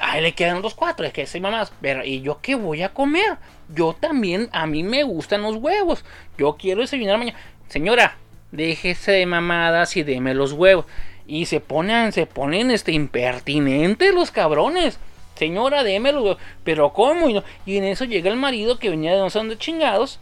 Ahí 0.01 0.20
le 0.20 0.35
quedan 0.35 0.61
los 0.61 0.74
cuatro. 0.74 1.07
Es 1.07 1.12
que 1.12 1.26
soy 1.26 1.41
mamás. 1.41 1.72
Pero, 1.80 2.05
¿y 2.05 2.20
yo 2.20 2.41
qué 2.43 2.57
voy 2.57 2.83
a 2.83 2.89
comer? 2.89 3.39
Yo 3.72 3.93
también, 3.93 4.49
a 4.53 4.66
mí 4.66 4.83
me 4.83 5.05
gustan 5.05 5.43
los 5.43 5.57
huevos. 5.57 6.05
Yo 6.37 6.57
quiero 6.57 6.80
desayunar 6.80 7.18
mañana. 7.18 7.39
Señora, 7.68 8.16
déjese 8.53 9.12
de 9.12 9.26
mamadas 9.26 9.96
y 9.96 10.05
deme 10.05 10.34
los 10.34 10.53
huevos. 10.53 10.86
Y 11.26 11.46
se 11.46 11.61
ponen, 11.61 12.12
se 12.12 12.26
ponen 12.26 12.70
este 12.70 12.92
impertinentes 12.92 14.14
los 14.14 14.30
cabrones. 14.30 15.00
Señora, 15.34 15.82
démelo. 15.82 16.36
Pero 16.62 16.92
¿cómo? 16.92 17.28
Y, 17.28 17.42
y 17.66 17.78
en 17.78 17.84
eso 17.84 18.05
llega 18.05 18.30
el 18.30 18.36
marido 18.36 18.78
que 18.78 18.90
venía 18.90 19.12
de 19.12 19.18
no 19.18 19.30
sé 19.30 19.38
dónde 19.38 19.59
chingados. 19.59 20.20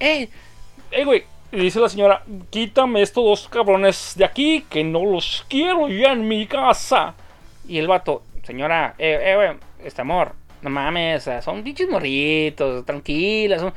¡Eh! 0.00 0.28
¡Eh, 0.90 1.04
güey! 1.04 1.24
Y 1.52 1.58
dice 1.58 1.80
la 1.80 1.88
señora, 1.90 2.22
quítame 2.48 3.02
estos 3.02 3.24
dos 3.24 3.48
cabrones 3.48 4.14
de 4.16 4.24
aquí, 4.24 4.64
que 4.70 4.82
no 4.82 5.04
los 5.04 5.44
quiero 5.48 5.88
ya 5.88 6.12
en 6.12 6.26
mi 6.26 6.46
casa. 6.46 7.14
Y 7.68 7.76
el 7.76 7.88
vato, 7.88 8.22
señora, 8.42 8.94
eh, 8.98 9.18
eh, 9.22 9.56
este 9.84 10.00
amor, 10.00 10.34
no 10.62 10.70
mames, 10.70 11.28
son 11.42 11.62
dichos 11.62 11.90
morritos, 11.90 12.86
tranquilas, 12.86 13.60
son 13.60 13.74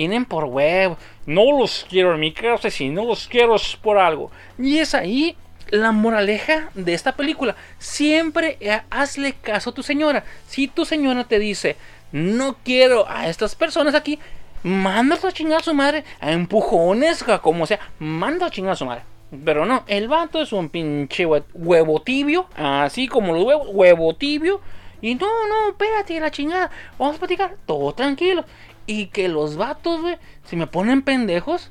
vienen 0.00 0.24
por 0.24 0.44
huevo. 0.44 0.96
No 1.26 1.58
los 1.58 1.84
quiero 1.88 2.14
en 2.14 2.20
mi 2.20 2.32
casa, 2.32 2.70
si 2.70 2.88
no 2.88 3.04
los 3.04 3.28
quiero 3.28 3.56
es 3.56 3.76
por 3.76 3.98
algo. 3.98 4.30
Y 4.58 4.78
es 4.78 4.94
ahí 4.94 5.36
la 5.68 5.92
moraleja 5.92 6.70
de 6.74 6.94
esta 6.94 7.12
película. 7.12 7.54
Siempre 7.78 8.56
eh, 8.60 8.80
hazle 8.88 9.34
caso 9.34 9.70
a 9.70 9.74
tu 9.74 9.82
señora. 9.82 10.24
Si 10.46 10.68
tu 10.68 10.86
señora 10.86 11.24
te 11.24 11.38
dice, 11.38 11.76
no 12.12 12.56
quiero 12.64 13.06
a 13.10 13.28
estas 13.28 13.54
personas 13.54 13.94
aquí, 13.94 14.18
manda 14.62 15.18
a 15.22 15.32
chingar 15.32 15.60
a 15.60 15.64
su 15.64 15.74
madre, 15.74 16.04
a 16.18 16.32
empujones, 16.32 17.22
como 17.42 17.66
sea, 17.66 17.78
manda 17.98 18.46
a 18.46 18.50
chingar 18.50 18.72
a 18.72 18.76
su 18.76 18.86
madre. 18.86 19.02
Pero 19.44 19.66
no, 19.66 19.84
el 19.86 20.08
vato 20.08 20.40
es 20.40 20.50
un 20.54 20.70
pinche 20.70 21.26
huevo 21.26 22.00
tibio, 22.00 22.46
así 22.56 23.06
como 23.06 23.34
los 23.34 23.44
huevos, 23.44 23.68
huevo 23.70 24.14
tibio. 24.14 24.62
Y 25.02 25.14
no, 25.14 25.26
no, 25.46 25.68
espérate, 25.68 26.20
la 26.20 26.30
chingada, 26.30 26.70
vamos 26.98 27.16
a 27.16 27.18
platicar, 27.18 27.56
todo 27.66 27.92
tranquilo. 27.92 28.44
Y 28.86 29.06
que 29.06 29.28
los 29.28 29.56
vatos, 29.56 30.00
güey, 30.00 30.16
se 30.44 30.56
me 30.56 30.66
ponen 30.66 31.02
pendejos, 31.02 31.70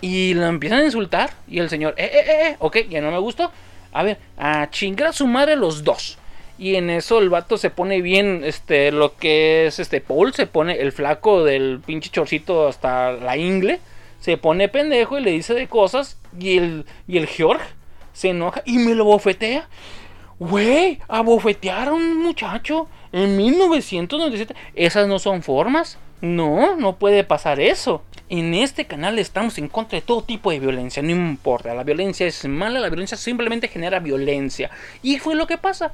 y 0.00 0.34
lo 0.34 0.46
empiezan 0.46 0.80
a 0.80 0.84
insultar. 0.84 1.30
Y 1.48 1.58
el 1.58 1.68
señor, 1.68 1.94
eh, 1.96 2.10
eh, 2.12 2.24
eh, 2.26 2.48
eh, 2.50 2.56
ok, 2.58 2.78
ya 2.88 3.00
no 3.00 3.10
me 3.10 3.18
gustó. 3.18 3.50
A 3.92 4.02
ver, 4.02 4.18
a 4.36 4.70
chingar 4.70 5.08
a 5.08 5.12
su 5.12 5.26
madre 5.26 5.56
los 5.56 5.84
dos. 5.84 6.18
Y 6.58 6.74
en 6.74 6.90
eso 6.90 7.20
el 7.20 7.30
vato 7.30 7.56
se 7.56 7.70
pone 7.70 8.02
bien, 8.02 8.42
este, 8.44 8.90
lo 8.90 9.16
que 9.16 9.66
es 9.66 9.78
este 9.78 10.00
Paul, 10.00 10.34
se 10.34 10.46
pone 10.46 10.80
el 10.80 10.90
flaco 10.90 11.44
del 11.44 11.80
pinche 11.84 12.10
chorcito 12.10 12.66
hasta 12.66 13.12
la 13.12 13.36
ingle. 13.36 13.80
Se 14.20 14.36
pone 14.36 14.68
pendejo 14.68 15.18
y 15.18 15.22
le 15.22 15.30
dice 15.30 15.54
de 15.54 15.68
cosas. 15.68 16.18
Y 16.38 16.58
el, 16.58 16.84
y 17.06 17.18
el 17.18 17.26
George 17.26 17.64
se 18.12 18.30
enoja 18.30 18.62
y 18.64 18.78
me 18.78 18.94
lo 18.94 19.04
bofetea. 19.04 19.68
Güey, 20.40 21.00
a 21.08 21.20
bofetear 21.22 21.88
a 21.88 21.92
un 21.92 22.22
muchacho 22.22 22.88
en 23.12 23.36
1997. 23.36 24.54
Esas 24.74 25.08
no 25.08 25.18
son 25.18 25.42
formas. 25.42 25.98
No, 26.20 26.76
no 26.76 26.96
puede 26.96 27.22
pasar 27.22 27.60
eso. 27.60 28.02
En 28.28 28.52
este 28.52 28.86
canal 28.86 29.18
estamos 29.18 29.56
en 29.58 29.68
contra 29.68 29.98
de 29.98 30.04
todo 30.04 30.22
tipo 30.22 30.50
de 30.50 30.58
violencia, 30.58 31.02
no 31.02 31.10
importa, 31.10 31.74
la 31.74 31.84
violencia 31.84 32.26
es 32.26 32.44
mala, 32.46 32.80
la 32.80 32.90
violencia 32.90 33.16
simplemente 33.16 33.68
genera 33.68 34.00
violencia. 34.00 34.70
Y 35.02 35.18
fue 35.18 35.34
lo 35.34 35.46
que 35.46 35.58
pasa. 35.58 35.92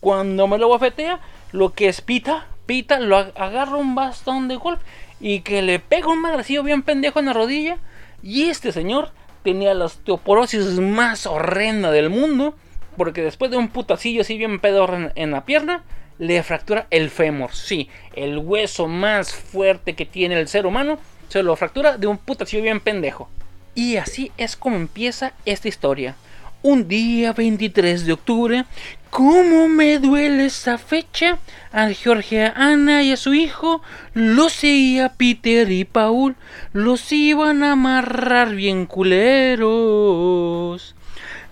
Cuando 0.00 0.46
me 0.46 0.58
lo 0.58 0.68
bofetea, 0.68 1.20
lo 1.52 1.72
que 1.72 1.88
es 1.88 2.00
Pita, 2.00 2.46
Pita 2.66 3.00
lo 3.00 3.16
agarra 3.16 3.76
un 3.76 3.94
bastón 3.94 4.48
de 4.48 4.56
golf 4.56 4.80
y 5.20 5.40
que 5.40 5.60
le 5.60 5.78
pega 5.78 6.08
un 6.08 6.20
madracillo 6.20 6.62
bien 6.62 6.82
pendejo 6.82 7.18
en 7.18 7.26
la 7.26 7.32
rodilla. 7.32 7.78
Y 8.22 8.44
este 8.44 8.72
señor 8.72 9.10
tenía 9.42 9.74
la 9.74 9.86
osteoporosis 9.86 10.78
más 10.78 11.26
horrenda 11.26 11.90
del 11.90 12.10
mundo, 12.10 12.54
porque 12.96 13.22
después 13.22 13.50
de 13.50 13.56
un 13.56 13.68
putacillo 13.68 14.22
así 14.22 14.38
bien 14.38 14.60
pedo 14.60 14.88
en 15.14 15.30
la 15.30 15.44
pierna, 15.44 15.82
le 16.18 16.42
fractura 16.42 16.86
el 16.90 17.10
fémur. 17.10 17.54
Sí, 17.54 17.88
el 18.14 18.38
hueso 18.38 18.86
más 18.86 19.32
fuerte 19.32 19.94
que 19.94 20.06
tiene 20.06 20.38
el 20.38 20.48
ser 20.48 20.66
humano 20.66 20.98
se 21.28 21.42
lo 21.42 21.56
fractura 21.56 21.96
de 21.96 22.06
un 22.06 22.18
putacillo 22.18 22.62
bien 22.62 22.80
pendejo. 22.80 23.28
Y 23.74 23.96
así 23.96 24.30
es 24.36 24.56
como 24.56 24.76
empieza 24.76 25.32
esta 25.44 25.66
historia. 25.68 26.14
Un 26.62 26.86
día 26.88 27.32
23 27.32 28.06
de 28.06 28.12
octubre, 28.12 28.64
¿cómo 29.10 29.68
me 29.68 29.98
duele 29.98 30.46
esa 30.46 30.78
fecha? 30.78 31.38
A 31.72 31.90
Georgia 31.90 32.54
Ana 32.56 33.02
y 33.02 33.12
a 33.12 33.16
su 33.16 33.34
hijo, 33.34 33.82
los 34.14 34.52
seguía 34.52 35.10
Peter 35.10 35.70
y 35.70 35.84
Paul, 35.84 36.36
los 36.72 37.12
iban 37.12 37.62
a 37.64 37.72
amarrar 37.72 38.54
bien 38.54 38.86
culeros. 38.86 39.34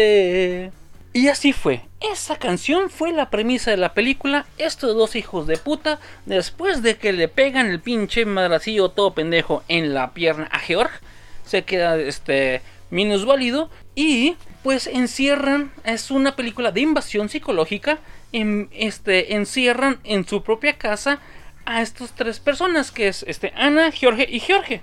Y 1.12 1.28
así 1.28 1.52
fue. 1.52 1.82
Esa 2.00 2.36
canción 2.36 2.88
fue 2.88 3.12
la 3.12 3.30
premisa 3.30 3.72
de 3.72 3.76
la 3.76 3.94
película. 3.94 4.46
Estos 4.58 4.94
dos 4.94 5.16
hijos 5.16 5.46
de 5.46 5.56
puta, 5.56 5.98
después 6.24 6.82
de 6.82 6.96
que 6.98 7.12
le 7.12 7.26
pegan 7.26 7.66
el 7.66 7.80
pinche 7.80 8.24
madracillo 8.24 8.90
todo 8.90 9.12
pendejo 9.12 9.64
en 9.68 9.92
la 9.92 10.14
pierna 10.14 10.48
a 10.52 10.60
Georg, 10.60 10.90
se 11.44 11.64
queda 11.64 11.96
este 11.98 12.62
minusválido 12.90 13.70
y 13.94 14.36
pues 14.62 14.86
encierran, 14.86 15.72
es 15.84 16.10
una 16.10 16.36
película 16.36 16.70
de 16.70 16.82
invasión 16.82 17.28
psicológica, 17.28 17.98
en, 18.32 18.68
este, 18.72 19.34
encierran 19.34 19.98
en 20.04 20.26
su 20.26 20.42
propia 20.42 20.78
casa 20.78 21.18
a 21.64 21.82
estas 21.82 22.12
tres 22.12 22.38
personas, 22.38 22.92
que 22.92 23.08
es 23.08 23.24
este, 23.26 23.52
Ana, 23.56 23.90
Jorge 23.98 24.28
y 24.30 24.40
Jorge. 24.40 24.82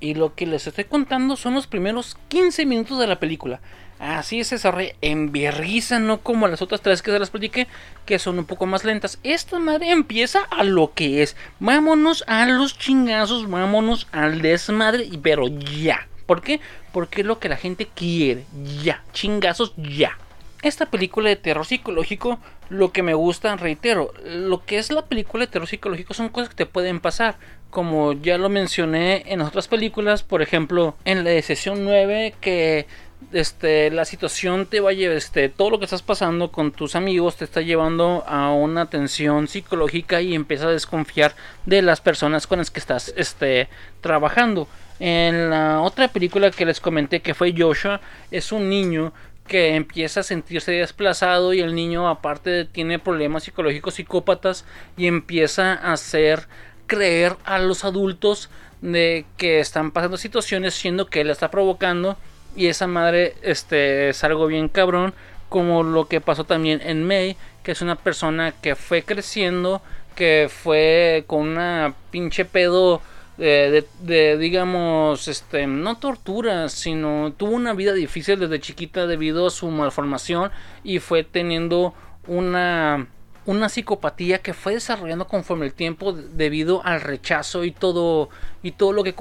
Y 0.00 0.14
lo 0.14 0.34
que 0.34 0.46
les 0.46 0.66
estoy 0.66 0.84
contando 0.84 1.36
son 1.36 1.54
los 1.54 1.66
primeros 1.66 2.18
15 2.28 2.66
minutos 2.66 2.98
de 2.98 3.06
la 3.06 3.20
película. 3.20 3.60
Así 4.02 4.42
se 4.42 4.56
desarrolla 4.56 4.96
en 5.00 5.30
vergüenza, 5.30 6.00
no 6.00 6.22
como 6.22 6.48
las 6.48 6.60
otras 6.60 6.80
tres 6.80 7.02
que 7.02 7.12
se 7.12 7.20
las 7.20 7.30
platiqué, 7.30 7.68
que 8.04 8.18
son 8.18 8.36
un 8.36 8.46
poco 8.46 8.66
más 8.66 8.84
lentas. 8.84 9.20
Esta 9.22 9.60
madre 9.60 9.92
empieza 9.92 10.40
a 10.50 10.64
lo 10.64 10.92
que 10.92 11.22
es. 11.22 11.36
Vámonos 11.60 12.24
a 12.26 12.44
los 12.46 12.76
chingazos, 12.76 13.48
vámonos 13.48 14.08
al 14.10 14.42
desmadre, 14.42 15.08
pero 15.22 15.46
ya. 15.46 16.08
¿Por 16.26 16.42
qué? 16.42 16.58
Porque 16.92 17.20
es 17.20 17.28
lo 17.28 17.38
que 17.38 17.48
la 17.48 17.56
gente 17.56 17.88
quiere. 17.94 18.44
Ya. 18.82 19.04
Chingazos 19.12 19.72
ya. 19.76 20.18
Esta 20.62 20.86
película 20.86 21.28
de 21.28 21.36
terror 21.36 21.64
psicológico, 21.64 22.40
lo 22.70 22.90
que 22.90 23.04
me 23.04 23.14
gusta, 23.14 23.54
reitero, 23.54 24.12
lo 24.24 24.64
que 24.64 24.78
es 24.78 24.90
la 24.90 25.06
película 25.06 25.46
de 25.46 25.52
terror 25.52 25.68
psicológico 25.68 26.12
son 26.12 26.28
cosas 26.28 26.48
que 26.48 26.56
te 26.56 26.66
pueden 26.66 26.98
pasar. 26.98 27.36
Como 27.70 28.14
ya 28.14 28.36
lo 28.36 28.48
mencioné 28.48 29.22
en 29.26 29.42
otras 29.42 29.68
películas, 29.68 30.24
por 30.24 30.42
ejemplo, 30.42 30.96
en 31.04 31.22
la 31.22 31.30
de 31.30 31.42
sesión 31.42 31.84
9, 31.84 32.34
que 32.40 32.86
este, 33.32 33.90
la 33.90 34.04
situación 34.04 34.66
te 34.66 34.80
va 34.80 34.90
a 34.90 34.92
llevar, 34.92 35.16
este, 35.16 35.48
todo 35.48 35.70
lo 35.70 35.78
que 35.78 35.84
estás 35.84 36.02
pasando 36.02 36.50
con 36.50 36.72
tus 36.72 36.96
amigos 36.96 37.36
te 37.36 37.44
está 37.44 37.60
llevando 37.60 38.24
a 38.26 38.52
una 38.52 38.86
tensión 38.86 39.48
psicológica 39.48 40.20
y 40.20 40.34
empiezas 40.34 40.66
a 40.66 40.70
desconfiar 40.70 41.34
de 41.66 41.82
las 41.82 42.00
personas 42.00 42.46
con 42.46 42.58
las 42.58 42.70
que 42.70 42.80
estás, 42.80 43.12
este, 43.16 43.68
trabajando. 44.00 44.68
En 45.00 45.50
la 45.50 45.80
otra 45.80 46.08
película 46.08 46.50
que 46.50 46.66
les 46.66 46.80
comenté 46.80 47.20
que 47.20 47.34
fue 47.34 47.54
Joshua, 47.56 48.00
es 48.30 48.52
un 48.52 48.68
niño 48.68 49.12
que 49.46 49.74
empieza 49.74 50.20
a 50.20 50.22
sentirse 50.22 50.72
desplazado 50.72 51.52
y 51.52 51.60
el 51.60 51.74
niño 51.74 52.08
aparte 52.08 52.64
tiene 52.64 52.98
problemas 52.98 53.44
psicológicos 53.44 53.94
psicópatas 53.94 54.64
y 54.96 55.06
empieza 55.06 55.72
a 55.72 55.92
hacer 55.92 56.46
creer 56.86 57.36
a 57.44 57.58
los 57.58 57.84
adultos 57.84 58.50
de 58.80 59.24
que 59.36 59.60
están 59.60 59.90
pasando 59.90 60.16
situaciones 60.16 60.74
siendo 60.74 61.06
que 61.06 61.20
él 61.22 61.30
está 61.30 61.50
provocando 61.50 62.16
y 62.56 62.66
esa 62.66 62.86
madre 62.86 63.34
este 63.42 64.10
es 64.10 64.24
algo 64.24 64.46
bien 64.46 64.68
cabrón 64.68 65.14
como 65.48 65.82
lo 65.82 66.08
que 66.08 66.20
pasó 66.20 66.44
también 66.44 66.80
en 66.82 67.04
May 67.04 67.36
que 67.62 67.72
es 67.72 67.82
una 67.82 67.96
persona 67.96 68.52
que 68.52 68.74
fue 68.74 69.02
creciendo 69.02 69.82
que 70.14 70.50
fue 70.50 71.24
con 71.26 71.48
una 71.48 71.94
pinche 72.10 72.44
pedo 72.44 73.02
de, 73.38 74.36
digamos, 74.38 75.26
este, 75.28 75.66
no 75.66 75.96
tortura, 75.96 76.68
sino 76.68 77.32
tuvo 77.36 77.52
una 77.52 77.72
vida 77.72 77.92
difícil 77.92 78.38
desde 78.38 78.60
chiquita 78.60 79.06
debido 79.06 79.46
a 79.46 79.50
su 79.50 79.68
malformación 79.68 80.50
y 80.84 80.98
fue 80.98 81.24
teniendo 81.24 81.94
una 82.26 83.06
una 83.44 83.68
psicopatía 83.68 84.38
que 84.38 84.54
fue 84.54 84.74
desarrollando 84.74 85.26
conforme 85.26 85.66
el 85.66 85.74
tiempo 85.74 86.12
debido 86.12 86.84
al 86.84 87.00
rechazo 87.00 87.64
y 87.64 87.72
todo 87.72 88.28
y 88.62 88.72
todo 88.72 88.92
lo 88.92 89.02
que 89.02 89.14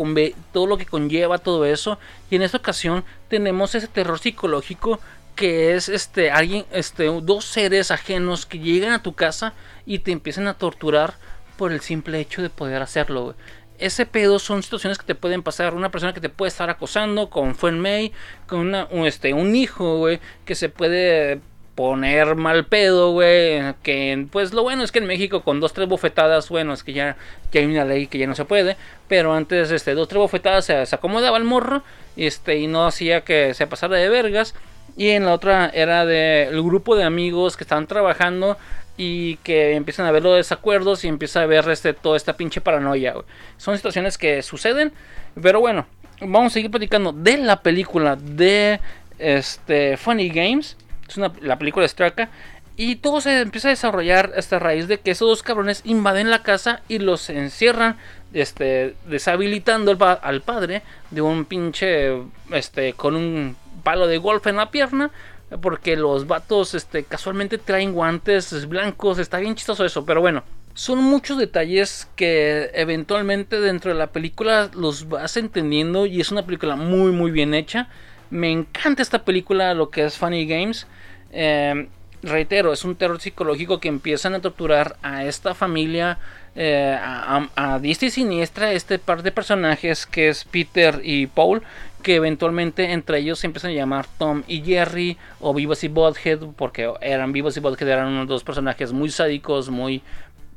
todo 0.52 0.68
lo 0.68 0.78
que 0.78 0.86
conlleva 0.86 1.40
todo 1.40 1.66
eso 1.66 1.98
y 2.30 2.36
en 2.36 2.44
esta 2.44 2.58
ocasión 2.58 3.04
tenemos 3.30 3.74
ese 3.74 3.88
terror 3.88 4.20
psicológico 4.20 5.00
que 5.36 5.76
es 5.76 5.90
este 5.90 6.30
alguien 6.30 6.66
este 6.72 7.06
dos 7.06 7.46
seres 7.46 7.90
ajenos 7.90 8.46
que 8.46 8.60
llegan 8.60 8.94
a 8.94 9.02
tu 9.02 9.14
casa 9.14 9.54
y 9.86 10.00
te 10.00 10.12
empiezan 10.12 10.48
a 10.48 10.54
torturar 10.54 11.16
por 11.58 11.72
el 11.72 11.82
simple 11.82 12.20
hecho 12.20 12.42
de 12.42 12.50
poder 12.50 12.82
hacerlo 12.82 13.36
ese 13.82 14.06
pedo 14.06 14.38
son 14.38 14.62
situaciones 14.62 15.00
que 15.00 15.06
te 15.06 15.16
pueden 15.16 15.42
pasar. 15.42 15.74
Una 15.74 15.90
persona 15.90 16.14
que 16.14 16.22
te 16.22 16.30
puede 16.30 16.50
estar 16.50 16.70
acosando, 16.70 17.32
como 17.32 17.56
fue 17.56 17.72
en 17.72 17.80
May, 17.80 18.14
con 18.46 18.60
una, 18.60 18.88
un, 18.92 19.08
este, 19.08 19.34
un 19.34 19.56
hijo, 19.56 20.06
que 20.46 20.54
se 20.54 20.70
puede 20.70 21.42
poner 21.82 22.36
mal 22.36 22.66
pedo, 22.66 23.12
güey. 23.12 23.74
Que 23.82 24.28
pues 24.32 24.54
lo 24.54 24.62
bueno 24.62 24.84
es 24.84 24.92
que 24.92 25.00
en 25.00 25.08
México 25.08 25.42
con 25.42 25.60
dos, 25.60 25.74
tres 25.74 25.88
bofetadas, 25.88 26.48
bueno, 26.50 26.74
es 26.74 26.84
que 26.84 26.94
ya, 26.94 27.18
ya 27.52 27.60
hay 27.60 27.66
una 27.66 27.86
ley 27.86 28.06
que 28.06 28.20
ya 28.20 28.28
no 28.28 28.36
se 28.36 28.46
puede. 28.46 28.78
Pero 29.08 29.34
antes, 29.34 29.72
este, 29.72 29.96
dos, 29.96 30.08
tres 30.08 30.20
bofetadas 30.20 30.66
se, 30.66 30.96
acomodaba 30.96 31.38
el 31.38 31.44
morro. 31.44 31.82
Este, 32.16 32.60
y 32.60 32.68
no 32.68 32.86
hacía 32.86 33.22
que 33.22 33.56
se 33.56 33.66
pasara 33.66 33.98
de 33.98 34.10
vergas. 34.10 34.54
Y 34.96 35.10
en 35.10 35.26
la 35.26 35.34
otra 35.34 35.72
era 35.74 36.06
del 36.06 36.62
grupo 36.62 36.96
de 36.96 37.04
amigos 37.04 37.58
que 37.58 37.64
estaban 37.64 37.88
trabajando 37.88 38.58
y 38.96 39.38
que 39.38 39.74
empiezan 39.74 40.06
a 40.06 40.12
ver 40.12 40.22
los 40.22 40.36
desacuerdos 40.36 41.04
y 41.04 41.08
empieza 41.08 41.42
a 41.42 41.48
ver 41.48 41.68
este, 41.70 41.94
toda 41.94 42.16
esta 42.16 42.38
pinche 42.38 42.62
paranoia. 42.62 43.16
Son 43.58 43.76
situaciones 43.76 44.20
que 44.20 44.44
suceden, 44.44 44.94
pero 45.42 45.60
bueno, 45.60 45.88
vamos 46.20 46.52
a 46.52 46.54
seguir 46.54 46.70
platicando 46.70 47.12
de 47.12 47.38
la 47.38 47.62
película 47.62 48.16
de 48.18 48.80
este, 49.18 49.98
Funny 49.98 50.30
Games. 50.30 50.78
Es 51.12 51.18
una, 51.18 51.32
la 51.42 51.60
película 51.60 51.84
de 51.84 51.90
Straka. 51.90 52.30
Y 52.78 52.96
todo 52.96 53.22
se 53.22 53.42
empieza 53.42 53.68
a 53.68 53.72
desarrollar 53.72 54.32
esta 54.36 54.58
raíz 54.58 54.88
de 54.88 55.00
que 55.00 55.12
esos 55.12 55.28
dos 55.28 55.44
cabrones 55.44 55.82
invaden 55.84 56.30
la 56.30 56.42
casa 56.42 56.82
y 56.88 57.00
los 57.00 57.30
encierran, 57.30 57.98
este, 58.34 58.96
deshabilitando 59.06 59.98
al 60.22 60.42
padre 60.42 60.82
de 61.12 61.22
un 61.22 61.46
pinche, 61.46 62.18
este, 62.52 62.94
con 62.94 63.16
un 63.16 63.58
palo 63.84 64.08
de 64.08 64.18
golf 64.18 64.48
en 64.48 64.56
la 64.56 64.72
pierna 64.72 65.12
porque 65.60 65.98
los 65.98 66.28
vatos 66.28 66.74
este, 66.76 67.04
casualmente 67.04 67.58
traen 67.58 67.94
guantes 67.94 68.68
blancos. 68.68 69.20
Está 69.20 69.40
bien 69.40 69.56
chistoso 69.56 69.86
eso, 69.86 70.06
pero 70.06 70.22
bueno. 70.22 70.44
Son 70.74 71.00
muchos 71.00 71.38
detalles 71.38 72.08
que 72.16 72.72
eventualmente 72.74 73.60
dentro 73.60 73.92
de 73.92 74.00
la 74.00 74.08
película 74.08 74.72
los 74.74 75.10
vas 75.10 75.36
entendiendo 75.36 76.06
y 76.06 76.22
es 76.22 76.32
una 76.32 76.46
película 76.46 76.78
muy 76.78 77.12
muy 77.12 77.30
bien 77.30 77.54
hecha. 77.54 77.90
Me 78.32 78.50
encanta 78.50 79.02
esta 79.02 79.24
película, 79.24 79.74
lo 79.74 79.90
que 79.90 80.06
es 80.06 80.18
Funny 80.18 80.48
Games. 80.48 80.88
Eh, 81.32 81.88
reitero, 82.24 82.74
es 82.74 82.84
un 82.84 82.96
terror 82.96 83.20
psicológico 83.20 83.80
que 83.80 83.88
empiezan 83.88 84.34
a 84.34 84.42
torturar 84.42 84.96
a 85.02 85.26
esta 85.26 85.54
familia 85.54 86.18
eh, 86.56 86.98
a, 87.00 87.48
a, 87.56 87.80
y 87.82 87.94
siniestra 87.96 88.74
este 88.74 89.00
par 89.00 89.24
de 89.24 89.32
personajes 89.32 90.06
que 90.06 90.28
es 90.28 90.44
Peter 90.44 91.00
y 91.02 91.28
Paul 91.28 91.64
que 92.04 92.16
eventualmente 92.16 92.92
entre 92.92 93.20
ellos 93.20 93.40
se 93.40 93.48
empiezan 93.48 93.72
a 93.72 93.76
llamar 93.76 94.06
Tom 94.18 94.44
y 94.48 94.62
Jerry 94.62 95.18
o 95.40 95.54
Vivos 95.54 95.84
y 95.86 95.88
Butthead 95.88 96.40
porque 96.58 96.92
eran 97.00 97.32
Vivos 97.32 97.56
y 97.56 97.62
Butthead 97.62 97.90
eran 97.90 98.08
unos 98.08 98.28
dos 98.28 98.44
personajes 98.44 98.92
muy 98.92 99.10
sádicos, 99.10 99.70
muy 99.70 100.02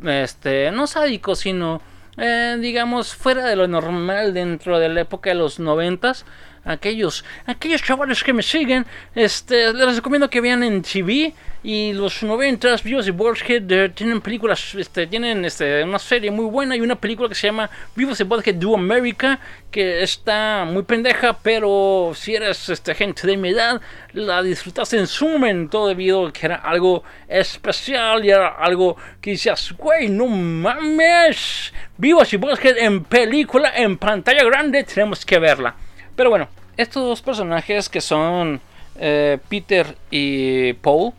este, 0.03 0.73
no 0.73 0.87
sádicos, 0.87 1.39
sino 1.41 1.81
eh, 2.17 2.57
digamos 2.61 3.15
fuera 3.15 3.45
de 3.47 3.57
lo 3.57 3.69
normal 3.69 4.35
dentro 4.35 4.79
de 4.79 4.89
la 4.89 5.03
época 5.03 5.31
de 5.31 5.37
los 5.37 5.61
noventas 5.61 6.25
aquellos, 6.65 7.25
aquellos 7.47 7.83
chavales 7.83 8.23
que 8.23 8.33
me 8.33 8.43
siguen, 8.43 8.87
este, 9.15 9.73
les 9.73 9.97
recomiendo 9.97 10.29
que 10.31 10.41
vean 10.41 10.63
en 10.63 10.83
TV 10.83 11.35
y 11.65 11.95
los 11.95 12.23
90 12.23 12.77
Vivos 12.85 13.09
y 13.09 13.11
Butthead 13.11 13.73
eh, 13.73 13.89
tienen 13.89 14.21
películas, 14.21 14.75
este, 14.75 15.07
tienen 15.07 15.47
este, 15.47 15.83
una 15.83 15.99
serie 15.99 16.31
muy 16.31 16.45
buena 16.45 16.77
y 16.77 16.83
una 16.83 16.95
película 16.95 17.27
que 17.27 17.35
se 17.35 17.47
llama 17.47 17.71
Vivos 17.97 18.21
y 18.21 18.25
Butthead 18.25 18.57
Do 18.57 18.75
America, 18.75 19.41
que 19.71 20.03
está 20.03 20.67
muy 20.67 20.83
pendeja, 20.83 21.39
pero 21.43 22.13
si 22.15 22.35
eres 22.35 22.69
este, 22.69 22.95
gente 22.95 23.27
de 23.27 23.39
mi 23.39 23.49
edad, 23.49 23.81
la 24.13 24.43
disfrutas 24.43 24.93
en 24.93 25.07
su 25.07 25.27
momento 25.27 25.89
debido 25.89 26.27
a 26.27 26.33
que 26.33 26.47
era 26.47 26.57
algo 26.57 27.03
especial 27.27 28.23
y 28.27 28.31
era 28.31 28.49
algo 28.49 28.97
que 29.23 29.31
decías, 29.31 29.73
güey, 29.73 30.09
no 30.09 30.27
mames, 30.27 31.73
Vivos 31.97 32.31
y 32.35 32.37
Butthead 32.37 32.77
en 32.77 33.05
película, 33.05 33.73
en 33.75 33.97
pantalla 33.97 34.45
grande, 34.45 34.85
tenemos 34.85 35.25
que 35.25 35.39
verla. 35.39 35.75
Pero 36.17 36.31
bueno, 36.31 36.49
estos 36.77 37.03
dos 37.05 37.23
personajes 37.23 37.89
que 37.89 38.01
son 38.01 38.61
eh, 38.97 39.39
Peter 39.49 39.97
y 40.11 40.75
Paul, 40.75 41.13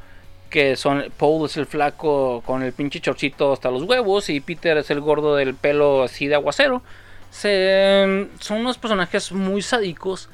que 0.49 0.75
son 0.75 1.05
Paul 1.17 1.45
es 1.45 1.57
el 1.57 1.65
flaco 1.65 2.41
con 2.45 2.63
el 2.63 2.71
pinche 2.73 3.01
chorcito 3.01 3.51
hasta 3.53 3.71
los 3.71 3.83
huevos 3.83 4.29
y 4.29 4.39
Peter 4.39 4.77
es 4.77 4.89
el 4.89 5.01
gordo 5.01 5.35
del 5.35 5.55
pelo 5.55 6.03
así 6.03 6.27
de 6.27 6.35
aguacero. 6.35 6.81
Se, 7.29 8.27
son 8.39 8.59
unos 8.59 8.77
personajes 8.77 9.31
muy 9.33 9.61
sádicos 9.61 10.29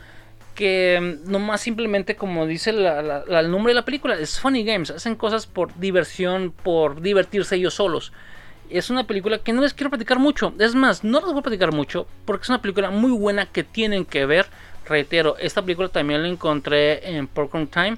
que 0.53 1.19
nomás 1.25 1.61
simplemente 1.61 2.15
como 2.15 2.45
dice 2.45 2.69
el 2.69 3.49
nombre 3.49 3.71
de 3.71 3.75
la 3.75 3.85
película 3.85 4.15
es 4.15 4.39
Funny 4.39 4.63
Games, 4.63 4.91
hacen 4.91 5.15
cosas 5.15 5.47
por 5.47 5.73
diversión, 5.79 6.51
por 6.51 7.01
divertirse 7.01 7.55
ellos 7.55 7.73
solos 7.73 8.11
es 8.77 8.89
una 8.89 9.05
película 9.05 9.37
que 9.39 9.53
no 9.53 9.61
les 9.61 9.73
quiero 9.73 9.89
platicar 9.89 10.19
mucho. 10.19 10.53
Es 10.59 10.75
más, 10.75 11.03
no 11.03 11.19
les 11.19 11.29
voy 11.29 11.39
a 11.39 11.43
platicar 11.43 11.73
mucho 11.73 12.07
porque 12.25 12.43
es 12.43 12.49
una 12.49 12.61
película 12.61 12.89
muy 12.89 13.11
buena 13.11 13.45
que 13.45 13.63
tienen 13.63 14.05
que 14.05 14.25
ver. 14.25 14.47
Reitero, 14.87 15.37
esta 15.37 15.61
película 15.61 15.89
también 15.89 16.21
la 16.21 16.27
encontré 16.27 17.15
en 17.17 17.27
Popcorn 17.27 17.67
Time. 17.67 17.97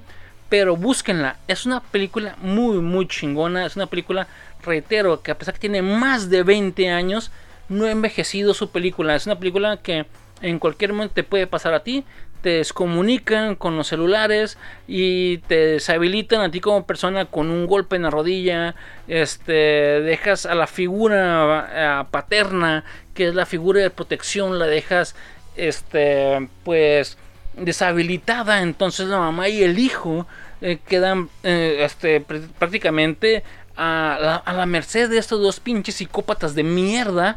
Pero 0.50 0.76
búsquenla. 0.76 1.38
Es 1.48 1.66
una 1.66 1.80
película 1.80 2.36
muy, 2.40 2.78
muy 2.78 3.08
chingona. 3.08 3.66
Es 3.66 3.76
una 3.76 3.88
película, 3.88 4.28
reitero, 4.64 5.22
que 5.22 5.32
a 5.32 5.38
pesar 5.38 5.56
que 5.56 5.62
tiene 5.62 5.82
más 5.82 6.30
de 6.30 6.44
20 6.44 6.90
años, 6.90 7.32
no 7.70 7.86
ha 7.86 7.92
envejecido 7.92 8.54
su 8.54 8.70
película. 8.70 9.16
Es 9.16 9.26
una 9.26 9.40
película 9.40 9.78
que 9.78 10.06
en 10.42 10.60
cualquier 10.60 10.94
momento 10.94 11.16
te 11.16 11.24
puede 11.24 11.48
pasar 11.48 11.74
a 11.74 11.84
ti 11.84 12.04
te 12.44 12.50
descomunican 12.50 13.56
con 13.56 13.78
los 13.78 13.88
celulares 13.88 14.58
y 14.86 15.38
te 15.40 15.56
deshabilitan 15.56 16.42
a 16.42 16.52
ti 16.52 16.60
como 16.60 16.86
persona 16.86 17.26
con 17.26 17.50
un 17.50 17.66
golpe 17.66 17.96
en 17.96 18.04
la 18.04 18.10
rodilla, 18.10 18.76
este, 19.08 19.54
dejas 19.54 20.46
a 20.46 20.54
la 20.54 20.68
figura 20.68 22.06
paterna, 22.12 22.84
que 23.14 23.30
es 23.30 23.34
la 23.34 23.46
figura 23.46 23.82
de 23.82 23.90
protección, 23.90 24.60
la 24.60 24.68
dejas, 24.68 25.16
este, 25.56 26.50
pues, 26.66 27.18
deshabilitada, 27.54 28.62
entonces 28.62 29.08
la 29.08 29.20
mamá 29.20 29.48
y 29.48 29.64
el 29.64 29.80
hijo 29.80 30.28
eh, 30.62 30.80
quedan, 30.86 31.30
eh, 31.44 31.78
este, 31.86 32.20
prácticamente 32.20 33.44
a 33.78 34.18
la, 34.20 34.36
a 34.36 34.54
la 34.54 34.66
merced 34.66 35.10
de 35.10 35.18
estos 35.18 35.40
dos 35.40 35.62
pinches 35.62 35.96
psicópatas 35.96 36.56
de 36.56 36.64
mierda 36.64 37.36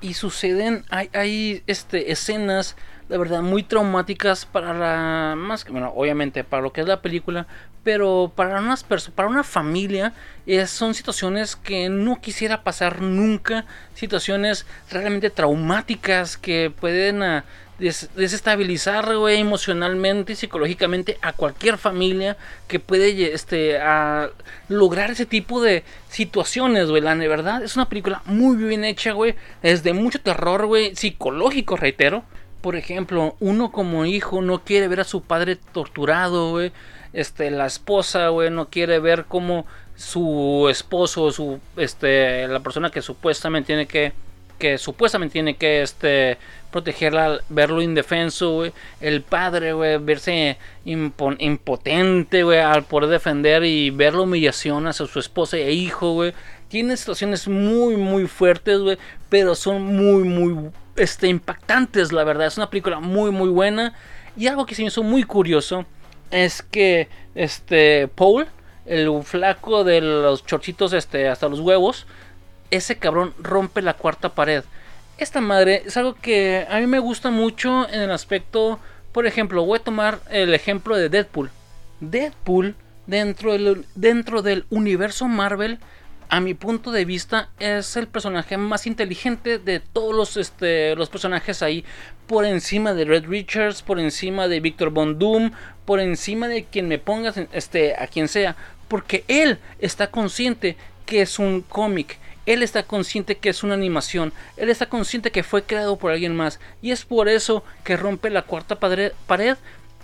y 0.00 0.14
suceden, 0.14 0.84
hay, 0.90 1.10
hay 1.12 1.62
este, 1.68 2.10
escenas 2.10 2.76
de 3.08 3.18
verdad 3.18 3.42
muy 3.42 3.62
traumáticas 3.62 4.44
para 4.44 4.74
la 4.74 5.34
más 5.36 5.64
que 5.64 5.72
bueno 5.72 5.92
obviamente 5.96 6.44
para 6.44 6.62
lo 6.62 6.72
que 6.72 6.82
es 6.82 6.86
la 6.86 7.00
película 7.00 7.46
pero 7.82 8.32
para 8.34 8.60
unas 8.60 8.84
para 8.84 9.28
una 9.28 9.44
familia 9.44 10.12
son 10.66 10.94
situaciones 10.94 11.56
que 11.56 11.88
no 11.88 12.20
quisiera 12.20 12.62
pasar 12.62 13.00
nunca 13.00 13.64
situaciones 13.94 14.66
realmente 14.90 15.30
traumáticas 15.30 16.36
que 16.36 16.70
pueden 16.70 17.22
ah, 17.22 17.44
desestabilizar 17.78 19.08
emocionalmente 19.30 20.32
y 20.32 20.36
psicológicamente 20.36 21.16
a 21.22 21.32
cualquier 21.32 21.78
familia 21.78 22.36
que 22.66 22.80
puede 22.80 23.32
este, 23.32 23.78
a 23.78 24.30
lograr 24.68 25.12
ese 25.12 25.26
tipo 25.26 25.62
de 25.62 25.84
situaciones, 26.08 26.90
güey. 26.90 27.02
La 27.02 27.14
verdad 27.14 27.62
es 27.62 27.76
una 27.76 27.88
película 27.88 28.20
muy 28.24 28.56
bien 28.56 28.84
hecha, 28.84 29.12
güey. 29.12 29.36
Es 29.62 29.84
de 29.84 29.92
mucho 29.92 30.20
terror, 30.20 30.66
güey, 30.66 30.96
psicológico, 30.96 31.76
reitero 31.76 32.24
por 32.60 32.76
ejemplo, 32.76 33.36
uno 33.40 33.70
como 33.72 34.04
hijo 34.04 34.42
no 34.42 34.64
quiere 34.64 34.88
ver 34.88 35.00
a 35.00 35.04
su 35.04 35.22
padre 35.22 35.56
torturado, 35.56 36.50
güey. 36.50 36.72
Este, 37.12 37.50
la 37.50 37.66
esposa, 37.66 38.28
güey, 38.28 38.50
no 38.50 38.68
quiere 38.68 38.98
ver 38.98 39.24
cómo 39.26 39.66
su 39.96 40.68
esposo, 40.70 41.30
su, 41.32 41.60
este, 41.76 42.46
la 42.48 42.60
persona 42.60 42.90
que 42.90 43.02
supuestamente 43.02 43.66
tiene 43.66 43.86
que 43.86 44.12
que 44.58 44.76
supuestamente 44.76 45.34
tiene 45.34 45.56
que 45.56 45.82
este, 45.82 46.36
protegerla, 46.70 47.40
verlo 47.48 47.80
indefenso, 47.80 48.64
El 49.00 49.22
padre, 49.22 49.72
güey, 49.72 49.98
verse 49.98 50.58
impotente, 50.84 52.42
güey, 52.42 52.58
al 52.58 52.84
poder 52.84 53.08
defender 53.08 53.64
y 53.64 53.90
ver 53.90 54.14
la 54.14 54.22
humillación 54.22 54.86
hacia 54.86 55.06
su 55.06 55.18
esposa 55.18 55.56
e 55.56 55.72
hijo, 55.72 56.12
güey. 56.12 56.34
Tiene 56.68 56.96
situaciones 56.96 57.48
muy, 57.48 57.96
muy 57.96 58.26
fuertes, 58.26 58.78
güey, 58.78 58.98
pero 59.28 59.54
son 59.54 59.82
muy, 59.82 60.24
muy 60.24 60.70
este, 60.96 61.28
impactantes, 61.28 62.12
la 62.12 62.24
verdad. 62.24 62.46
Es 62.46 62.56
una 62.56 62.70
película 62.70 63.00
muy, 63.00 63.30
muy 63.30 63.48
buena. 63.48 63.94
Y 64.36 64.46
algo 64.46 64.66
que 64.66 64.74
se 64.74 64.82
me 64.82 64.88
hizo 64.88 65.02
muy 65.02 65.24
curioso 65.24 65.84
es 66.30 66.62
que 66.62 67.08
este 67.34 68.08
Paul, 68.08 68.46
el 68.86 69.22
flaco 69.22 69.84
de 69.84 70.00
los 70.00 70.44
chorchitos 70.44 70.92
este, 70.92 71.28
hasta 71.28 71.48
los 71.48 71.60
huevos, 71.60 72.06
ese 72.70 72.98
cabrón 72.98 73.34
rompe 73.38 73.82
la 73.82 73.94
cuarta 73.94 74.34
pared. 74.34 74.64
Esta 75.18 75.40
madre 75.40 75.82
es 75.84 75.96
algo 75.96 76.14
que 76.14 76.66
a 76.70 76.78
mí 76.78 76.86
me 76.86 77.00
gusta 77.00 77.30
mucho 77.30 77.88
en 77.88 78.00
el 78.02 78.10
aspecto, 78.10 78.78
por 79.12 79.26
ejemplo, 79.26 79.64
voy 79.64 79.78
a 79.78 79.82
tomar 79.82 80.20
el 80.30 80.54
ejemplo 80.54 80.96
de 80.96 81.08
Deadpool. 81.08 81.50
Deadpool 82.00 82.76
dentro 83.06 83.52
del, 83.52 83.84
dentro 83.96 84.42
del 84.42 84.64
universo 84.70 85.26
Marvel, 85.26 85.78
a 86.28 86.40
mi 86.40 86.54
punto 86.54 86.92
de 86.92 87.04
vista, 87.04 87.50
es 87.58 87.96
el 87.96 88.08
personaje 88.08 88.56
más 88.56 88.86
inteligente 88.86 89.58
de 89.58 89.80
todos 89.80 90.14
los, 90.14 90.36
este, 90.36 90.94
los 90.96 91.08
personajes 91.08 91.62
ahí. 91.62 91.84
Por 92.26 92.44
encima 92.44 92.94
de 92.94 93.04
Red 93.04 93.26
Richards, 93.26 93.82
por 93.82 93.98
encima 93.98 94.48
de 94.48 94.60
Victor 94.60 94.90
Von 94.90 95.18
Doom, 95.18 95.52
por 95.84 96.00
encima 96.00 96.48
de 96.48 96.64
quien 96.64 96.88
me 96.88 96.98
pongas, 96.98 97.36
este, 97.52 97.94
a 97.96 98.06
quien 98.06 98.28
sea. 98.28 98.56
Porque 98.88 99.24
él 99.28 99.58
está 99.78 100.10
consciente 100.10 100.76
que 101.06 101.22
es 101.22 101.38
un 101.38 101.62
cómic 101.62 102.18
él 102.48 102.62
está 102.62 102.82
consciente 102.82 103.36
que 103.36 103.50
es 103.50 103.62
una 103.62 103.74
animación, 103.74 104.32
él 104.56 104.70
está 104.70 104.86
consciente 104.86 105.30
que 105.30 105.42
fue 105.42 105.64
creado 105.64 105.96
por 105.96 106.12
alguien 106.12 106.34
más 106.34 106.60
y 106.80 106.92
es 106.92 107.04
por 107.04 107.28
eso 107.28 107.62
que 107.84 107.94
rompe 107.94 108.30
la 108.30 108.40
cuarta 108.40 108.78
pared 108.80 109.58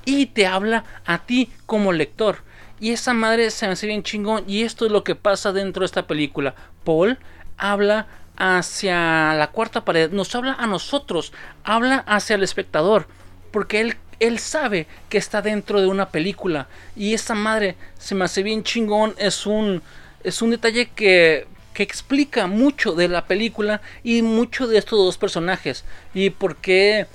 y 0.05 0.27
te 0.27 0.47
habla 0.47 0.85
a 1.07 1.25
ti 1.25 1.51
como 1.65 1.93
lector. 1.93 2.43
Y 2.81 2.91
esa 2.91 3.15
madre 3.15 3.51
se 3.51 3.67
me 3.67 3.73
hace 3.73 3.87
bien 3.87 4.03
chingón 4.03 4.45
y 4.47 4.63
esto 4.63 4.87
es 4.87 4.93
lo 4.93 5.05
que 5.05 5.15
pasa 5.15 5.53
dentro 5.53 5.81
de 5.81 5.87
esta 5.87 6.07
película. 6.07 6.55
Paul 6.85 7.19
habla 7.57 8.07
hacia 8.37 9.35
la 9.35 9.51
cuarta 9.53 9.85
pared, 9.85 10.11
nos 10.11 10.35
habla 10.35 10.55
a 10.55 10.67
nosotros, 10.67 11.33
habla 11.63 11.99
hacia 12.07 12.35
el 12.35 12.43
espectador, 12.43 13.07
porque 13.53 13.81
él, 13.81 13.97
él 14.19 14.39
sabe 14.41 14.89
que 15.09 15.19
está 15.19 15.41
dentro 15.41 15.81
de 15.81 15.87
una 15.87 16.09
película 16.09 16.67
y 16.97 17.15
esa 17.15 17.35
madre 17.35 17.77
se 17.97 18.15
me 18.15 18.25
hace 18.25 18.43
bien 18.43 18.65
chingón, 18.65 19.15
es 19.19 19.47
un, 19.47 19.83
es 20.25 20.43
un 20.43 20.51
detalle 20.51 20.91
que 20.91 21.47
que 21.75 21.83
explica 21.83 22.47
mucho 22.47 22.93
de 22.95 23.09
la 23.09 23.27
película 23.27 23.83
y 24.03 24.23
mucho 24.23 24.67
de 24.67 24.79
estos 24.79 24.99
dos 24.99 25.19
personajes. 25.19 25.85
Y 26.15 26.31
por 26.31 26.57
qué... 26.57 27.07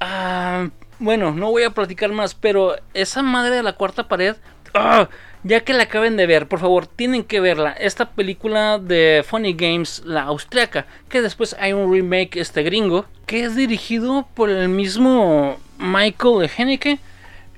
Ah, 0.00 0.68
bueno, 0.98 1.32
no 1.32 1.50
voy 1.50 1.62
a 1.62 1.70
platicar 1.70 2.10
más, 2.10 2.34
pero 2.34 2.76
esa 2.92 3.22
madre 3.22 3.54
de 3.56 3.62
la 3.62 3.72
cuarta 3.72 4.08
pared... 4.08 4.36
Ah, 4.74 5.08
ya 5.42 5.60
que 5.60 5.72
la 5.72 5.84
acaben 5.84 6.16
de 6.16 6.26
ver, 6.26 6.46
por 6.46 6.60
favor, 6.60 6.86
tienen 6.86 7.24
que 7.24 7.40
verla. 7.40 7.72
Esta 7.72 8.10
película 8.10 8.78
de 8.78 9.24
Funny 9.26 9.54
Games, 9.54 10.02
la 10.04 10.22
austriaca, 10.22 10.86
que 11.08 11.22
después 11.22 11.56
hay 11.58 11.72
un 11.72 11.92
remake 11.92 12.36
este 12.36 12.62
gringo, 12.62 13.06
que 13.26 13.44
es 13.44 13.56
dirigido 13.56 14.28
por 14.34 14.50
el 14.50 14.68
mismo 14.68 15.58
Michael 15.78 16.50
Haneke 16.56 16.98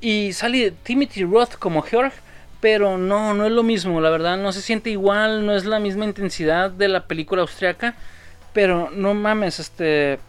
y 0.01 0.33
sale 0.33 0.73
Timothy 0.83 1.25
Roth 1.25 1.55
como 1.55 1.83
George 1.83 2.17
pero 2.63 2.97
no, 2.97 3.35
no 3.35 3.45
es 3.45 3.51
lo 3.51 3.65
mismo, 3.65 4.01
la 4.01 4.09
verdad, 4.09 4.37
no 4.37 4.53
se 4.53 4.63
siente 4.63 4.89
igual, 4.89 5.45
no 5.45 5.57
es 5.57 5.65
la 5.65 5.81
misma 5.81 6.05
intensidad 6.05 6.71
de 6.71 6.87
la 6.87 7.09
película 7.09 7.43
austriaca, 7.43 7.97
pero 8.53 8.89
no 8.93 9.15
mames, 9.15 9.59
este, 9.59 10.21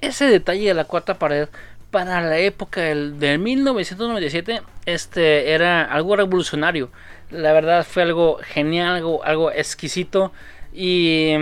ese 0.00 0.26
detalle 0.26 0.68
de 0.68 0.74
la 0.74 0.84
cuarta 0.84 1.14
pared 1.18 1.48
para 1.92 2.20
la 2.22 2.38
época 2.38 2.80
del, 2.80 3.38
1997, 3.38 4.62
este, 4.86 5.52
era 5.52 5.84
algo 5.84 6.16
revolucionario, 6.16 6.90
la 7.30 7.52
verdad 7.52 7.86
fue 7.88 8.02
algo 8.02 8.38
genial, 8.42 8.96
algo, 8.96 9.22
algo 9.22 9.52
exquisito 9.52 10.32
y 10.72 11.32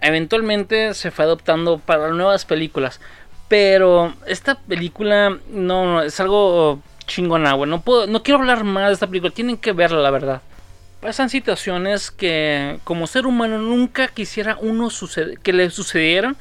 eventualmente 0.00 0.94
se 0.94 1.10
fue 1.10 1.26
adoptando 1.26 1.78
para 1.78 2.08
nuevas 2.08 2.46
películas, 2.46 3.00
pero 3.48 4.14
esta 4.26 4.56
película 4.56 5.38
no, 5.50 6.02
es 6.02 6.18
algo 6.20 6.80
chingona. 7.06 7.56
No, 7.56 7.80
puedo, 7.82 8.06
no 8.06 8.22
quiero 8.22 8.40
hablar 8.40 8.64
más 8.64 8.88
de 8.88 8.94
esta 8.94 9.06
película, 9.06 9.32
tienen 9.32 9.58
que 9.58 9.72
verla, 9.72 10.00
la 10.00 10.10
verdad. 10.10 10.42
Pasan 11.00 11.28
situaciones 11.28 12.10
que 12.10 12.78
como 12.82 13.06
ser 13.06 13.26
humano 13.26 13.58
nunca 13.58 14.08
quisiera 14.08 14.56
uno 14.60 14.88
que 15.42 15.52
le 15.52 15.70
sucedieran, 15.70 16.36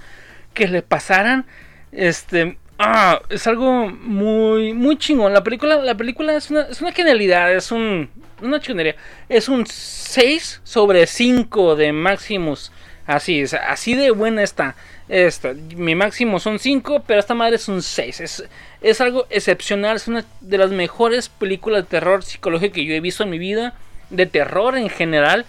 que 0.54 0.68
le 0.68 0.82
pasaran. 0.82 1.46
Este, 1.92 2.58
ah, 2.80 3.22
es 3.30 3.48
algo 3.48 3.88
muy, 3.88 4.74
muy 4.74 4.98
chingón. 4.98 5.34
La 5.34 5.44
película, 5.44 5.78
la 5.78 5.96
película 5.96 6.36
es 6.36 6.50
una, 6.50 6.62
es 6.62 6.82
una 6.82 6.92
genialidad, 6.92 7.54
es 7.54 7.72
un, 7.72 8.10
una 8.42 8.60
chingonería. 8.60 8.96
Es 9.30 9.50
un 9.50 9.66
6 9.66 10.62
sobre 10.64 11.08
5 11.08 11.76
de 11.76 11.92
Maximus. 11.94 12.72
Así, 13.06 13.42
es, 13.42 13.54
así 13.54 13.96
de 13.96 14.12
buena 14.12 14.44
está. 14.44 14.76
Esta, 15.08 15.54
mi 15.76 15.94
máximo 15.94 16.40
son 16.40 16.58
5, 16.58 17.04
pero 17.06 17.20
esta 17.20 17.36
madre 17.36 17.58
es 17.58 17.68
un 17.68 17.84
6. 17.84 18.20
Es, 18.22 18.44
es 18.82 19.02
algo 19.02 19.28
excepcional, 19.30 19.98
es 19.98 20.08
una 20.08 20.26
de 20.42 20.58
las 20.58 20.72
mejores 20.72 21.30
películas 21.30 21.84
de 21.84 21.90
terror 21.90 22.24
psicológico 22.24 22.76
que 22.76 22.86
yo 22.86 22.96
he 22.96 23.02
visto 23.02 23.24
en 23.24 23.30
mi 23.30 23.38
vida. 23.38 23.74
De 24.10 24.26
terror 24.26 24.78
en 24.78 24.90
general. 24.90 25.46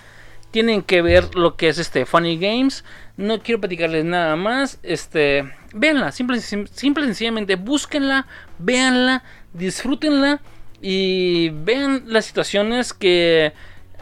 Tienen 0.51 0.83
que 0.83 1.03
ver 1.03 1.35
lo 1.35 1.57
que 1.57 1.69
es 1.69 1.79
este 1.79 2.07
Funny 2.07 2.39
Games. 2.39 2.85
No 3.17 3.41
quiero 3.41 3.61
platicarles 3.61 4.05
nada 4.05 4.37
más. 4.37 4.79
Este, 4.83 5.51
véanla, 5.77 6.13
simple, 6.13 6.41
simple 6.41 7.05
sencillamente 7.05 7.57
búsquenla, 7.57 8.27
véanla, 8.59 9.23
disfrútenla 9.53 10.41
y 10.83 11.51
vean 11.51 12.05
las 12.07 12.25
situaciones 12.25 12.93
que 12.93 13.53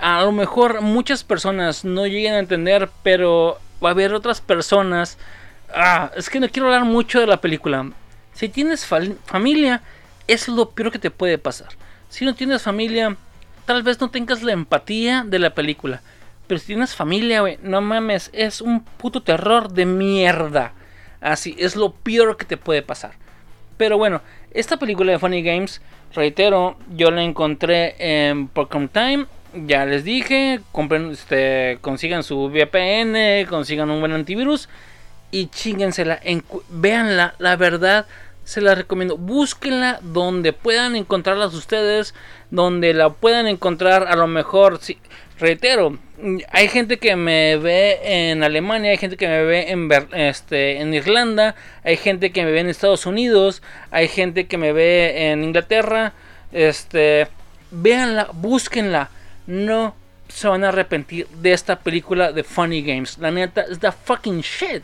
a 0.01 0.23
lo 0.23 0.33
mejor 0.33 0.81
muchas 0.81 1.23
personas 1.25 1.85
no 1.85 2.07
lleguen 2.07 2.35
a 2.35 2.39
entender, 2.39 2.91
pero 3.03 3.61
va 3.83 3.91
a 3.91 3.93
haber 3.93 4.15
otras 4.15 4.41
personas 4.41 5.19
Ah, 5.77 6.13
es 6.17 6.31
que 6.31 6.39
no 6.39 6.49
quiero 6.49 6.67
hablar 6.67 6.85
mucho 6.85 7.19
de 7.19 7.27
la 7.27 7.41
película. 7.41 7.91
Si 8.33 8.49
tienes 8.49 8.87
familia, 8.87 9.83
es 10.29 10.47
lo 10.49 10.71
peor 10.71 10.93
que 10.93 11.01
te 11.01 11.11
puede 11.11 11.37
pasar. 11.37 11.69
Si 12.09 12.25
no 12.25 12.35
tienes 12.35 12.63
familia, 12.63 13.17
tal 13.67 13.83
vez 13.83 14.01
no 14.01 14.09
tengas 14.09 14.45
la 14.45 14.53
empatía 14.53 15.25
de 15.27 15.41
la 15.41 15.51
película. 15.51 16.01
Pero 16.47 16.61
si 16.61 16.69
tienes 16.69 16.95
familia, 16.95 17.41
güey, 17.41 17.59
no 17.63 17.81
mames, 17.81 18.31
es 18.33 18.61
un 18.61 18.85
puto 18.85 19.23
terror 19.23 19.73
de 19.73 19.85
mierda. 19.85 20.75
Así, 21.25 21.57
es 21.59 21.75
lo 21.75 21.93
peor 21.93 22.37
que 22.37 22.45
te 22.45 22.59
puede 22.59 22.83
pasar. 22.83 23.13
Pero 23.79 23.97
bueno, 23.97 24.21
esta 24.51 24.77
película 24.77 25.11
de 25.11 25.19
Funny 25.19 25.43
Games, 25.43 25.81
reitero, 26.15 26.77
yo 26.95 27.11
la 27.11 27.23
encontré 27.23 27.95
en 27.99 28.47
Pokémon 28.47 28.89
Time. 28.89 29.27
Ya 29.67 29.87
les 29.87 30.05
dije, 30.05 30.61
compren, 30.71 31.13
este, 31.13 31.79
consigan 31.81 32.25
su 32.25 32.51
VPN, 32.51 33.47
consigan 33.49 33.91
un 33.91 34.01
buen 34.01 34.13
antivirus 34.13 34.69
y 35.31 35.47
chíngensela, 35.47 36.21
véanla, 36.69 37.35
la 37.39 37.57
verdad 37.57 38.07
se 38.45 38.61
la 38.61 38.75
recomiendo, 38.75 39.17
búsquenla 39.17 39.99
donde 40.03 40.53
puedan 40.53 40.97
encontrarlas 40.97 41.55
ustedes, 41.55 42.15
donde 42.51 42.93
la 42.95 43.11
puedan 43.11 43.47
encontrar 43.47 44.07
a 44.07 44.17
lo 44.17 44.27
mejor, 44.27 44.79
si, 44.81 44.99
reitero, 45.39 45.99
hay 46.51 46.69
gente 46.69 46.99
que 46.99 47.17
me 47.17 47.57
ve 47.57 47.99
en 48.03 48.43
Alemania, 48.43 48.91
hay 48.91 48.99
gente 48.99 49.17
que 49.17 49.27
me 49.27 49.43
ve 49.45 49.71
en, 49.71 49.91
este, 50.13 50.81
en 50.81 50.95
Irlanda, 50.95 51.55
hay 51.83 51.97
gente 51.97 52.33
que 52.33 52.45
me 52.45 52.53
ve 52.53 52.61
en 52.61 52.69
Estados 52.69 53.07
Unidos, 53.07 53.63
hay 53.91 54.09
gente 54.09 54.47
que 54.47 54.59
me 54.59 54.73
ve 54.73 55.31
en 55.31 55.43
Inglaterra, 55.43 56.13
este, 56.53 57.29
véanla, 57.71 58.29
búsquenla, 58.33 59.11
no 59.47 59.95
se 60.29 60.49
van 60.49 60.65
a 60.65 60.69
arrepentir 60.69 61.27
de 61.29 61.53
esta 61.53 61.77
película 61.79 62.33
de 62.33 62.45
Funny 62.45 62.83
Games, 62.83 63.19
la 63.19 63.31
neta 63.31 63.63
es 63.63 63.79
the 63.81 63.91
fucking 63.91 64.41
shit. 64.41 64.83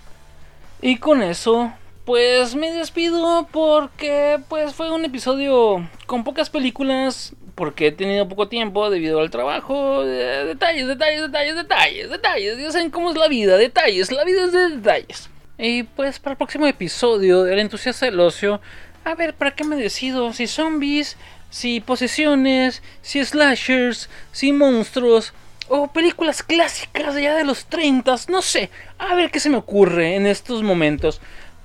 Y 0.82 0.96
con 0.96 1.22
eso, 1.22 1.72
pues 2.10 2.56
me 2.56 2.72
despido 2.72 3.46
porque 3.52 4.40
pues 4.48 4.74
fue 4.74 4.90
un 4.90 5.04
episodio 5.04 5.88
con 6.06 6.24
pocas 6.24 6.50
películas, 6.50 7.36
porque 7.54 7.86
he 7.86 7.92
tenido 7.92 8.28
poco 8.28 8.48
tiempo 8.48 8.90
debido 8.90 9.20
al 9.20 9.30
trabajo. 9.30 10.02
detalles, 10.02 10.88
detalles, 10.88 11.20
detalles, 11.20 11.54
detalles, 11.54 12.10
detalles. 12.10 12.58
Ya 12.58 12.72
saben 12.72 12.90
cómo 12.90 13.10
es 13.10 13.16
la 13.16 13.28
vida, 13.28 13.56
detalles, 13.56 14.10
la 14.10 14.24
vida 14.24 14.44
es 14.44 14.50
de 14.50 14.70
detalles. 14.70 15.30
Y 15.56 15.84
pues 15.84 16.18
para 16.18 16.32
el 16.32 16.38
próximo 16.38 16.66
episodio 16.66 17.44
del 17.44 17.60
entusiasta 17.60 18.06
del 18.06 18.18
ocio, 18.18 18.60
a 19.04 19.14
ver, 19.14 19.34
¿para 19.34 19.52
qué 19.52 19.62
me 19.62 19.76
decido? 19.76 20.32
Si 20.32 20.48
zombies, 20.48 21.16
si 21.48 21.80
posesiones, 21.80 22.82
si 23.02 23.24
slashers, 23.24 24.10
si 24.32 24.52
monstruos 24.52 25.32
o 25.68 25.86
películas 25.86 26.42
clásicas 26.42 27.14
ya 27.14 27.36
de 27.36 27.44
los 27.44 27.66
30, 27.66 28.16
no 28.30 28.42
sé, 28.42 28.68
a 28.98 29.14
ver 29.14 29.30
qué 29.30 29.38
se 29.38 29.48
me 29.48 29.58
ocurre 29.58 30.16
en 30.16 30.26
estos 30.26 30.64
momentos. 30.64 31.20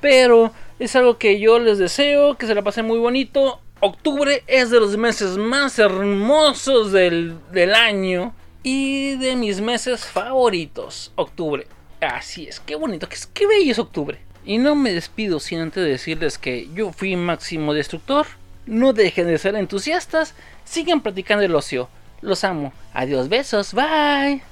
Pero 0.06 0.52
es 0.78 0.96
algo 0.96 1.18
que 1.18 1.40
yo 1.40 1.58
les 1.58 1.80
deseo, 1.80 2.38
que 2.38 2.46
se 2.46 2.54
la 2.54 2.62
pasen 2.62 2.86
muy 2.86 3.00
bonito. 3.00 3.60
Octubre 3.80 4.44
es 4.46 4.70
de 4.70 4.80
los 4.80 4.98
meses 4.98 5.36
más 5.36 5.80
hermosos 5.80 6.92
del, 6.92 7.40
del 7.52 7.74
año 7.74 8.32
y 8.62 9.16
de 9.16 9.36
mis 9.36 9.62
meses 9.62 10.06
favoritos. 10.06 11.12
Octubre. 11.16 11.66
Así 12.02 12.46
es, 12.46 12.60
qué 12.60 12.76
bonito, 12.76 13.10
qué, 13.10 13.18
qué 13.34 13.48
bello 13.48 13.72
es 13.72 13.80
octubre. 13.80 14.20
Y 14.46 14.60
no 14.60 14.76
me 14.76 14.94
despido 14.94 15.40
sin 15.40 15.58
antes 15.58 15.84
decirles 15.84 16.38
que 16.38 16.70
yo 16.76 16.94
fui 16.94 17.16
Máximo 17.16 17.74
Destructor. 17.74 18.28
No 18.68 18.94
dejen 18.94 19.26
de 19.26 19.40
ser 19.40 19.56
entusiastas, 19.56 20.36
sigan 20.66 21.02
practicando 21.02 21.44
el 21.44 21.56
ocio. 21.56 21.90
Los 22.22 22.44
amo. 22.44 22.74
Adiós, 22.94 23.28
besos, 23.28 23.74
bye. 23.74 24.44